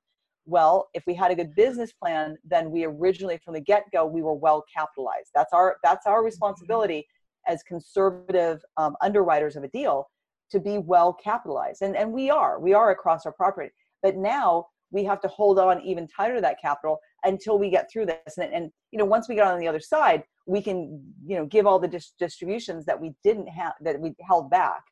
Well 0.45 0.89
if 0.93 1.03
we 1.07 1.13
had 1.13 1.31
a 1.31 1.35
good 1.35 1.53
business 1.55 1.91
plan 1.91 2.37
then 2.43 2.71
we 2.71 2.83
originally 2.85 3.39
from 3.43 3.53
the 3.53 3.59
get-go 3.59 4.05
we 4.05 4.21
were 4.21 4.33
well 4.33 4.63
capitalized. 4.75 5.29
That's 5.33 5.53
our 5.53 5.77
that's 5.83 6.05
our 6.05 6.23
responsibility 6.23 7.07
as 7.47 7.63
conservative 7.63 8.63
um, 8.77 8.95
underwriters 9.01 9.55
of 9.55 9.63
a 9.63 9.67
deal 9.69 10.09
to 10.51 10.59
be 10.59 10.77
well 10.77 11.13
capitalized. 11.13 11.81
And 11.81 11.95
and 11.95 12.11
we 12.11 12.29
are 12.29 12.59
we 12.59 12.73
are 12.73 12.91
across 12.91 13.25
our 13.25 13.31
property. 13.31 13.69
But 14.01 14.17
now 14.17 14.67
we 14.91 15.03
have 15.03 15.19
to 15.21 15.27
hold 15.27 15.59
on 15.59 15.81
even 15.81 16.07
tighter 16.07 16.35
to 16.35 16.41
that 16.41 16.61
capital 16.61 16.99
until 17.23 17.57
we 17.57 17.69
get 17.69 17.89
through 17.91 18.05
this. 18.05 18.37
And, 18.37 18.53
and 18.53 18.71
you 18.91 18.99
know 18.99 19.05
once 19.05 19.27
we 19.27 19.35
get 19.35 19.47
on 19.47 19.59
the 19.59 19.67
other 19.67 19.79
side 19.79 20.23
we 20.47 20.61
can 20.61 21.01
you 21.25 21.35
know 21.35 21.45
give 21.45 21.65
all 21.65 21.79
the 21.79 21.87
dis- 21.87 22.13
distributions 22.19 22.85
that 22.85 22.99
we 22.99 23.13
didn't 23.23 23.47
have 23.47 23.73
that 23.81 23.99
we 23.99 24.13
held 24.21 24.49
back. 24.49 24.83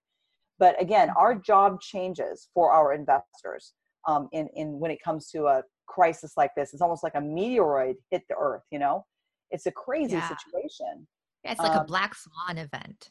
But 0.60 0.82
again 0.82 1.10
our 1.18 1.36
job 1.36 1.82
changes 1.82 2.50
for 2.54 2.72
our 2.72 2.94
investors 2.94 3.74
um, 4.08 4.30
in 4.32 4.48
in 4.56 4.80
when 4.80 4.92
it 4.92 5.02
comes 5.04 5.30
to 5.32 5.46
a 5.46 5.64
crisis 5.88 6.34
like 6.38 6.52
this. 6.56 6.74
It's 6.74 6.82
almost 6.82 7.04
like 7.04 7.16
a 7.16 7.22
meteoroid 7.22 7.96
hit 8.12 8.24
the 8.30 8.36
earth. 8.40 8.64
You 8.72 8.80
know, 8.80 9.06
it's 9.52 9.66
a 9.66 9.72
crazy 9.72 10.14
yeah. 10.14 10.28
situation. 10.28 11.08
Yeah, 11.44 11.52
it's 11.52 11.60
like 11.60 11.76
um, 11.76 11.82
a 11.82 11.86
black 11.86 12.16
swan 12.16 12.58
event. 12.58 13.10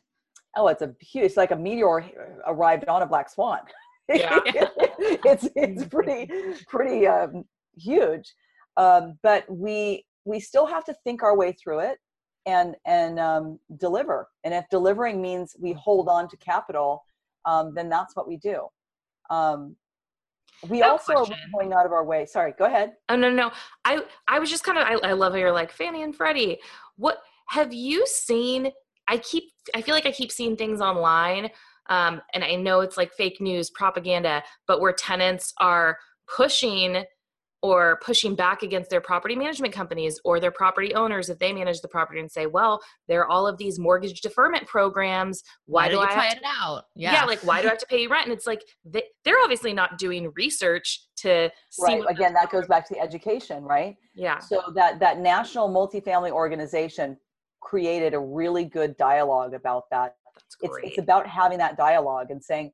Oh, 0.57 0.69
it's 0.69 0.83
a 0.83 0.95
huge. 1.01 1.27
It's 1.27 1.37
like 1.37 1.51
a 1.51 1.57
meteor 1.57 2.05
arrived 2.47 2.87
on 2.89 3.03
a 3.03 3.07
black 3.07 3.31
swan. 3.31 3.61
Yeah. 4.09 4.41
it's 4.45 5.49
it's 5.57 5.85
pretty 5.85 6.31
pretty 6.69 7.07
um, 7.07 7.45
huge, 7.77 8.35
um, 8.77 9.19
but 9.23 9.45
we 9.49 10.05
we 10.25 10.41
still 10.41 10.67
have 10.67 10.85
to 10.85 10.95
think 11.05 11.23
our 11.23 11.37
way 11.37 11.53
through 11.53 11.81
it 11.81 11.99
and 12.47 12.75
and 12.87 13.19
um, 13.19 13.59
deliver. 13.79 14.29
And 14.45 14.53
if 14.53 14.65
delivering 14.71 15.23
means 15.23 15.57
we 15.59 15.73
hold 15.73 16.09
on 16.09 16.29
to 16.29 16.37
capital, 16.39 17.03
um, 17.47 17.75
then 17.75 17.89
that's 17.89 18.15
what 18.17 18.29
we 18.29 18.37
do. 18.37 18.67
Um, 19.31 19.77
we 20.69 20.81
no 20.81 20.93
also 20.93 21.15
question. 21.15 21.35
are 21.35 21.59
going 21.59 21.73
out 21.73 21.87
of 21.87 21.93
our 21.93 22.05
way. 22.05 22.27
Sorry, 22.27 22.55
go 22.59 22.65
ahead. 22.67 22.93
Oh 23.09 23.17
no, 23.17 23.31
no. 23.31 23.51
I 23.85 24.03
I 24.29 24.39
was 24.39 24.51
just 24.51 24.65
kind 24.65 24.79
of 24.79 24.85
I, 24.87 25.09
I 25.09 25.13
love 25.13 25.33
how 25.33 25.39
you're 25.39 25.53
like 25.53 25.73
Fannie 25.73 26.03
and 26.03 26.15
Freddie. 26.15 26.59
What 26.97 27.19
have 27.49 27.73
you 27.73 28.07
seen? 28.07 28.71
I 29.09 29.19
keep 29.19 29.45
I 29.75 29.83
feel 29.83 29.95
like 29.95 30.07
I 30.07 30.13
keep 30.13 30.31
seeing 30.33 30.57
things 30.57 30.81
online 30.81 31.51
um, 31.89 32.21
and 32.35 32.45
i 32.45 32.55
know 32.55 32.81
it's 32.81 32.97
like 32.97 33.13
fake 33.13 33.41
news 33.41 33.71
propaganda 33.71 34.43
but 34.67 34.81
where 34.81 34.93
tenants 34.93 35.53
are 35.59 35.99
pushing 36.27 37.05
or 37.63 38.01
pushing 38.05 38.35
back 38.35 38.63
against 38.63 38.91
their 38.91 39.01
property 39.01 39.37
management 39.37 39.73
companies 39.73 40.21
or 40.25 40.41
their 40.41 40.51
property 40.51 40.95
owners 40.95 41.31
if 41.31 41.39
they 41.39 41.53
manage 41.53 41.81
the 41.81 41.89
property 41.89 42.19
and 42.19 42.31
say, 42.31 42.47
well, 42.47 42.81
there 43.07 43.21
are 43.21 43.31
all 43.31 43.47
of 43.47 43.57
these 43.57 43.79
mortgage 43.79 44.21
deferment 44.21 44.67
programs. 44.67 45.45
Why, 45.67 45.87
why 45.87 45.91
do 45.91 46.01
I 46.01 46.07
try 46.13 46.29
it 46.31 46.43
out? 46.45 46.85
Yeah. 46.97 47.13
yeah. 47.13 47.25
like 47.25 47.39
why 47.47 47.63
do 47.63 47.69
I 47.69 47.71
have 47.71 47.79
to 47.79 47.87
pay 47.87 48.03
you 48.03 48.09
rent? 48.09 48.27
And 48.27 48.33
it's 48.33 48.49
like 48.49 48.63
they, 48.85 49.05
they're 49.25 49.39
obviously 49.45 49.73
not 49.73 49.97
doing 49.97 50.33
research 50.35 51.07
to 51.19 51.51
right. 51.81 52.03
Again, 52.09 52.35
that 52.35 52.51
goes 52.51 52.67
back 52.67 52.87
to 52.89 52.95
the 52.95 53.01
education, 53.01 53.63
right? 53.63 53.95
Yeah. 54.17 54.41
So 54.41 54.73
that 54.75 54.99
that 54.99 55.21
national 55.21 55.69
multifamily 55.69 56.33
organization 56.33 57.17
created 57.61 58.13
a 58.13 58.19
really 58.19 58.65
good 58.65 58.97
dialogue 58.97 59.55
about 59.55 59.85
that. 59.93 60.17
It's 60.63 60.75
it's 60.83 60.99
about 60.99 61.29
having 61.29 61.59
that 61.59 61.77
dialogue 61.77 62.31
and 62.31 62.43
saying, 62.43 62.73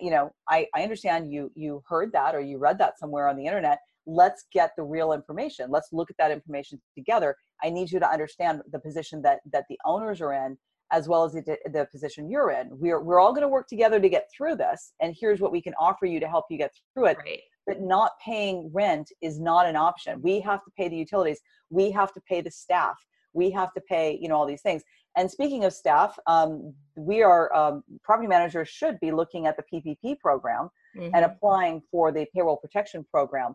you 0.00 0.10
know, 0.10 0.32
I, 0.48 0.66
I 0.74 0.82
understand 0.84 1.30
you 1.30 1.50
you 1.54 1.82
heard 1.86 2.12
that 2.12 2.34
or 2.34 2.40
you 2.40 2.56
read 2.56 2.78
that 2.78 2.98
somewhere 2.98 3.28
on 3.28 3.36
the 3.36 3.44
internet 3.44 3.78
let's 4.06 4.44
get 4.52 4.72
the 4.76 4.82
real 4.82 5.12
information. 5.12 5.70
Let's 5.70 5.88
look 5.92 6.10
at 6.10 6.16
that 6.18 6.30
information 6.30 6.80
together. 6.96 7.36
I 7.62 7.70
need 7.70 7.90
you 7.90 8.00
to 8.00 8.08
understand 8.08 8.62
the 8.70 8.78
position 8.78 9.22
that 9.22 9.40
that 9.52 9.64
the 9.68 9.78
owners 9.84 10.20
are 10.20 10.32
in 10.32 10.58
as 10.92 11.08
well 11.08 11.24
as 11.24 11.32
the, 11.32 11.56
the 11.72 11.88
position 11.90 12.30
you're 12.30 12.50
in. 12.50 12.68
We're, 12.70 13.00
we're 13.00 13.18
all 13.18 13.32
going 13.32 13.42
to 13.42 13.48
work 13.48 13.66
together 13.66 13.98
to 13.98 14.08
get 14.08 14.28
through 14.36 14.56
this 14.56 14.92
and 15.00 15.16
here's 15.18 15.40
what 15.40 15.50
we 15.50 15.62
can 15.62 15.74
offer 15.80 16.06
you 16.06 16.20
to 16.20 16.28
help 16.28 16.44
you 16.50 16.58
get 16.58 16.72
through 16.94 17.06
it. 17.06 17.16
Right. 17.18 17.40
but 17.66 17.80
not 17.80 18.12
paying 18.24 18.70
rent 18.72 19.10
is 19.22 19.40
not 19.40 19.66
an 19.66 19.76
option. 19.76 20.20
We 20.20 20.40
have 20.40 20.62
to 20.64 20.70
pay 20.76 20.88
the 20.88 20.96
utilities. 20.96 21.40
We 21.70 21.90
have 21.92 22.12
to 22.12 22.20
pay 22.28 22.42
the 22.42 22.50
staff. 22.50 22.96
We 23.32 23.50
have 23.52 23.72
to 23.72 23.80
pay 23.80 24.18
you 24.20 24.28
know 24.28 24.36
all 24.36 24.46
these 24.46 24.62
things. 24.62 24.82
And 25.16 25.30
speaking 25.30 25.64
of 25.64 25.72
staff 25.72 26.18
um, 26.26 26.74
we 26.96 27.22
are 27.22 27.54
um, 27.54 27.82
property 28.04 28.28
managers 28.28 28.68
should 28.68 29.00
be 29.00 29.12
looking 29.12 29.46
at 29.46 29.56
the 29.56 29.64
ppp 29.72 30.18
program 30.18 30.68
mm-hmm. 30.96 31.14
and 31.14 31.24
applying 31.24 31.82
for 31.90 32.12
the 32.12 32.26
payroll 32.34 32.58
protection 32.58 33.04
program 33.10 33.54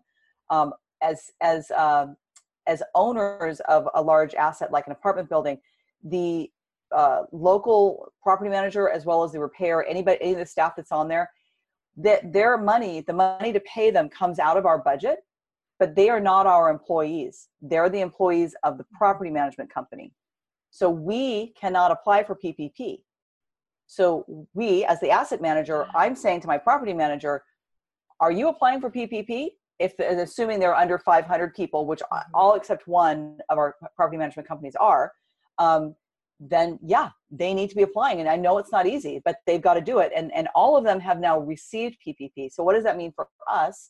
um, 0.49 0.73
as 1.01 1.31
as 1.41 1.71
um, 1.71 2.15
as 2.67 2.83
owners 2.95 3.59
of 3.61 3.87
a 3.95 4.01
large 4.01 4.35
asset 4.35 4.71
like 4.71 4.85
an 4.87 4.91
apartment 4.91 5.29
building, 5.29 5.57
the 6.03 6.49
uh, 6.95 7.23
local 7.31 8.11
property 8.21 8.49
manager 8.49 8.89
as 8.89 9.05
well 9.05 9.23
as 9.23 9.31
the 9.31 9.39
repair, 9.39 9.85
anybody, 9.85 10.17
any 10.21 10.33
of 10.33 10.39
the 10.39 10.45
staff 10.45 10.73
that's 10.75 10.91
on 10.91 11.07
there, 11.07 11.29
that 11.97 12.31
their 12.31 12.57
money, 12.57 13.01
the 13.01 13.13
money 13.13 13.51
to 13.51 13.59
pay 13.61 13.89
them 13.89 14.09
comes 14.09 14.39
out 14.39 14.57
of 14.57 14.65
our 14.65 14.77
budget, 14.77 15.19
but 15.79 15.95
they 15.95 16.09
are 16.09 16.19
not 16.19 16.45
our 16.45 16.69
employees. 16.69 17.49
They're 17.61 17.89
the 17.89 18.01
employees 18.01 18.55
of 18.63 18.77
the 18.77 18.85
property 18.97 19.31
management 19.31 19.73
company. 19.73 20.13
So 20.69 20.89
we 20.89 21.53
cannot 21.59 21.91
apply 21.91 22.23
for 22.23 22.35
PPP. 22.35 22.99
So 23.87 24.47
we, 24.53 24.83
as 24.83 24.99
the 24.99 25.09
asset 25.09 25.41
manager, 25.41 25.87
I'm 25.95 26.15
saying 26.15 26.41
to 26.41 26.47
my 26.47 26.57
property 26.57 26.93
manager, 26.93 27.43
are 28.19 28.31
you 28.31 28.49
applying 28.49 28.81
for 28.81 28.91
PPP? 28.91 29.49
If 29.79 29.97
assuming 29.99 30.59
they're 30.59 30.75
under 30.75 30.97
500 30.97 31.53
people, 31.53 31.85
which 31.85 31.99
mm-hmm. 31.99 32.29
all 32.33 32.55
except 32.55 32.87
one 32.87 33.37
of 33.49 33.57
our 33.57 33.75
property 33.95 34.17
management 34.17 34.47
companies 34.47 34.75
are, 34.79 35.11
um, 35.57 35.95
then 36.39 36.77
yeah, 36.83 37.09
they 37.31 37.53
need 37.53 37.69
to 37.69 37.75
be 37.75 37.81
applying. 37.81 38.19
And 38.19 38.29
I 38.29 38.35
know 38.35 38.57
it's 38.57 38.71
not 38.71 38.85
easy, 38.85 39.21
but 39.23 39.37
they've 39.45 39.61
got 39.61 39.73
to 39.73 39.81
do 39.81 39.99
it. 39.99 40.11
And 40.15 40.31
and 40.33 40.47
all 40.55 40.77
of 40.77 40.83
them 40.83 40.99
have 40.99 41.19
now 41.19 41.39
received 41.39 41.97
PPP. 42.05 42.51
So 42.51 42.63
what 42.63 42.73
does 42.73 42.83
that 42.83 42.97
mean 42.97 43.11
for 43.15 43.27
us? 43.49 43.89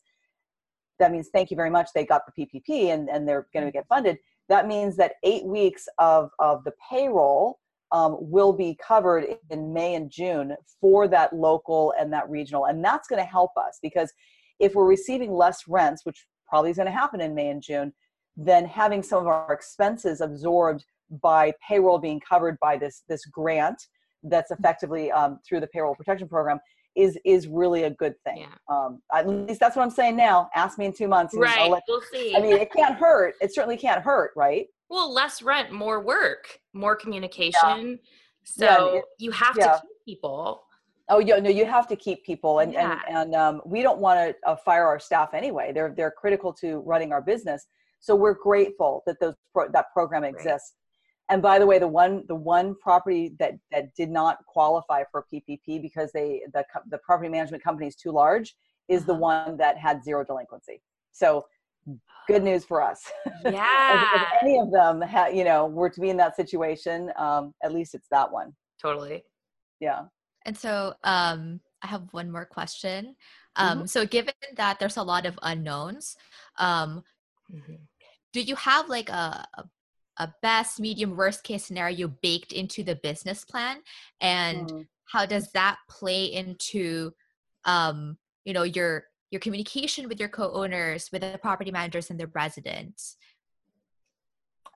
That 0.99 1.11
means 1.11 1.29
thank 1.33 1.51
you 1.51 1.57
very 1.57 1.69
much. 1.69 1.89
They 1.93 2.05
got 2.05 2.23
the 2.25 2.45
PPP 2.45 2.93
and 2.93 3.09
and 3.09 3.27
they're 3.27 3.47
going 3.53 3.65
to 3.65 3.71
get 3.71 3.87
funded. 3.87 4.17
That 4.49 4.67
means 4.67 4.95
that 4.97 5.13
eight 5.23 5.45
weeks 5.45 5.87
of 5.99 6.29
of 6.39 6.63
the 6.63 6.73
payroll 6.89 7.59
um, 7.91 8.17
will 8.19 8.53
be 8.53 8.77
covered 8.85 9.25
in 9.49 9.73
May 9.73 9.95
and 9.95 10.09
June 10.09 10.55
for 10.81 11.07
that 11.07 11.33
local 11.33 11.93
and 11.99 12.11
that 12.13 12.29
regional, 12.29 12.65
and 12.65 12.83
that's 12.83 13.07
going 13.07 13.21
to 13.21 13.29
help 13.29 13.51
us 13.57 13.79
because 13.81 14.11
if 14.59 14.75
we're 14.75 14.87
receiving 14.87 15.31
less 15.31 15.67
rents, 15.67 16.05
which 16.05 16.25
probably 16.47 16.71
is 16.71 16.77
going 16.77 16.87
to 16.87 16.91
happen 16.91 17.21
in 17.21 17.35
May 17.35 17.49
and 17.49 17.61
June, 17.61 17.93
then 18.35 18.65
having 18.65 19.03
some 19.03 19.19
of 19.19 19.27
our 19.27 19.51
expenses 19.53 20.21
absorbed 20.21 20.85
by 21.21 21.53
payroll 21.65 21.97
being 21.99 22.19
covered 22.19 22.57
by 22.59 22.77
this 22.77 23.03
this 23.07 23.25
grant 23.25 23.81
that's 24.23 24.51
effectively 24.51 25.11
um, 25.11 25.39
through 25.47 25.59
the 25.59 25.67
payroll 25.67 25.95
protection 25.95 26.27
program 26.27 26.59
is 26.95 27.17
is 27.23 27.47
really 27.47 27.83
a 27.83 27.91
good 27.91 28.15
thing. 28.23 28.39
Yeah. 28.39 28.55
Um, 28.69 29.01
at 29.13 29.27
least 29.27 29.59
that's 29.59 29.75
what 29.75 29.83
I'm 29.83 29.91
saying 29.91 30.17
now. 30.17 30.49
Ask 30.55 30.77
me 30.77 30.85
in 30.85 30.93
two 30.93 31.07
months. 31.07 31.35
right. 31.35 31.69
Let, 31.69 31.83
we'll 31.87 32.01
see. 32.11 32.35
I 32.35 32.41
mean, 32.41 32.57
it 32.57 32.71
can't 32.73 32.95
hurt. 32.95 33.35
It 33.39 33.53
certainly 33.53 33.77
can't 33.77 34.03
hurt, 34.03 34.31
right? 34.35 34.65
Well, 34.89 35.13
less 35.13 35.41
rent, 35.41 35.71
more 35.71 36.01
work, 36.01 36.59
more 36.73 36.95
communication. 36.95 37.89
Yeah. 37.91 37.95
So 38.43 38.65
yeah, 38.65 38.99
it, 38.99 39.05
you 39.19 39.31
have 39.31 39.55
to 39.55 39.81
keep 39.81 40.15
people. 40.15 40.63
Oh, 41.09 41.19
yeah, 41.19 41.37
no, 41.37 41.49
you 41.49 41.65
have 41.65 41.87
to 41.87 41.95
keep 41.95 42.25
people, 42.25 42.59
and 42.59 42.73
yeah. 42.73 42.99
and 43.07 43.17
and 43.17 43.35
um, 43.35 43.61
we 43.65 43.81
don't 43.81 43.99
want 43.99 44.19
to 44.19 44.49
uh, 44.49 44.55
fire 44.57 44.85
our 44.85 44.99
staff 44.99 45.33
anyway. 45.33 45.71
They're 45.73 45.93
they're 45.95 46.11
critical 46.11 46.51
to 46.53 46.79
running 46.79 47.13
our 47.13 47.21
business. 47.21 47.65
So 47.99 48.15
we're 48.15 48.33
grateful 48.33 49.03
that 49.05 49.19
those 49.19 49.33
pro- 49.53 49.71
that 49.71 49.85
program 49.93 50.23
exists. 50.23 50.73
Right. 51.29 51.33
And 51.35 51.41
by 51.41 51.59
the 51.59 51.65
way, 51.65 51.79
the 51.79 51.87
one 51.87 52.23
the 52.27 52.35
one 52.35 52.75
property 52.75 53.35
that 53.39 53.53
that 53.71 53.95
did 53.95 54.09
not 54.09 54.39
qualify 54.47 55.03
for 55.11 55.25
PPP 55.33 55.81
because 55.81 56.11
they 56.11 56.41
the 56.53 56.65
the 56.89 56.97
property 56.99 57.29
management 57.29 57.63
company 57.63 57.87
is 57.87 57.95
too 57.95 58.11
large 58.11 58.55
is 58.89 59.03
uh-huh. 59.03 59.13
the 59.13 59.19
one 59.19 59.57
that 59.57 59.77
had 59.77 60.03
zero 60.03 60.25
delinquency. 60.25 60.81
So 61.13 61.45
good 62.27 62.43
news 62.43 62.65
for 62.65 62.81
us. 62.81 63.01
Yeah. 63.45 64.13
if, 64.15 64.21
if, 64.21 64.27
any 64.41 64.59
of 64.59 64.71
them, 64.71 65.01
ha- 65.01 65.27
you 65.27 65.43
know, 65.43 65.65
were 65.65 65.89
to 65.89 66.01
be 66.01 66.09
in 66.09 66.17
that 66.17 66.35
situation, 66.35 67.11
um, 67.17 67.53
at 67.63 67.73
least 67.73 67.95
it's 67.95 68.07
that 68.11 68.31
one. 68.31 68.53
Totally. 68.81 69.23
Yeah. 69.79 70.03
And 70.47 70.57
so 70.57 70.93
um, 71.03 71.59
I 71.83 71.87
have 71.87 72.07
one 72.11 72.31
more 72.31 72.45
question. 72.45 73.15
Um, 73.57 73.79
mm-hmm. 73.79 73.85
So, 73.87 74.05
given 74.05 74.33
that 74.55 74.79
there's 74.79 74.97
a 74.97 75.03
lot 75.03 75.25
of 75.25 75.37
unknowns, 75.43 76.15
um, 76.57 77.03
mm-hmm. 77.53 77.73
do 78.31 78.41
you 78.41 78.55
have 78.55 78.87
like 78.87 79.09
a, 79.09 79.45
a 80.17 80.33
best, 80.41 80.79
medium, 80.79 81.15
worst 81.15 81.43
case 81.43 81.65
scenario 81.65 82.07
baked 82.07 82.53
into 82.53 82.83
the 82.83 82.95
business 82.95 83.43
plan? 83.43 83.77
And 84.21 84.67
mm-hmm. 84.67 84.81
how 85.05 85.25
does 85.25 85.51
that 85.51 85.77
play 85.89 86.25
into, 86.25 87.11
um, 87.65 88.17
you 88.45 88.53
know, 88.53 88.63
your 88.63 89.05
your 89.29 89.41
communication 89.41 90.07
with 90.07 90.19
your 90.19 90.29
co-owners, 90.29 91.09
with 91.11 91.21
the 91.21 91.37
property 91.41 91.71
managers 91.71 92.09
and 92.09 92.19
the 92.19 92.27
residents? 92.27 93.17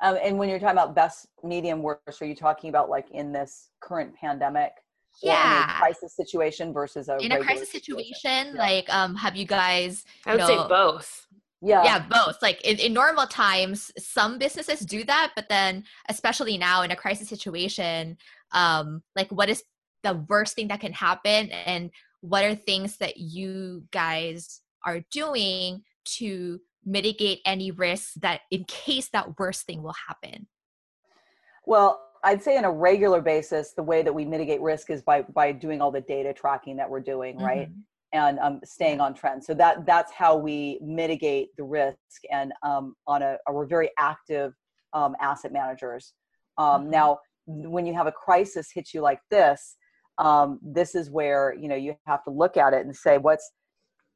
Um, 0.01 0.17
and 0.21 0.37
when 0.37 0.49
you're 0.49 0.59
talking 0.59 0.77
about 0.77 0.95
best, 0.95 1.27
medium, 1.43 1.81
worst, 1.83 2.21
are 2.21 2.25
you 2.25 2.35
talking 2.35 2.69
about 2.69 2.89
like 2.89 3.09
in 3.11 3.31
this 3.31 3.69
current 3.79 4.13
pandemic? 4.15 4.73
Yeah. 5.21 5.63
in 5.63 5.69
a 5.69 5.73
crisis 5.79 6.15
situation 6.15 6.73
versus 6.73 7.09
a 7.09 7.17
in 7.17 7.31
a 7.31 7.39
crisis 7.39 7.71
situation, 7.71 8.13
situation. 8.15 8.55
like 8.55 8.91
um 8.93 9.15
have 9.15 9.35
you 9.35 9.45
guys 9.45 10.05
i 10.25 10.31
would 10.31 10.39
know, 10.39 10.47
say 10.47 10.67
both. 10.67 11.27
Yeah. 11.63 11.83
Yeah 11.83 12.05
both. 12.09 12.41
Like 12.41 12.59
in, 12.61 12.79
in 12.79 12.91
normal 12.91 13.27
times 13.27 13.91
some 13.97 14.39
businesses 14.39 14.79
do 14.79 15.03
that 15.03 15.33
but 15.35 15.47
then 15.47 15.83
especially 16.09 16.57
now 16.57 16.81
in 16.81 16.91
a 16.91 16.95
crisis 16.95 17.29
situation 17.29 18.17
um 18.51 19.03
like 19.15 19.31
what 19.31 19.47
is 19.47 19.63
the 20.03 20.25
worst 20.27 20.55
thing 20.55 20.69
that 20.69 20.79
can 20.79 20.93
happen 20.93 21.51
and 21.51 21.91
what 22.21 22.43
are 22.43 22.55
things 22.55 22.97
that 22.97 23.17
you 23.17 23.83
guys 23.91 24.61
are 24.85 25.01
doing 25.11 25.83
to 26.03 26.59
mitigate 26.83 27.41
any 27.45 27.69
risks 27.69 28.13
that 28.15 28.41
in 28.49 28.63
case 28.65 29.09
that 29.09 29.37
worst 29.39 29.65
thing 29.65 29.83
will 29.83 29.95
happen? 30.07 30.47
Well 31.65 32.01
I'd 32.23 32.43
say 32.43 32.57
on 32.57 32.65
a 32.65 32.71
regular 32.71 33.21
basis, 33.21 33.73
the 33.73 33.83
way 33.83 34.03
that 34.03 34.13
we 34.13 34.25
mitigate 34.25 34.61
risk 34.61 34.89
is 34.89 35.01
by 35.01 35.23
by 35.23 35.51
doing 35.51 35.81
all 35.81 35.91
the 35.91 36.01
data 36.01 36.33
tracking 36.33 36.77
that 36.77 36.89
we're 36.89 36.99
doing, 36.99 37.37
right? 37.37 37.69
Mm-hmm. 37.69 37.79
And 38.13 38.39
um, 38.39 38.59
staying 38.65 38.99
on 38.99 39.13
trend. 39.13 39.43
So 39.43 39.53
that 39.53 39.85
that's 39.85 40.11
how 40.11 40.35
we 40.35 40.79
mitigate 40.81 41.49
the 41.57 41.63
risk. 41.63 41.97
And 42.29 42.51
um, 42.61 42.95
on 43.07 43.21
a, 43.21 43.37
a, 43.47 43.53
we're 43.53 43.65
very 43.65 43.89
active 43.97 44.53
um, 44.93 45.15
asset 45.21 45.53
managers. 45.53 46.13
Um, 46.57 46.81
mm-hmm. 46.81 46.91
Now, 46.91 47.19
when 47.45 47.85
you 47.85 47.93
have 47.93 48.07
a 48.07 48.11
crisis 48.11 48.69
hit 48.73 48.93
you 48.93 48.99
like 49.01 49.21
this, 49.31 49.77
um, 50.17 50.59
this 50.61 50.93
is 50.93 51.09
where 51.09 51.55
you 51.55 51.67
know 51.67 51.75
you 51.75 51.95
have 52.05 52.23
to 52.25 52.29
look 52.29 52.57
at 52.57 52.73
it 52.73 52.85
and 52.85 52.95
say 52.95 53.17
what's 53.17 53.49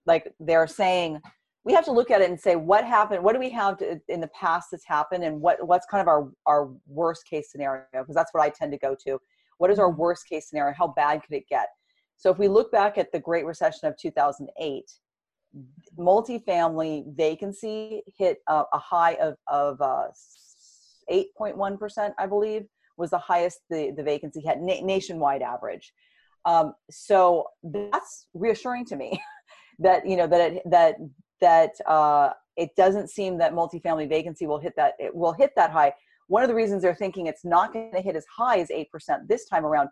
like 0.06 0.32
they're 0.40 0.68
saying 0.68 1.22
we 1.66 1.74
have 1.74 1.86
to 1.86 1.92
look 1.92 2.12
at 2.12 2.22
it 2.22 2.30
and 2.30 2.40
say 2.40 2.56
what 2.56 2.86
happened 2.86 3.24
what 3.24 3.34
do 3.34 3.40
we 3.40 3.50
have 3.50 3.78
to, 3.78 4.00
in 4.08 4.22
the 4.22 4.30
past 4.30 4.70
that's 4.72 4.86
happened 4.86 5.24
and 5.24 5.42
what 5.42 5.66
what's 5.68 5.86
kind 5.88 6.02
of 6.02 6.08
our 6.08 6.32
our 6.46 6.72
worst 6.88 7.28
case 7.28 7.52
scenario? 7.52 7.84
Because 7.92 8.16
that's 8.16 8.34
what 8.34 8.44
i 8.44 8.50
tend 8.50 8.72
to 8.72 8.78
go 8.78 8.96
to. 9.06 9.20
What 9.58 9.72
is 9.72 9.80
our 9.80 9.90
mm-hmm. 9.90 10.02
worst 10.02 10.28
case 10.30 10.50
scenario? 10.50 10.74
How 10.78 10.88
bad 10.88 11.22
could 11.24 11.36
it 11.36 11.48
get? 11.50 11.68
So 12.18 12.32
if 12.32 12.38
we 12.38 12.48
look 12.48 12.72
back 12.72 12.98
at 12.98 13.12
the 13.12 13.20
great 13.20 13.46
recession 13.46 13.88
of 13.88 13.98
2008 13.98 14.84
multifamily 15.98 17.16
vacancy 17.16 18.02
hit 18.18 18.40
a, 18.50 18.64
a 18.74 18.78
high 18.78 19.14
of, 19.14 19.36
of 19.48 19.80
uh, 19.80 20.08
8.1% 21.10 22.14
i 22.18 22.26
believe 22.26 22.66
was 22.98 23.12
the 23.12 23.18
highest 23.18 23.60
the, 23.70 23.92
the 23.96 24.04
vacancy 24.04 24.42
had 24.46 24.62
na- 24.62 24.82
nationwide 24.82 25.42
average. 25.42 25.94
Um, 26.46 26.74
so 26.90 27.48
that's 27.64 28.28
reassuring 28.34 28.86
to 28.86 28.96
me 28.96 29.22
that 29.80 30.08
you 30.08 30.16
know 30.16 30.28
that 30.28 30.54
it, 30.54 30.62
that 30.70 30.96
that 31.42 31.72
uh, 31.88 32.30
it 32.58 32.76
doesn't 32.76 33.10
seem 33.10 33.38
that 33.38 33.54
multifamily 33.54 34.08
vacancy 34.08 34.48
will 34.48 34.60
hit 34.60 34.74
that 34.76 34.94
it 35.00 35.14
will 35.14 35.34
hit 35.34 35.52
that 35.56 35.72
high. 35.72 35.94
One 36.28 36.44
of 36.44 36.50
the 36.50 36.56
reasons 36.56 36.82
they're 36.82 36.96
thinking 36.96 37.28
it's 37.28 37.46
not 37.46 37.74
going 37.74 37.92
to 37.94 38.02
hit 38.02 38.16
as 38.16 38.26
high 38.36 38.60
as 38.60 38.72
eight 38.72 38.92
percent 38.92 39.28
this 39.28 39.46
time 39.46 39.66
around 39.66 39.90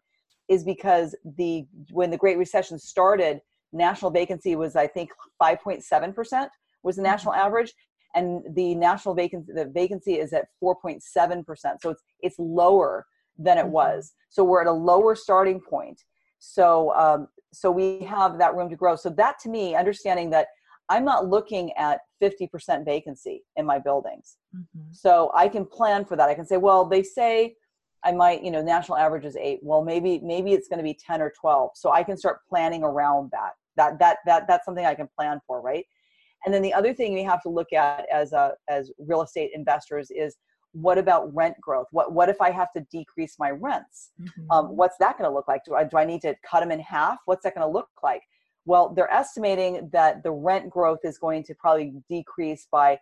is 0.49 0.63
because 0.63 1.15
the 1.37 1.65
when 1.91 2.09
the 2.11 2.17
Great 2.17 2.37
Recession 2.37 2.79
started, 2.79 3.39
national 3.71 4.11
vacancy 4.11 4.55
was 4.55 4.75
I 4.75 4.87
think 4.87 5.09
5.7 5.41 6.15
percent 6.15 6.51
was 6.83 6.95
the 6.95 7.01
mm-hmm. 7.01 7.11
national 7.11 7.33
average, 7.33 7.73
and 8.15 8.43
the 8.55 8.75
national 8.75 9.15
vacancy 9.15 9.51
the 9.53 9.65
vacancy 9.65 10.15
is 10.15 10.33
at 10.33 10.45
4.7 10.63 11.45
percent. 11.45 11.81
So 11.81 11.91
it's 11.91 12.01
it's 12.21 12.39
lower 12.39 13.05
than 13.37 13.57
it 13.57 13.63
mm-hmm. 13.63 13.71
was. 13.71 14.13
So 14.29 14.43
we're 14.43 14.61
at 14.61 14.67
a 14.67 14.71
lower 14.71 15.15
starting 15.15 15.59
point. 15.59 16.01
So 16.39 16.93
um, 16.95 17.27
so 17.53 17.71
we 17.71 17.99
have 17.99 18.37
that 18.39 18.55
room 18.55 18.69
to 18.69 18.75
grow. 18.75 18.95
So 18.95 19.09
that 19.11 19.39
to 19.43 19.49
me, 19.49 19.75
understanding 19.75 20.29
that 20.31 20.47
I'm 20.89 21.05
not 21.05 21.27
looking 21.27 21.71
at 21.73 22.01
50% 22.21 22.85
vacancy 22.85 23.43
in 23.55 23.65
my 23.65 23.79
buildings. 23.79 24.37
Mm-hmm. 24.55 24.91
So 24.91 25.31
I 25.33 25.47
can 25.47 25.65
plan 25.65 26.05
for 26.05 26.15
that. 26.17 26.29
I 26.29 26.33
can 26.33 26.45
say, 26.45 26.57
well, 26.57 26.85
they 26.85 27.03
say 27.03 27.55
I 28.03 28.11
might, 28.11 28.43
you 28.43 28.51
know, 28.51 28.61
national 28.61 28.97
average 28.97 29.25
is 29.25 29.37
eight. 29.37 29.59
Well, 29.61 29.83
maybe 29.83 30.19
maybe 30.21 30.51
it's 30.53 30.67
going 30.67 30.79
to 30.79 30.83
be 30.83 30.93
10 30.93 31.21
or 31.21 31.31
12. 31.39 31.71
So 31.75 31.91
I 31.91 32.03
can 32.03 32.17
start 32.17 32.39
planning 32.47 32.83
around 32.83 33.31
that. 33.31 33.51
That 33.75 33.97
that 33.99 34.17
that 34.25 34.47
that's 34.47 34.65
something 34.65 34.85
I 34.85 34.93
can 34.93 35.07
plan 35.17 35.39
for, 35.47 35.61
right? 35.61 35.85
And 36.45 36.53
then 36.53 36.61
the 36.61 36.73
other 36.73 36.93
thing 36.93 37.13
we 37.13 37.23
have 37.23 37.41
to 37.43 37.49
look 37.49 37.73
at 37.73 38.05
as 38.13 38.33
a 38.33 38.53
as 38.69 38.91
real 38.99 39.21
estate 39.21 39.51
investors 39.53 40.11
is 40.11 40.35
what 40.73 40.97
about 40.97 41.33
rent 41.33 41.55
growth? 41.61 41.87
What 41.91 42.11
what 42.13 42.29
if 42.29 42.41
I 42.41 42.51
have 42.51 42.71
to 42.73 42.85
decrease 42.91 43.35
my 43.39 43.51
rents? 43.51 44.11
Mm-hmm. 44.21 44.51
Um, 44.51 44.65
what's 44.75 44.97
that 44.99 45.17
going 45.17 45.29
to 45.29 45.33
look 45.33 45.47
like? 45.47 45.61
Do 45.65 45.75
I 45.75 45.85
do 45.85 45.97
I 45.97 46.05
need 46.05 46.21
to 46.21 46.35
cut 46.49 46.59
them 46.59 46.71
in 46.71 46.79
half? 46.81 47.19
What's 47.25 47.43
that 47.43 47.55
going 47.55 47.65
to 47.65 47.71
look 47.71 47.89
like? 48.03 48.21
Well, 48.65 48.93
they're 48.95 49.11
estimating 49.11 49.89
that 49.91 50.23
the 50.23 50.31
rent 50.31 50.69
growth 50.69 50.99
is 51.03 51.17
going 51.17 51.43
to 51.43 51.55
probably 51.55 51.93
decrease 52.09 52.67
by 52.71 52.99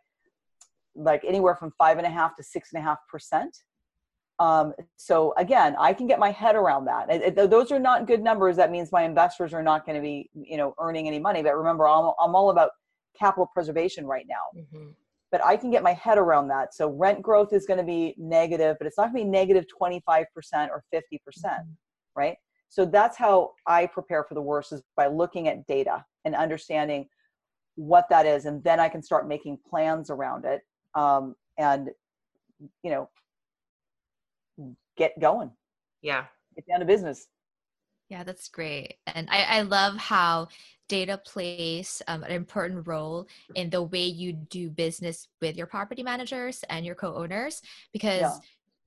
like 0.96 1.24
anywhere 1.26 1.56
from 1.56 1.72
five 1.78 1.98
and 1.98 2.08
a 2.08 2.10
half 2.10 2.36
to 2.36 2.44
six 2.44 2.74
and 2.74 2.82
a 2.82 2.86
half 2.86 2.98
percent. 3.10 3.56
Um, 4.40 4.74
so 4.98 5.36
again, 5.38 5.76
I 5.78 5.94
can 5.94 6.08
get 6.08 6.18
my 6.18 6.32
head 6.32 6.56
around 6.56 6.86
that. 6.86 7.12
It, 7.12 7.38
it, 7.38 7.50
those 7.50 7.72
are 7.72 7.80
not 7.80 8.08
good 8.08 8.24
numbers. 8.24 8.58
That 8.58 8.72
means 8.72 8.92
my 8.92 9.04
investors 9.04 9.54
are 9.54 9.62
not 9.62 9.86
going 9.86 9.96
to 9.96 10.02
be, 10.02 10.32
you 10.34 10.58
know, 10.58 10.74
earning 10.80 11.08
any 11.08 11.20
money. 11.20 11.44
But 11.44 11.56
remember, 11.56 11.88
I'm, 11.88 12.12
I'm 12.20 12.36
all 12.36 12.50
about 12.50 12.72
capital 13.18 13.48
preservation 13.54 14.06
right 14.06 14.26
now. 14.28 14.62
Mm-hmm. 14.62 14.90
But 15.32 15.46
I 15.46 15.58
can 15.58 15.70
get 15.70 15.84
my 15.84 15.94
head 15.94 16.18
around 16.18 16.48
that. 16.48 16.74
So 16.74 16.90
rent 16.90 17.22
growth 17.22 17.54
is 17.54 17.68
going 17.68 17.78
to 17.78 17.86
be 17.86 18.16
negative, 18.18 18.78
but 18.80 18.88
it's 18.88 18.98
not 18.98 19.14
going 19.14 19.24
to 19.24 19.26
be 19.26 19.30
negative 19.30 19.66
25% 19.80 20.26
or 20.70 20.84
50%, 20.94 21.02
percent 21.24 21.54
mm-hmm. 21.54 21.72
right? 22.16 22.36
So 22.72 22.86
that's 22.86 23.18
how 23.18 23.52
I 23.68 23.86
prepare 23.86 24.24
for 24.24 24.34
the 24.34 24.42
worst 24.42 24.72
is 24.72 24.82
by 24.96 25.08
looking 25.08 25.50
at 25.50 25.68
data 25.68 26.06
and 26.24 26.34
understanding 26.34 27.10
what 27.76 28.08
that 28.10 28.26
is, 28.26 28.46
and 28.46 28.64
then 28.64 28.80
I 28.80 28.88
can 28.88 29.04
start 29.04 29.28
making 29.28 29.60
plans 29.70 30.10
around 30.10 30.46
it. 30.46 30.62
Um, 30.96 31.36
and 31.58 31.90
you 32.82 32.92
know, 32.92 33.10
get 34.98 35.20
going. 35.20 35.52
Yeah. 36.02 36.26
Get 36.56 36.66
down 36.66 36.80
to 36.80 36.86
business. 36.86 37.28
Yeah, 38.10 38.24
that's 38.24 38.48
great. 38.48 38.96
And 39.06 39.28
I, 39.30 39.44
I 39.44 39.62
love 39.64 39.98
how 39.98 40.48
data 40.88 41.18
plays 41.26 42.02
um, 42.08 42.24
an 42.24 42.32
important 42.32 42.88
role 42.88 43.28
in 43.56 43.70
the 43.70 43.82
way 43.82 44.06
you 44.06 44.34
do 44.34 44.70
business 44.70 45.28
with 45.42 45.58
your 45.58 45.68
property 45.68 46.04
managers 46.04 46.64
and 46.70 46.86
your 46.86 46.96
co-owners 46.96 47.62
because 47.94 48.22
yeah. 48.22 48.38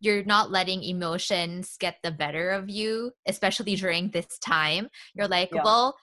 You're 0.05 0.25
not 0.25 0.51
letting 0.51 0.83
emotions 0.83 1.77
get 1.81 1.97
the 2.03 2.11
better 2.11 2.51
of 2.51 2.69
you, 2.69 3.13
especially 3.27 3.75
during 3.77 4.11
this 4.11 4.39
time. 4.39 4.89
You're 5.15 5.29
like, 5.29 5.51
yeah. 5.53 5.63
well, 5.65 5.97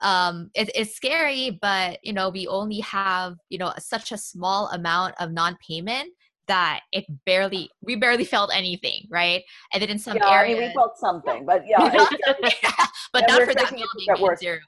um, 0.00 0.50
it, 0.54 0.70
it's 0.74 0.94
scary, 0.94 1.58
but 1.62 1.98
you 2.02 2.12
know, 2.12 2.30
we 2.30 2.46
only 2.48 2.80
have 2.80 3.36
you 3.48 3.58
know 3.58 3.72
such 3.78 4.12
a 4.12 4.18
small 4.18 4.68
amount 4.68 5.14
of 5.20 5.32
non-payment 5.32 6.10
that 6.46 6.80
it 6.92 7.04
barely 7.24 7.70
we 7.80 7.96
barely 7.96 8.24
felt 8.24 8.54
anything 8.54 9.06
right? 9.08 9.42
And 9.72 9.82
then 9.82 9.88
in 9.88 9.98
some 9.98 10.16
yeah, 10.16 10.30
areas 10.30 10.58
I 10.58 10.60
mean, 10.60 10.68
we 10.68 10.74
felt 10.74 10.98
something 10.98 11.46
but 11.46 11.62
yeah. 11.66 11.78
But 13.14 13.24
not 13.28 13.42
for 13.44 13.54
that 13.54 13.70
building 13.70 14.36
zero 14.36 14.58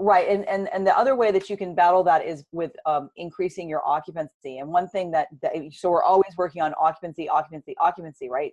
right 0.00 0.28
and, 0.28 0.48
and 0.48 0.68
and 0.72 0.86
the 0.86 0.96
other 0.96 1.14
way 1.14 1.30
that 1.30 1.50
you 1.50 1.56
can 1.56 1.74
battle 1.74 2.02
that 2.02 2.24
is 2.24 2.44
with 2.52 2.72
um, 2.86 3.10
increasing 3.16 3.68
your 3.68 3.86
occupancy 3.86 4.58
and 4.58 4.68
one 4.68 4.88
thing 4.88 5.10
that, 5.10 5.28
that 5.42 5.52
so 5.72 5.90
we're 5.90 6.02
always 6.02 6.36
working 6.36 6.62
on 6.62 6.72
occupancy 6.80 7.28
occupancy 7.28 7.74
occupancy 7.78 8.28
right 8.28 8.52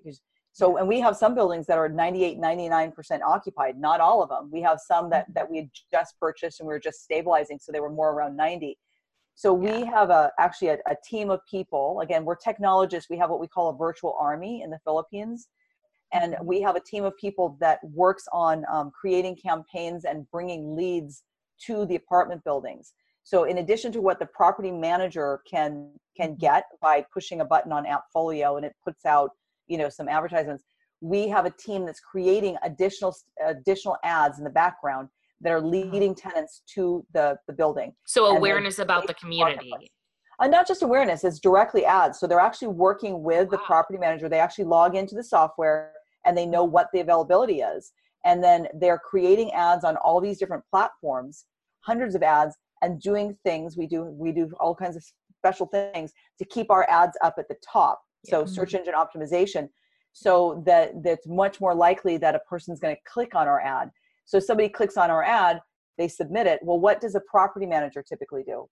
so 0.51 0.77
and 0.77 0.87
we 0.87 0.99
have 0.99 1.15
some 1.15 1.33
buildings 1.33 1.65
that 1.67 1.77
are 1.77 1.89
98 1.89 2.39
99% 2.39 3.21
occupied 3.21 3.77
not 3.77 3.99
all 3.99 4.21
of 4.21 4.29
them 4.29 4.49
we 4.51 4.61
have 4.61 4.79
some 4.79 5.09
that 5.09 5.25
that 5.33 5.49
we 5.49 5.57
had 5.57 5.69
just 5.91 6.19
purchased 6.19 6.59
and 6.59 6.67
we 6.67 6.73
were 6.73 6.79
just 6.79 7.03
stabilizing 7.03 7.57
so 7.59 7.71
they 7.71 7.79
were 7.79 7.89
more 7.89 8.11
around 8.11 8.35
90 8.35 8.77
so 9.35 9.53
we 9.53 9.85
have 9.85 10.09
a 10.09 10.31
actually 10.39 10.69
a, 10.69 10.77
a, 10.87 10.95
team 11.07 11.29
of 11.29 11.41
people. 11.45 11.99
Again, 12.01 12.25
we're 12.25 12.35
technologists. 12.35 13.07
We 13.07 13.19
have 13.19 13.29
what 13.29 13.39
we 13.39 13.47
call 13.47 13.69
a 13.69 13.77
virtual 13.77 14.17
army 14.19 14.63
in 14.63 14.71
the 14.71 14.79
Philippines, 14.83 15.47
and 16.11 16.33
mm-hmm. 16.33 16.45
we 16.45 16.61
have 16.61 16.75
a 16.75 16.79
team 16.79 17.03
of 17.03 17.15
people 17.17 17.57
that 17.59 17.79
works 17.83 18.23
on 18.31 18.65
um, 18.71 18.91
creating 18.99 19.35
campaigns 19.35 20.05
and 20.05 20.29
bringing 20.31 20.75
leads 20.75 21.23
to 21.65 21.85
the 21.85 21.95
apartment 21.95 22.43
buildings. 22.43 22.93
So 23.23 23.43
in 23.43 23.57
addition 23.57 23.91
to 23.91 24.01
what 24.01 24.19
the 24.19 24.25
property 24.25 24.71
manager 24.71 25.41
can 25.49 25.91
can 26.15 26.29
mm-hmm. 26.29 26.39
get 26.39 26.63
by 26.81 27.05
pushing 27.13 27.41
a 27.41 27.45
button 27.45 27.71
on 27.71 27.85
Appfolio 27.85 28.57
and 28.57 28.65
it 28.65 28.73
puts 28.83 29.05
out 29.05 29.31
you 29.67 29.77
know 29.77 29.89
some 29.89 30.07
advertisements, 30.07 30.63
we 31.01 31.27
have 31.27 31.45
a 31.45 31.51
team 31.51 31.85
that's 31.85 31.99
creating 31.99 32.57
additional 32.63 33.15
additional 33.45 33.97
ads 34.03 34.37
in 34.37 34.43
the 34.43 34.49
background 34.49 35.09
that 35.41 35.51
are 35.51 35.57
uh-huh. 35.57 35.67
leading 35.67 36.15
tenants 36.15 36.63
to 36.73 37.05
the, 37.13 37.37
the 37.47 37.53
building. 37.53 37.93
So 38.05 38.25
awareness 38.25 38.79
about 38.79 39.07
the 39.07 39.13
community. 39.13 39.71
And 40.39 40.51
not 40.51 40.67
just 40.67 40.83
awareness, 40.83 41.23
it's 41.23 41.39
directly 41.39 41.83
ads. 41.83 42.19
So 42.19 42.27
they're 42.27 42.39
actually 42.39 42.67
working 42.69 43.23
with 43.23 43.45
wow. 43.45 43.51
the 43.51 43.57
property 43.59 43.97
manager. 43.97 44.29
They 44.29 44.39
actually 44.39 44.65
log 44.65 44.95
into 44.95 45.15
the 45.15 45.23
software 45.23 45.93
and 46.25 46.37
they 46.37 46.45
know 46.45 46.63
what 46.63 46.87
the 46.93 46.99
availability 46.99 47.61
is. 47.61 47.91
And 48.27 48.43
then 48.43 48.67
they're 48.79 48.99
creating 48.99 49.53
ads 49.53 49.83
on 49.83 49.95
all 49.97 50.21
these 50.21 50.37
different 50.37 50.63
platforms, 50.69 51.45
hundreds 51.79 52.13
of 52.13 52.21
ads, 52.21 52.55
and 52.83 53.01
doing 53.01 53.35
things. 53.43 53.75
We 53.75 53.87
do 53.87 54.03
we 54.03 54.31
do 54.31 54.51
all 54.59 54.75
kinds 54.75 54.95
of 54.95 55.03
special 55.39 55.65
things 55.65 56.11
to 56.37 56.45
keep 56.45 56.69
our 56.69 56.87
ads 56.89 57.17
up 57.23 57.35
at 57.39 57.47
the 57.47 57.55
top. 57.65 57.99
So 58.25 58.45
search 58.45 58.73
engine 58.73 58.93
optimization, 58.93 59.69
so 60.11 60.61
that 60.65 61.01
that's 61.01 61.25
much 61.25 61.61
more 61.61 61.73
likely 61.73 62.17
that 62.17 62.35
a 62.35 62.39
person's 62.39 62.79
going 62.79 62.93
to 62.93 63.01
click 63.11 63.33
on 63.33 63.47
our 63.47 63.61
ad. 63.61 63.89
So 64.25 64.39
somebody 64.39 64.67
clicks 64.67 64.97
on 64.97 65.09
our 65.09 65.23
ad, 65.23 65.61
they 65.97 66.09
submit 66.09 66.45
it. 66.47 66.59
Well, 66.61 66.79
what 66.79 66.99
does 66.99 67.15
a 67.15 67.21
property 67.21 67.65
manager 67.65 68.03
typically 68.03 68.43
do? 68.43 68.67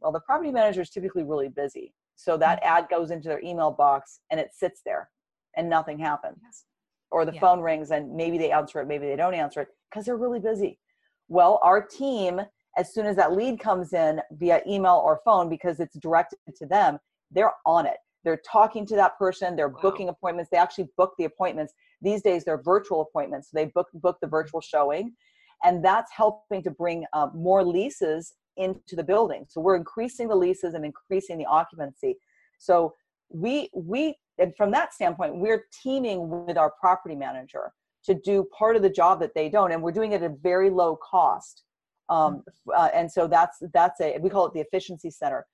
Well, 0.00 0.12
the 0.12 0.20
property 0.20 0.50
manager 0.50 0.82
is 0.82 0.90
typically 0.90 1.22
really 1.22 1.48
busy. 1.48 1.94
So 2.16 2.36
that 2.36 2.62
mm-hmm. 2.62 2.76
ad 2.76 2.88
goes 2.90 3.10
into 3.10 3.28
their 3.28 3.40
email 3.40 3.70
box 3.70 4.20
and 4.30 4.38
it 4.38 4.50
sits 4.52 4.82
there 4.84 5.08
and 5.56 5.70
nothing 5.70 5.98
happens. 5.98 6.66
Or 7.14 7.24
the 7.24 7.34
yeah. 7.34 7.40
phone 7.40 7.60
rings 7.60 7.92
and 7.92 8.12
maybe 8.12 8.36
they 8.38 8.50
answer 8.50 8.80
it, 8.80 8.88
maybe 8.88 9.06
they 9.06 9.14
don't 9.14 9.34
answer 9.34 9.60
it 9.62 9.68
because 9.88 10.04
they're 10.04 10.22
really 10.26 10.40
busy. 10.40 10.72
Well, 11.28 11.60
our 11.62 11.80
team, 11.80 12.40
as 12.76 12.92
soon 12.92 13.06
as 13.06 13.14
that 13.20 13.30
lead 13.32 13.60
comes 13.60 13.92
in 13.92 14.20
via 14.32 14.60
email 14.66 15.00
or 15.06 15.20
phone, 15.24 15.48
because 15.48 15.78
it's 15.78 15.96
directed 15.98 16.38
to 16.60 16.66
them, 16.66 16.98
they're 17.30 17.52
on 17.64 17.86
it. 17.86 17.98
They're 18.24 18.42
talking 18.50 18.84
to 18.86 18.96
that 18.96 19.16
person, 19.16 19.54
they're 19.54 19.68
wow. 19.68 19.78
booking 19.80 20.08
appointments. 20.08 20.50
They 20.50 20.56
actually 20.56 20.88
book 20.96 21.12
the 21.16 21.26
appointments 21.26 21.72
these 22.02 22.20
days, 22.20 22.44
they're 22.44 22.62
virtual 22.74 23.00
appointments. 23.02 23.50
So 23.50 23.58
they 23.58 23.66
book 23.66 23.88
book 23.94 24.16
the 24.20 24.26
virtual 24.26 24.60
showing, 24.60 25.14
and 25.62 25.84
that's 25.84 26.10
helping 26.12 26.62
to 26.64 26.70
bring 26.70 27.04
uh, 27.12 27.28
more 27.32 27.62
leases 27.62 28.34
into 28.56 28.96
the 28.96 29.04
building. 29.04 29.46
So 29.48 29.60
we're 29.60 29.76
increasing 29.76 30.26
the 30.28 30.40
leases 30.46 30.74
and 30.74 30.84
increasing 30.84 31.38
the 31.38 31.46
occupancy. 31.46 32.16
So 32.58 32.92
we 33.30 33.70
we 33.74 34.16
and 34.38 34.54
from 34.56 34.70
that 34.72 34.92
standpoint, 34.92 35.36
we're 35.36 35.64
teaming 35.82 36.46
with 36.46 36.56
our 36.56 36.72
property 36.80 37.14
manager 37.14 37.72
to 38.04 38.14
do 38.14 38.46
part 38.56 38.76
of 38.76 38.82
the 38.82 38.90
job 38.90 39.20
that 39.20 39.34
they 39.34 39.48
don't, 39.48 39.72
and 39.72 39.82
we're 39.82 39.92
doing 39.92 40.12
it 40.12 40.22
at 40.22 40.30
a 40.30 40.34
very 40.42 40.70
low 40.70 40.96
cost. 40.96 41.62
Um, 42.08 42.42
uh, 42.74 42.90
and 42.94 43.10
so 43.10 43.26
that's 43.26 43.62
that's 43.72 44.00
a 44.00 44.18
we 44.18 44.28
call 44.28 44.46
it 44.46 44.52
the 44.52 44.60
efficiency 44.60 45.10
center. 45.10 45.46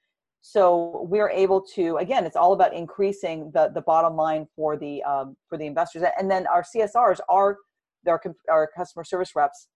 So 0.42 1.06
we're 1.08 1.30
able 1.30 1.60
to 1.74 1.98
again 1.98 2.24
it's 2.24 2.36
all 2.36 2.52
about 2.52 2.74
increasing 2.74 3.50
the 3.52 3.70
the 3.72 3.82
bottom 3.82 4.16
line 4.16 4.46
for 4.56 4.76
the 4.76 5.02
um, 5.04 5.36
for 5.48 5.58
the 5.58 5.66
investors. 5.66 6.02
And 6.18 6.30
then 6.30 6.46
our 6.46 6.62
csrs 6.62 7.18
are 7.28 7.58
our, 8.08 8.20
our 8.50 8.70
customer 8.76 9.04
service 9.04 9.36
reps 9.36 9.68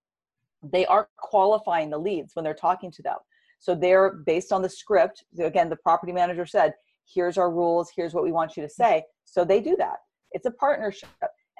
they 0.72 0.86
are 0.86 1.08
qualifying 1.18 1.90
the 1.90 1.98
leads 1.98 2.34
when 2.34 2.42
they're 2.42 2.54
talking 2.54 2.90
to 2.90 3.02
them. 3.02 3.18
So 3.58 3.74
they're 3.74 4.14
based 4.26 4.52
on 4.52 4.62
the 4.62 4.68
script 4.68 5.24
again 5.38 5.68
the 5.68 5.76
property 5.76 6.12
manager 6.12 6.46
said 6.46 6.72
here's 7.06 7.38
our 7.38 7.50
rules 7.50 7.90
here's 7.94 8.14
what 8.14 8.24
we 8.24 8.32
want 8.32 8.56
you 8.56 8.62
to 8.62 8.68
say. 8.68 9.04
So 9.24 9.44
they 9.44 9.60
do 9.60 9.76
that. 9.76 9.96
It's 10.32 10.46
a 10.46 10.50
partnership 10.50 11.08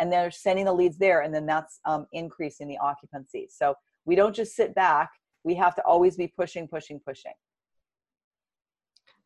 and 0.00 0.12
they're 0.12 0.30
sending 0.30 0.64
the 0.64 0.72
leads 0.72 0.98
there 0.98 1.20
and 1.20 1.34
then 1.34 1.46
that's 1.46 1.80
um, 1.84 2.06
increasing 2.12 2.68
the 2.68 2.78
occupancy. 2.78 3.48
So 3.50 3.74
we 4.04 4.14
don't 4.14 4.34
just 4.34 4.54
sit 4.54 4.74
back. 4.74 5.10
We 5.44 5.54
have 5.56 5.74
to 5.76 5.82
always 5.82 6.16
be 6.16 6.28
pushing 6.28 6.68
pushing 6.68 7.00
pushing. 7.00 7.32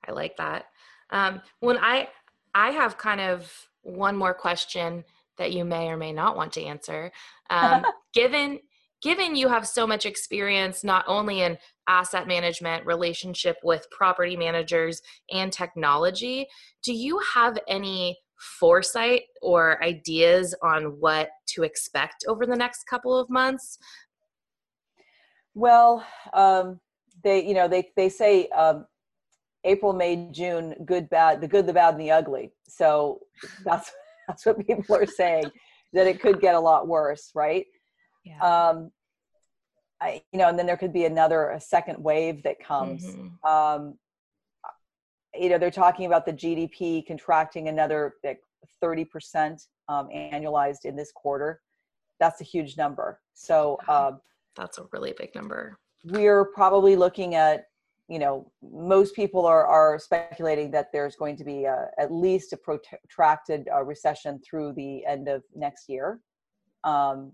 I 0.06 0.12
like 0.12 0.36
that. 0.36 0.66
Um, 1.10 1.40
when 1.60 1.78
I 1.78 2.08
I 2.54 2.70
have 2.70 2.98
kind 2.98 3.20
of 3.20 3.50
one 3.82 4.16
more 4.16 4.34
question 4.34 5.04
that 5.38 5.52
you 5.52 5.64
may 5.64 5.88
or 5.88 5.96
may 5.96 6.12
not 6.12 6.36
want 6.36 6.52
to 6.52 6.62
answer. 6.64 7.10
Um, 7.50 7.84
given 8.12 8.58
given 9.02 9.36
you 9.36 9.48
have 9.48 9.66
so 9.66 9.86
much 9.86 10.06
experience 10.06 10.84
not 10.84 11.04
only 11.06 11.42
in 11.42 11.58
asset 11.88 12.26
management, 12.26 12.84
relationship 12.86 13.56
with 13.62 13.86
property 13.90 14.36
managers, 14.36 15.00
and 15.32 15.52
technology, 15.52 16.46
do 16.82 16.92
you 16.92 17.20
have 17.34 17.58
any 17.68 18.18
foresight 18.38 19.22
or 19.42 19.82
ideas 19.82 20.54
on 20.62 21.00
what 21.00 21.30
to 21.46 21.62
expect 21.62 22.24
over 22.28 22.46
the 22.46 22.56
next 22.56 22.84
couple 22.84 23.18
of 23.18 23.28
months? 23.30 23.78
Well, 25.54 26.06
um, 26.34 26.80
they 27.24 27.44
you 27.44 27.54
know 27.54 27.66
they 27.66 27.90
they 27.96 28.08
say 28.08 28.48
um, 28.48 28.86
April, 29.64 29.92
May, 29.92 30.28
June, 30.30 30.74
good, 30.84 31.10
bad, 31.10 31.40
the 31.40 31.48
good, 31.48 31.66
the 31.66 31.72
bad, 31.72 31.94
and 31.94 32.00
the 32.00 32.10
ugly. 32.10 32.52
So 32.68 33.20
that's 33.64 33.90
that's 34.26 34.46
what 34.46 34.64
people 34.66 34.94
are 34.96 35.06
saying 35.06 35.50
that 35.92 36.06
it 36.06 36.20
could 36.20 36.40
get 36.40 36.54
a 36.54 36.60
lot 36.60 36.86
worse, 36.86 37.30
right? 37.34 37.66
Yeah. 38.28 38.68
Um, 38.68 38.90
I, 40.00 40.22
you 40.32 40.38
know, 40.38 40.48
and 40.48 40.58
then 40.58 40.66
there 40.66 40.76
could 40.76 40.92
be 40.92 41.06
another 41.06 41.50
a 41.50 41.60
second 41.60 42.02
wave 42.02 42.42
that 42.44 42.60
comes. 42.60 43.04
Mm-hmm. 43.04 43.50
Um, 43.50 43.98
you 45.34 45.48
know, 45.48 45.58
they're 45.58 45.70
talking 45.70 46.06
about 46.06 46.24
the 46.24 46.32
GDP 46.32 47.06
contracting 47.06 47.68
another 47.68 48.14
like 48.24 48.40
thirty 48.80 49.04
percent 49.04 49.62
um, 49.88 50.08
annualized 50.14 50.84
in 50.84 50.94
this 50.94 51.12
quarter. 51.12 51.60
That's 52.20 52.40
a 52.40 52.44
huge 52.44 52.76
number. 52.76 53.20
So 53.34 53.78
um, 53.88 54.20
that's 54.56 54.78
a 54.78 54.86
really 54.92 55.14
big 55.16 55.34
number. 55.34 55.78
We're 56.04 56.44
probably 56.44 56.96
looking 56.96 57.34
at 57.34 57.66
you 58.08 58.18
know, 58.18 58.50
most 58.62 59.14
people 59.14 59.44
are, 59.44 59.66
are 59.66 59.98
speculating 59.98 60.70
that 60.70 60.90
there's 60.92 61.14
going 61.14 61.36
to 61.36 61.44
be 61.44 61.64
a, 61.64 61.88
at 61.98 62.10
least 62.10 62.54
a 62.54 62.56
protracted 62.56 63.68
uh, 63.72 63.82
recession 63.84 64.40
through 64.40 64.72
the 64.72 65.04
end 65.04 65.28
of 65.28 65.42
next 65.54 65.90
year. 65.90 66.18
Um, 66.84 67.32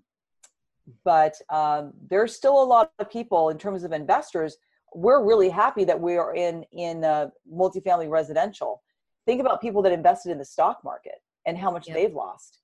but 1.05 1.35
um, 1.51 1.93
there's 2.11 2.35
still 2.35 2.63
a 2.63 2.65
lot 2.65 2.93
of 2.99 3.11
people 3.11 3.51
in 3.51 3.59
terms 3.59 3.85
of 3.85 3.93
investors. 3.93 4.57
We're 4.95 5.25
really 5.25 5.49
happy 5.49 5.85
that 5.85 6.01
we 6.01 6.17
are 6.17 6.35
in 6.35 6.65
in 6.73 7.05
uh, 7.05 7.29
multifamily 7.53 8.09
residential. 8.09 8.83
Think 9.27 9.41
about 9.41 9.61
people 9.61 9.83
that 9.83 9.93
invested 9.93 10.31
in 10.31 10.39
the 10.39 10.45
stock 10.45 10.79
market 10.85 11.21
and 11.47 11.57
how 11.57 11.71
much 11.71 11.89
yep. 11.89 11.97
they've 11.97 12.15
lost. 12.15 12.61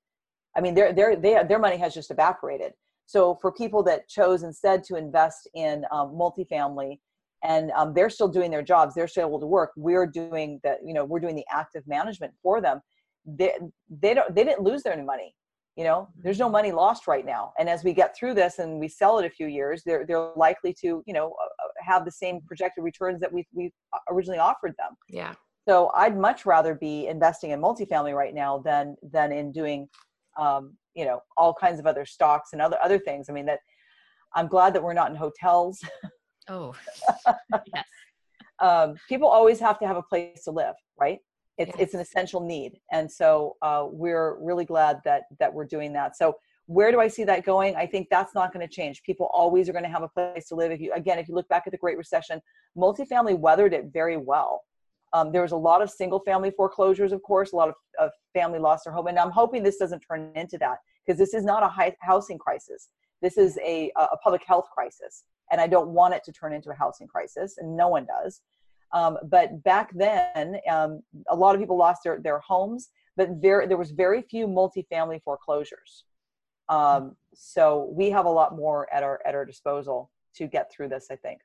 I 0.57 0.61
mean, 0.61 0.75
their 0.75 0.93
their 0.93 1.17
they, 1.17 1.43
their 1.49 1.59
money 1.59 1.77
has 1.79 1.95
just 1.95 2.11
evaporated. 2.11 2.73
So 3.07 3.37
for 3.41 3.51
people 3.51 3.83
that 3.85 4.09
chose 4.09 4.45
instead 4.45 4.85
to 4.85 4.97
invest 4.97 5.49
in 5.55 5.85
um, 5.91 6.11
multifamily, 6.11 6.99
and 7.43 7.71
um, 7.73 7.95
they're 7.95 8.11
still 8.11 8.29
doing 8.29 8.51
their 8.51 8.63
jobs 8.63 8.95
they're 8.95 9.09
still 9.09 9.27
able 9.27 9.41
to 9.41 9.47
work 9.47 9.71
we're 9.77 10.07
doing 10.07 10.61
the 10.63 10.77
you 10.85 10.93
know 10.93 11.05
we're 11.05 11.21
doing 11.21 11.35
the 11.37 11.45
active 11.51 11.83
management 11.87 12.33
for 12.43 12.61
them 12.61 12.81
they, 13.25 13.53
they 13.89 14.15
don't 14.15 14.35
they 14.35 14.45
didn't 14.45 14.63
lose 14.63 14.83
their 14.83 15.03
money 15.03 15.35
you 15.81 15.87
know 15.87 16.07
there's 16.23 16.39
no 16.39 16.51
money 16.51 16.73
lost 16.73 17.07
right 17.07 17.25
now. 17.25 17.55
And 17.59 17.67
as 17.67 17.83
we 17.83 17.95
get 17.95 18.15
through 18.15 18.35
this 18.35 18.59
and 18.59 18.79
we 18.79 18.87
sell 18.87 19.19
it 19.19 19.25
a 19.25 19.31
few 19.31 19.47
years 19.47 19.83
they're 19.87 20.05
they're 20.07 20.33
likely 20.37 20.75
to 20.83 21.03
you 21.07 21.15
know 21.15 21.29
uh, 21.29 21.65
uh, 21.65 21.69
have 21.81 22.05
the 22.05 22.11
same 22.11 22.43
projected 22.47 22.85
returns 22.85 23.19
that 23.23 23.33
we 23.33 23.47
we 23.55 23.73
originally 24.11 24.39
offered 24.39 24.75
them. 24.77 24.93
Yeah. 25.09 25.33
So 25.67 25.91
i'd 25.95 26.19
much 26.19 26.45
rather 26.45 26.75
be 26.75 27.07
investing 27.07 27.53
in 27.53 27.63
multifamily 27.63 28.15
right 28.15 28.35
now 28.35 28.59
than 28.59 28.95
than 29.03 29.33
in 29.33 29.53
doing 29.53 29.89
um, 30.39 30.77
you 30.95 31.07
know 31.07 31.23
all 31.39 31.55
kinds 31.55 31.81
of 31.81 31.87
other 31.87 32.05
stocks 32.05 32.51
and 32.53 32.61
other 32.61 32.77
other 32.83 32.99
things. 32.99 33.31
I 33.31 33.33
mean 33.33 33.47
that 33.47 33.61
i'm 34.35 34.49
glad 34.49 34.75
that 34.75 34.83
we're 34.83 35.01
not 35.03 35.11
in 35.11 35.17
hotels. 35.17 35.83
Oh, 36.49 36.75
yes. 37.75 37.85
Um, 38.59 38.97
people 39.09 39.29
always 39.29 39.59
have 39.61 39.79
to 39.79 39.87
have 39.87 39.97
a 39.97 40.03
place 40.03 40.45
to 40.45 40.51
live, 40.51 40.75
right? 41.01 41.21
It's 41.59 41.71
yes. 41.75 41.77
it's 41.81 41.95
an 41.95 42.01
essential 42.01 42.41
need, 42.41 42.79
and 42.91 43.11
so 43.11 43.57
uh, 43.63 43.87
we're 43.91 44.39
really 44.41 44.65
glad 44.65 45.01
that 45.05 45.25
that 45.39 45.53
we're 45.53 45.67
doing 45.67 45.93
that. 45.95 46.17
So 46.17 46.37
where 46.67 46.93
do 46.93 47.01
I 47.01 47.09
see 47.09 47.25
that 47.25 47.45
going? 47.45 47.75
I 47.75 47.87
think 47.87 48.09
that's 48.11 48.35
not 48.35 48.53
going 48.53 48.67
to 48.67 48.73
change. 48.73 49.03
People 49.03 49.29
always 49.33 49.69
are 49.69 49.73
going 49.73 49.85
to 49.85 49.91
have 49.91 50.03
a 50.03 50.09
place 50.09 50.49
to 50.49 50.55
live. 50.55 50.73
If 50.73 50.81
you 50.81 50.93
again, 50.95 51.19
if 51.19 51.29
you 51.29 51.35
look 51.35 51.49
back 51.49 51.65
at 51.67 51.73
the 51.73 51.79
Great 51.79 51.99
Recession, 51.99 52.41
multifamily 52.77 53.39
weathered 53.39 53.75
it 53.75 53.87
very 53.93 54.17
well. 54.17 54.63
Um, 55.13 55.33
there 55.33 55.43
was 55.43 55.53
a 55.53 55.57
lot 55.57 55.83
of 55.83 55.91
single 55.91 56.21
family 56.21 56.53
foreclosures, 56.53 57.11
of 57.11 57.21
course, 57.25 57.53
a 57.53 57.57
lot 57.57 57.69
of, 57.69 57.75
of 57.99 58.11
family 58.33 58.61
lost 58.61 58.85
their 58.85 58.93
home, 58.93 59.09
and 59.09 59.19
I'm 59.19 59.33
hoping 59.33 59.63
this 59.63 59.77
doesn't 59.77 60.01
turn 60.01 60.31
into 60.37 60.57
that 60.59 60.79
because 61.05 61.19
this 61.19 61.35
is 61.35 61.45
not 61.45 61.65
a 61.65 61.69
high 61.69 61.95
housing 62.01 62.39
crisis. 62.39 62.91
This 63.21 63.37
is 63.37 63.59
a, 63.59 63.91
a 63.97 64.17
public 64.19 64.43
health 64.47 64.67
crisis 64.73 65.25
and 65.51 65.61
I 65.61 65.67
don't 65.67 65.91
want 65.91 66.15
it 66.15 66.25
to 66.25 66.33
turn 66.33 66.53
into 66.53 66.71
a 66.71 66.75
housing 66.75 67.07
crisis, 67.07 67.57
and 67.59 67.77
no 67.77 67.89
one 67.89 68.07
does. 68.07 68.41
Um, 68.93 69.19
but 69.25 69.63
back 69.63 69.91
then, 69.95 70.59
um, 70.69 71.03
a 71.29 71.37
lot 71.37 71.55
of 71.55 71.61
people 71.61 71.77
lost 71.77 72.03
their, 72.05 72.21
their 72.21 72.41
homes, 72.41 72.91
but 73.17 73.41
there, 73.41 73.67
there 73.67 73.77
was 73.77 73.91
very 73.91 74.23
few 74.23 74.47
multifamily 74.47 75.23
foreclosures. 75.23 76.05
Um, 76.69 77.17
so 77.35 77.93
we 77.93 78.11
have 78.11 78.27
a 78.27 78.31
lot 78.31 78.57
more 78.57 78.93
at 78.95 79.03
our 79.03 79.21
at 79.27 79.35
our 79.35 79.45
disposal 79.45 80.11
to 80.37 80.47
get 80.47 80.71
through 80.73 80.89
this. 80.89 81.09
I 81.11 81.17
think 81.17 81.41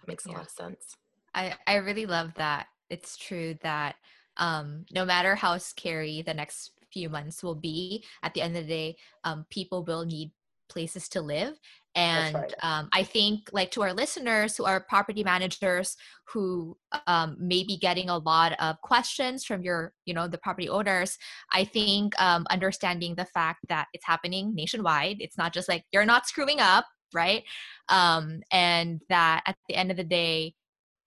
that 0.00 0.08
makes 0.08 0.24
a 0.26 0.30
yeah. 0.30 0.36
lot 0.36 0.46
of 0.46 0.50
sense. 0.50 0.96
I 1.34 1.54
I 1.66 1.76
really 1.76 2.06
love 2.06 2.32
that. 2.36 2.66
It's 2.88 3.16
true 3.18 3.56
that 3.62 3.96
um, 4.38 4.86
no 4.92 5.04
matter 5.04 5.34
how 5.34 5.58
scary 5.58 6.22
the 6.22 6.34
next 6.34 6.72
few 6.90 7.10
months 7.10 7.42
will 7.42 7.54
be, 7.54 8.04
at 8.22 8.32
the 8.32 8.40
end 8.40 8.56
of 8.56 8.64
the 8.64 8.68
day, 8.68 8.96
um, 9.24 9.44
people 9.50 9.84
will 9.84 10.04
need 10.04 10.30
places 10.68 11.08
to 11.10 11.20
live. 11.20 11.54
And 11.94 12.34
right. 12.34 12.52
um, 12.62 12.90
i 12.92 13.02
think 13.02 13.48
like 13.54 13.70
to 13.70 13.80
our 13.80 13.94
listeners 13.94 14.54
who 14.54 14.66
are 14.66 14.80
property 14.80 15.24
managers 15.24 15.96
who 16.30 16.76
um, 17.06 17.38
may 17.40 17.64
be 17.64 17.78
getting 17.78 18.10
a 18.10 18.18
lot 18.18 18.52
of 18.60 18.78
questions 18.82 19.46
from 19.46 19.62
your 19.62 19.94
you 20.04 20.12
know 20.12 20.28
the 20.28 20.36
property 20.36 20.68
owners 20.68 21.16
i 21.54 21.64
think 21.64 22.12
um, 22.20 22.44
understanding 22.50 23.14
the 23.14 23.24
fact 23.24 23.60
that 23.70 23.86
it's 23.94 24.04
happening 24.04 24.54
nationwide 24.54 25.16
it's 25.20 25.38
not 25.38 25.54
just 25.54 25.70
like 25.70 25.84
you're 25.90 26.04
not 26.04 26.26
screwing 26.26 26.60
up 26.60 26.84
right? 27.14 27.44
Um, 27.88 28.42
and 28.50 29.00
that 29.08 29.42
at 29.46 29.56
the 29.68 29.74
end 29.74 29.90
of 29.90 29.96
the 29.96 30.04
day 30.04 30.54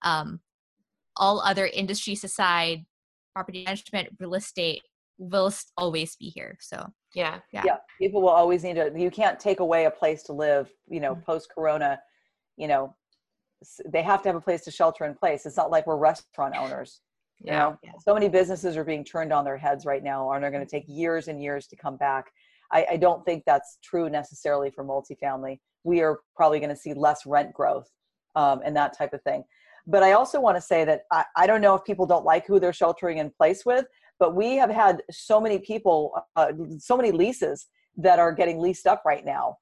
um, 0.02 0.40
all 1.16 1.40
other 1.40 1.66
industries 1.66 2.24
aside 2.24 2.84
property 3.34 3.64
management 3.64 4.08
real 4.18 4.34
estate 4.34 4.82
will 5.18 5.52
always 5.76 6.16
be 6.16 6.28
here. 6.28 6.56
So 6.60 6.92
yeah 7.14 7.38
yeah 7.52 7.62
yeah 7.64 7.76
people 8.00 8.22
will 8.22 8.28
always 8.28 8.62
need 8.62 8.74
to 8.74 8.92
you 8.96 9.10
can't 9.10 9.40
take 9.40 9.60
away 9.60 9.84
a 9.84 9.90
place 9.90 10.22
to 10.22 10.32
live 10.32 10.70
you 10.88 11.00
know 11.00 11.14
mm-hmm. 11.14 11.24
post 11.24 11.48
corona 11.54 11.98
you 12.56 12.68
know 12.68 12.94
they 13.86 14.02
have 14.02 14.22
to 14.22 14.28
have 14.28 14.36
a 14.36 14.40
place 14.40 14.62
to 14.62 14.70
shelter 14.70 15.04
in 15.04 15.14
place 15.14 15.44
it's 15.46 15.56
not 15.56 15.70
like 15.70 15.86
we're 15.86 15.96
restaurant 15.96 16.54
owners 16.56 17.00
you 17.40 17.52
yeah. 17.52 17.58
know 17.58 17.78
yeah. 17.82 17.92
so 18.04 18.14
many 18.14 18.28
businesses 18.28 18.76
are 18.76 18.84
being 18.84 19.04
turned 19.04 19.32
on 19.32 19.44
their 19.44 19.56
heads 19.56 19.84
right 19.84 20.02
now 20.02 20.30
and 20.32 20.42
they're 20.42 20.50
going 20.50 20.64
to 20.64 20.70
take 20.70 20.84
years 20.86 21.28
and 21.28 21.42
years 21.42 21.66
to 21.66 21.76
come 21.76 21.96
back 21.96 22.26
I, 22.72 22.86
I 22.92 22.96
don't 22.96 23.24
think 23.24 23.42
that's 23.46 23.78
true 23.82 24.08
necessarily 24.08 24.70
for 24.70 24.84
multifamily 24.84 25.58
we 25.84 26.00
are 26.02 26.20
probably 26.36 26.60
going 26.60 26.70
to 26.70 26.76
see 26.76 26.94
less 26.94 27.26
rent 27.26 27.52
growth 27.52 27.88
um, 28.36 28.60
and 28.64 28.76
that 28.76 28.96
type 28.96 29.12
of 29.12 29.22
thing 29.22 29.42
but 29.86 30.02
i 30.02 30.12
also 30.12 30.40
want 30.40 30.56
to 30.56 30.60
say 30.60 30.84
that 30.84 31.02
I, 31.10 31.24
I 31.36 31.46
don't 31.46 31.60
know 31.60 31.74
if 31.74 31.84
people 31.84 32.06
don't 32.06 32.24
like 32.24 32.46
who 32.46 32.60
they're 32.60 32.72
sheltering 32.72 33.18
in 33.18 33.30
place 33.30 33.66
with 33.66 33.86
but 34.20 34.36
we 34.36 34.56
have 34.56 34.70
had 34.70 35.02
so 35.10 35.40
many 35.40 35.58
people 35.58 36.12
uh, 36.36 36.52
so 36.78 36.96
many 36.96 37.10
leases 37.10 37.66
that 37.96 38.20
are 38.20 38.32
getting 38.32 38.60
leased 38.60 38.86
up 38.86 39.02
right 39.04 39.24
now 39.24 39.56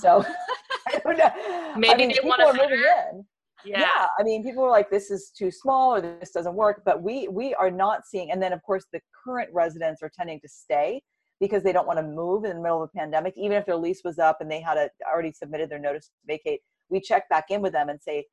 so 0.00 0.24
I 0.88 0.98
don't 1.04 1.18
know. 1.18 1.76
maybe 1.76 1.92
I 1.92 1.96
mean, 1.96 2.08
they 2.08 2.26
want 2.26 2.40
to 2.40 2.62
moving 2.62 2.80
in 2.80 3.24
yeah. 3.66 3.80
yeah. 3.80 4.06
i 4.18 4.22
mean 4.22 4.42
people 4.42 4.64
are 4.64 4.70
like 4.70 4.90
this 4.90 5.10
is 5.10 5.30
too 5.36 5.50
small 5.50 5.94
or 5.94 6.00
this 6.00 6.30
doesn't 6.30 6.54
work 6.54 6.82
but 6.86 7.02
we 7.02 7.28
we 7.28 7.54
are 7.54 7.70
not 7.70 8.06
seeing 8.06 8.30
and 8.30 8.40
then 8.42 8.52
of 8.52 8.62
course 8.62 8.86
the 8.92 9.00
current 9.24 9.50
residents 9.52 10.02
are 10.02 10.10
tending 10.16 10.40
to 10.40 10.48
stay 10.48 11.02
because 11.40 11.62
they 11.62 11.72
don't 11.72 11.86
want 11.86 11.98
to 11.98 12.02
move 12.02 12.44
in 12.44 12.56
the 12.56 12.62
middle 12.62 12.82
of 12.82 12.88
a 12.94 12.98
pandemic 12.98 13.34
even 13.36 13.56
if 13.56 13.66
their 13.66 13.76
lease 13.76 14.00
was 14.04 14.18
up 14.18 14.38
and 14.40 14.50
they 14.50 14.60
had 14.60 14.78
a, 14.78 14.88
already 15.12 15.32
submitted 15.32 15.68
their 15.68 15.78
notice 15.78 16.06
to 16.06 16.12
vacate 16.26 16.60
we 16.88 17.00
check 17.00 17.28
back 17.28 17.46
in 17.50 17.60
with 17.60 17.72
them 17.72 17.88
and 17.88 18.00
say 18.00 18.24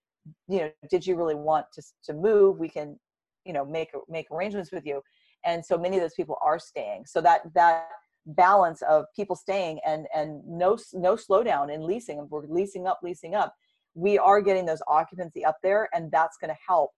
you 0.47 0.59
know 0.59 0.71
did 0.89 1.05
you 1.05 1.15
really 1.15 1.35
want 1.35 1.65
to, 1.73 1.81
to 2.03 2.13
move 2.13 2.57
we 2.59 2.69
can 2.69 2.97
you 3.45 3.53
know 3.53 3.65
make 3.65 3.89
make 4.07 4.27
arrangements 4.31 4.71
with 4.71 4.85
you 4.85 5.01
and 5.45 5.65
so 5.65 5.77
many 5.77 5.97
of 5.97 6.01
those 6.01 6.13
people 6.13 6.37
are 6.41 6.59
staying. 6.59 7.05
So 7.05 7.21
that 7.21 7.41
that 7.53 7.87
balance 8.25 8.81
of 8.83 9.05
people 9.15 9.35
staying 9.35 9.79
and 9.85 10.07
and 10.15 10.41
no 10.47 10.77
no 10.93 11.15
slowdown 11.15 11.73
in 11.73 11.85
leasing 11.85 12.25
we're 12.29 12.47
leasing 12.47 12.87
up 12.87 12.99
leasing 13.03 13.35
up 13.35 13.53
we 13.95 14.17
are 14.17 14.41
getting 14.41 14.65
those 14.65 14.81
occupancy 14.87 15.43
up 15.43 15.57
there 15.61 15.89
and 15.93 16.11
that's 16.11 16.37
going 16.37 16.49
to 16.49 16.57
help 16.65 16.91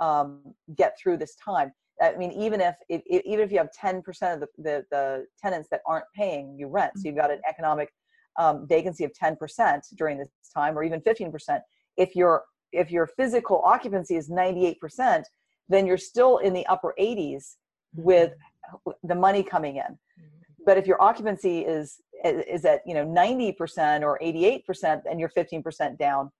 um, 0.00 0.40
get 0.76 0.96
through 1.00 1.16
this 1.16 1.34
time. 1.34 1.72
I 2.00 2.14
mean 2.16 2.30
even 2.32 2.60
if, 2.60 2.76
if, 2.88 3.02
even 3.06 3.40
if 3.40 3.50
you 3.50 3.58
have 3.58 3.70
10% 3.76 3.98
of 4.34 4.40
the, 4.40 4.46
the, 4.58 4.84
the 4.90 5.26
tenants 5.42 5.68
that 5.70 5.80
aren't 5.84 6.04
paying 6.14 6.56
you 6.56 6.68
rent 6.68 6.92
so 6.94 7.02
you've 7.04 7.16
got 7.16 7.32
an 7.32 7.40
economic 7.48 7.92
um, 8.38 8.68
vacancy 8.68 9.02
of 9.02 9.12
10% 9.20 9.80
during 9.96 10.16
this 10.16 10.28
time 10.54 10.78
or 10.78 10.84
even 10.84 11.00
15% 11.00 11.60
if 11.96 12.14
your 12.14 12.44
if 12.70 12.90
your 12.90 13.06
physical 13.06 13.62
occupancy 13.64 14.14
is 14.14 14.30
98% 14.30 15.24
then 15.68 15.86
you're 15.86 15.98
still 15.98 16.38
in 16.38 16.52
the 16.52 16.64
upper 16.66 16.94
80s 17.00 17.56
with 17.98 18.32
the 19.02 19.14
money 19.14 19.42
coming 19.42 19.76
in. 19.76 19.82
Mm-hmm. 19.82 20.62
but 20.64 20.78
if 20.78 20.86
your 20.86 21.00
occupancy 21.02 21.60
is 21.60 22.00
is 22.24 22.64
at 22.64 22.80
you 22.86 22.94
know 22.94 23.06
90% 23.06 24.02
or 24.02 24.18
88% 24.20 25.02
and 25.08 25.20
you're 25.20 25.28
15% 25.28 25.98
down. 25.98 26.30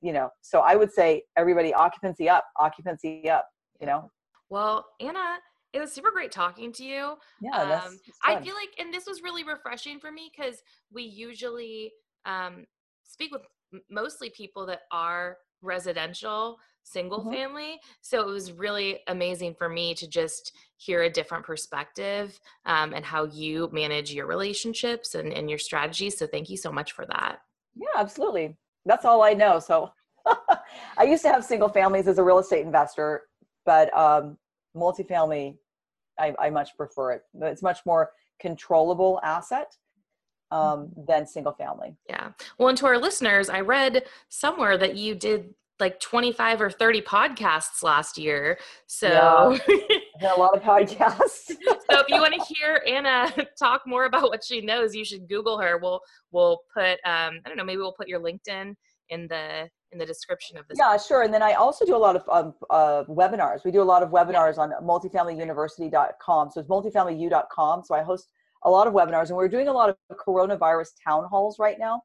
You 0.00 0.12
know 0.12 0.28
so 0.42 0.60
i 0.60 0.76
would 0.76 0.92
say 0.92 1.22
everybody 1.36 1.74
occupancy 1.74 2.28
up 2.28 2.44
occupancy 2.56 3.28
up 3.28 3.46
you 3.80 3.86
know? 3.86 4.10
Well 4.48 4.86
anna 5.00 5.38
it 5.72 5.80
was 5.80 5.92
super 5.92 6.10
great 6.10 6.32
talking 6.32 6.72
to 6.72 6.84
you. 6.84 7.14
Yeah 7.40 7.64
that's, 7.64 7.86
um, 7.86 7.98
i 8.24 8.40
feel 8.40 8.54
like 8.54 8.70
and 8.78 8.92
this 8.94 9.06
was 9.06 9.22
really 9.22 9.44
refreshing 9.44 9.98
for 9.98 10.12
me 10.12 10.30
because 10.34 10.62
we 10.92 11.02
usually 11.02 11.92
um, 12.26 12.64
speak 13.04 13.32
with 13.32 13.42
mostly 13.90 14.30
people 14.30 14.66
that 14.66 14.82
are 14.92 15.38
residential 15.62 16.58
single 16.90 17.24
Mhm. 17.24 17.32
family. 17.32 17.80
So 18.00 18.20
it 18.20 18.26
was 18.26 18.52
really 18.52 19.02
amazing 19.06 19.54
for 19.54 19.68
me 19.68 19.94
to 19.94 20.08
just 20.08 20.52
hear 20.76 21.02
a 21.02 21.10
different 21.10 21.44
perspective 21.44 22.38
um, 22.64 22.94
and 22.94 23.04
how 23.04 23.24
you 23.24 23.68
manage 23.72 24.12
your 24.12 24.26
relationships 24.26 25.14
and, 25.14 25.32
and 25.32 25.48
your 25.48 25.58
strategies. 25.58 26.16
So 26.18 26.26
thank 26.26 26.48
you 26.48 26.56
so 26.56 26.72
much 26.72 26.92
for 26.92 27.04
that. 27.06 27.40
Yeah, 27.74 27.88
absolutely. 27.96 28.56
That's 28.84 29.04
all 29.04 29.22
I 29.22 29.34
know. 29.34 29.58
So 29.58 29.90
I 30.98 31.04
used 31.04 31.22
to 31.22 31.32
have 31.32 31.44
single 31.44 31.68
families 31.68 32.08
as 32.08 32.18
a 32.18 32.24
real 32.24 32.38
estate 32.38 32.64
investor, 32.64 33.22
but 33.64 33.94
um, 33.96 34.38
multifamily, 34.76 35.56
I, 36.18 36.34
I 36.38 36.50
much 36.50 36.76
prefer 36.76 37.12
it. 37.12 37.22
It's 37.42 37.62
much 37.62 37.80
more 37.86 38.10
controllable 38.40 39.20
asset 39.22 39.76
um, 40.50 40.90
than 41.06 41.26
single 41.26 41.52
family. 41.52 41.96
Yeah. 42.08 42.30
Well, 42.56 42.68
and 42.68 42.78
to 42.78 42.86
our 42.86 42.98
listeners, 42.98 43.48
I 43.48 43.60
read 43.60 44.04
somewhere 44.28 44.78
that 44.78 44.96
you 44.96 45.14
did 45.14 45.54
like 45.80 46.00
25 46.00 46.60
or 46.60 46.70
30 46.70 47.02
podcasts 47.02 47.82
last 47.82 48.18
year. 48.18 48.58
So, 48.86 49.58
I've 50.20 50.36
a 50.36 50.40
lot 50.40 50.56
of 50.56 50.62
podcasts. 50.62 51.46
so 51.90 52.00
if 52.00 52.08
you 52.08 52.20
want 52.20 52.34
to 52.34 52.54
hear 52.54 52.82
Anna 52.86 53.32
talk 53.58 53.82
more 53.86 54.04
about 54.04 54.24
what 54.24 54.44
she 54.44 54.60
knows, 54.60 54.94
you 54.94 55.04
should 55.04 55.28
Google 55.28 55.58
her. 55.58 55.78
We'll 55.78 56.00
we'll 56.32 56.60
put 56.74 56.98
um, 57.04 57.40
I 57.44 57.48
don't 57.48 57.56
know, 57.56 57.64
maybe 57.64 57.78
we'll 57.78 57.92
put 57.92 58.08
your 58.08 58.20
LinkedIn 58.20 58.74
in 59.10 59.26
the 59.28 59.68
in 59.90 59.98
the 59.98 60.04
description 60.04 60.58
of 60.58 60.68
this. 60.68 60.78
yeah, 60.78 60.98
sure. 60.98 61.22
And 61.22 61.32
then 61.32 61.42
I 61.42 61.54
also 61.54 61.86
do 61.86 61.96
a 61.96 61.98
lot 61.98 62.14
of 62.14 62.28
um, 62.30 62.54
uh, 62.68 63.04
webinars. 63.08 63.64
We 63.64 63.70
do 63.70 63.80
a 63.80 63.84
lot 63.84 64.02
of 64.02 64.10
webinars 64.10 64.58
on 64.58 64.72
multifamilyuniversity.com. 64.82 66.50
So 66.50 66.60
it's 66.60 66.68
multifamilyu.com. 66.68 67.84
So 67.84 67.94
I 67.94 68.02
host 68.02 68.30
a 68.64 68.70
lot 68.70 68.86
of 68.86 68.92
webinars, 68.92 69.28
and 69.28 69.36
we're 69.36 69.48
doing 69.48 69.68
a 69.68 69.72
lot 69.72 69.88
of 69.88 69.96
coronavirus 70.16 70.88
town 71.06 71.24
halls 71.30 71.58
right 71.58 71.78
now. 71.78 72.02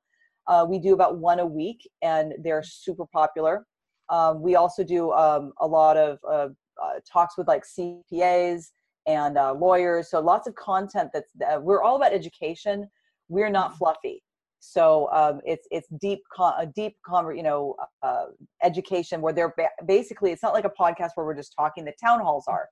Uh, 0.47 0.65
we 0.67 0.79
do 0.79 0.93
about 0.93 1.17
one 1.17 1.39
a 1.39 1.45
week, 1.45 1.89
and 2.01 2.33
they're 2.43 2.63
super 2.63 3.05
popular. 3.05 3.65
Um, 4.09 4.41
we 4.41 4.55
also 4.55 4.83
do 4.83 5.11
um, 5.13 5.53
a 5.59 5.67
lot 5.67 5.97
of 5.97 6.19
uh, 6.29 6.49
uh, 6.81 6.99
talks 7.11 7.37
with 7.37 7.47
like 7.47 7.63
CPAs 7.63 8.71
and 9.07 9.37
uh, 9.37 9.53
lawyers. 9.53 10.09
So 10.09 10.19
lots 10.19 10.47
of 10.47 10.55
content 10.55 11.09
that's 11.13 11.31
uh, 11.49 11.59
we're 11.59 11.81
all 11.81 11.95
about 11.95 12.13
education. 12.13 12.87
We're 13.29 13.49
not 13.49 13.77
fluffy. 13.77 14.23
So 14.59 15.09
um, 15.11 15.41
it's 15.45 15.67
it's 15.71 15.87
deep, 15.99 16.21
con- 16.33 16.53
a 16.57 16.65
deep, 16.65 16.95
conver- 17.05 17.35
you 17.35 17.43
know, 17.43 17.75
uh, 18.01 18.25
education 18.63 19.21
where 19.21 19.33
they're 19.33 19.53
ba- 19.57 19.69
basically 19.85 20.31
it's 20.31 20.41
not 20.41 20.53
like 20.53 20.63
a 20.65 20.69
podcast 20.69 21.09
where 21.15 21.25
we're 21.25 21.35
just 21.35 21.53
talking. 21.57 21.83
The 21.83 21.93
town 22.01 22.21
halls 22.21 22.45
are, 22.47 22.69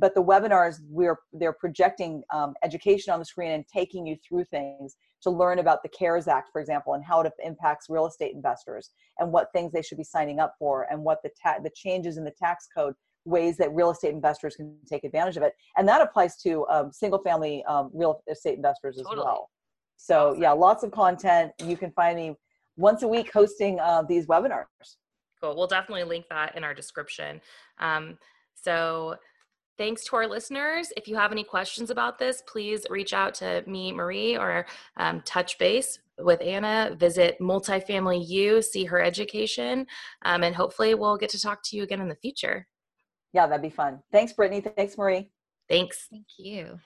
but 0.00 0.14
the 0.14 0.22
webinars 0.22 0.78
we're 0.88 1.18
they're 1.32 1.52
projecting 1.52 2.22
um, 2.32 2.54
education 2.64 3.12
on 3.12 3.18
the 3.18 3.24
screen 3.24 3.52
and 3.52 3.64
taking 3.72 4.06
you 4.06 4.16
through 4.26 4.44
things 4.44 4.96
to 5.22 5.30
learn 5.30 5.58
about 5.58 5.82
the 5.82 5.88
CARES 5.90 6.26
Act, 6.26 6.48
for 6.50 6.60
example, 6.60 6.94
and 6.94 7.04
how 7.04 7.20
it 7.20 7.30
impacts 7.44 7.86
real 7.90 8.06
estate 8.06 8.34
investors 8.34 8.90
and 9.18 9.30
what 9.30 9.48
things 9.52 9.70
they 9.70 9.82
should 9.82 9.98
be 9.98 10.04
signing 10.04 10.40
up 10.40 10.54
for 10.58 10.86
and 10.90 11.02
what 11.02 11.18
the 11.22 11.30
ta- 11.40 11.58
the 11.62 11.70
changes 11.74 12.16
in 12.16 12.24
the 12.24 12.32
tax 12.32 12.66
code 12.74 12.94
ways 13.26 13.58
that 13.58 13.72
real 13.74 13.90
estate 13.90 14.14
investors 14.14 14.56
can 14.56 14.74
take 14.88 15.04
advantage 15.04 15.36
of 15.36 15.42
it 15.42 15.52
and 15.76 15.86
that 15.86 16.00
applies 16.00 16.38
to 16.38 16.66
um, 16.70 16.90
single 16.90 17.20
family 17.22 17.62
um, 17.68 17.90
real 17.92 18.22
estate 18.30 18.56
investors 18.56 18.96
as 18.98 19.04
Totally. 19.04 19.26
well 19.26 19.50
so 19.98 20.30
Awesome. 20.30 20.42
yeah 20.42 20.52
lots 20.52 20.82
of 20.84 20.90
content 20.90 21.52
you 21.62 21.76
can 21.76 21.90
find 21.92 22.16
me 22.16 22.34
once 22.78 23.02
a 23.02 23.08
week 23.08 23.30
hosting 23.30 23.78
uh, 23.78 24.02
these 24.08 24.26
webinars 24.26 24.64
Cool. 25.40 25.56
We'll 25.56 25.66
definitely 25.66 26.04
link 26.04 26.26
that 26.28 26.54
in 26.56 26.64
our 26.64 26.74
description. 26.74 27.40
Um, 27.78 28.18
so 28.54 29.16
thanks 29.80 30.04
to 30.04 30.16
our 30.16 30.26
listeners. 30.26 30.92
If 30.94 31.08
you 31.08 31.16
have 31.16 31.32
any 31.32 31.42
questions 31.42 31.88
about 31.88 32.18
this, 32.18 32.42
please 32.46 32.86
reach 32.90 33.14
out 33.14 33.32
to 33.36 33.64
me, 33.66 33.92
Marie, 33.92 34.36
or 34.36 34.66
um, 34.98 35.22
touch 35.22 35.56
base 35.56 35.98
with 36.18 36.42
Anna. 36.42 36.94
Visit 37.00 37.38
Multifamily 37.40 38.28
U, 38.28 38.60
see 38.60 38.84
her 38.84 39.00
education, 39.00 39.86
um, 40.26 40.42
and 40.44 40.54
hopefully 40.54 40.94
we'll 40.94 41.16
get 41.16 41.30
to 41.30 41.40
talk 41.40 41.62
to 41.64 41.76
you 41.76 41.82
again 41.82 42.02
in 42.02 42.08
the 42.08 42.16
future. 42.16 42.66
yeah 43.32 43.46
that'd 43.46 43.62
be 43.62 43.70
fun 43.70 44.00
thanks 44.12 44.34
brittany 44.34 44.60
thanks 44.60 44.98
marie 44.98 45.30
Thanks. 45.70 46.08
Thank 46.10 46.26
you. 46.36 46.80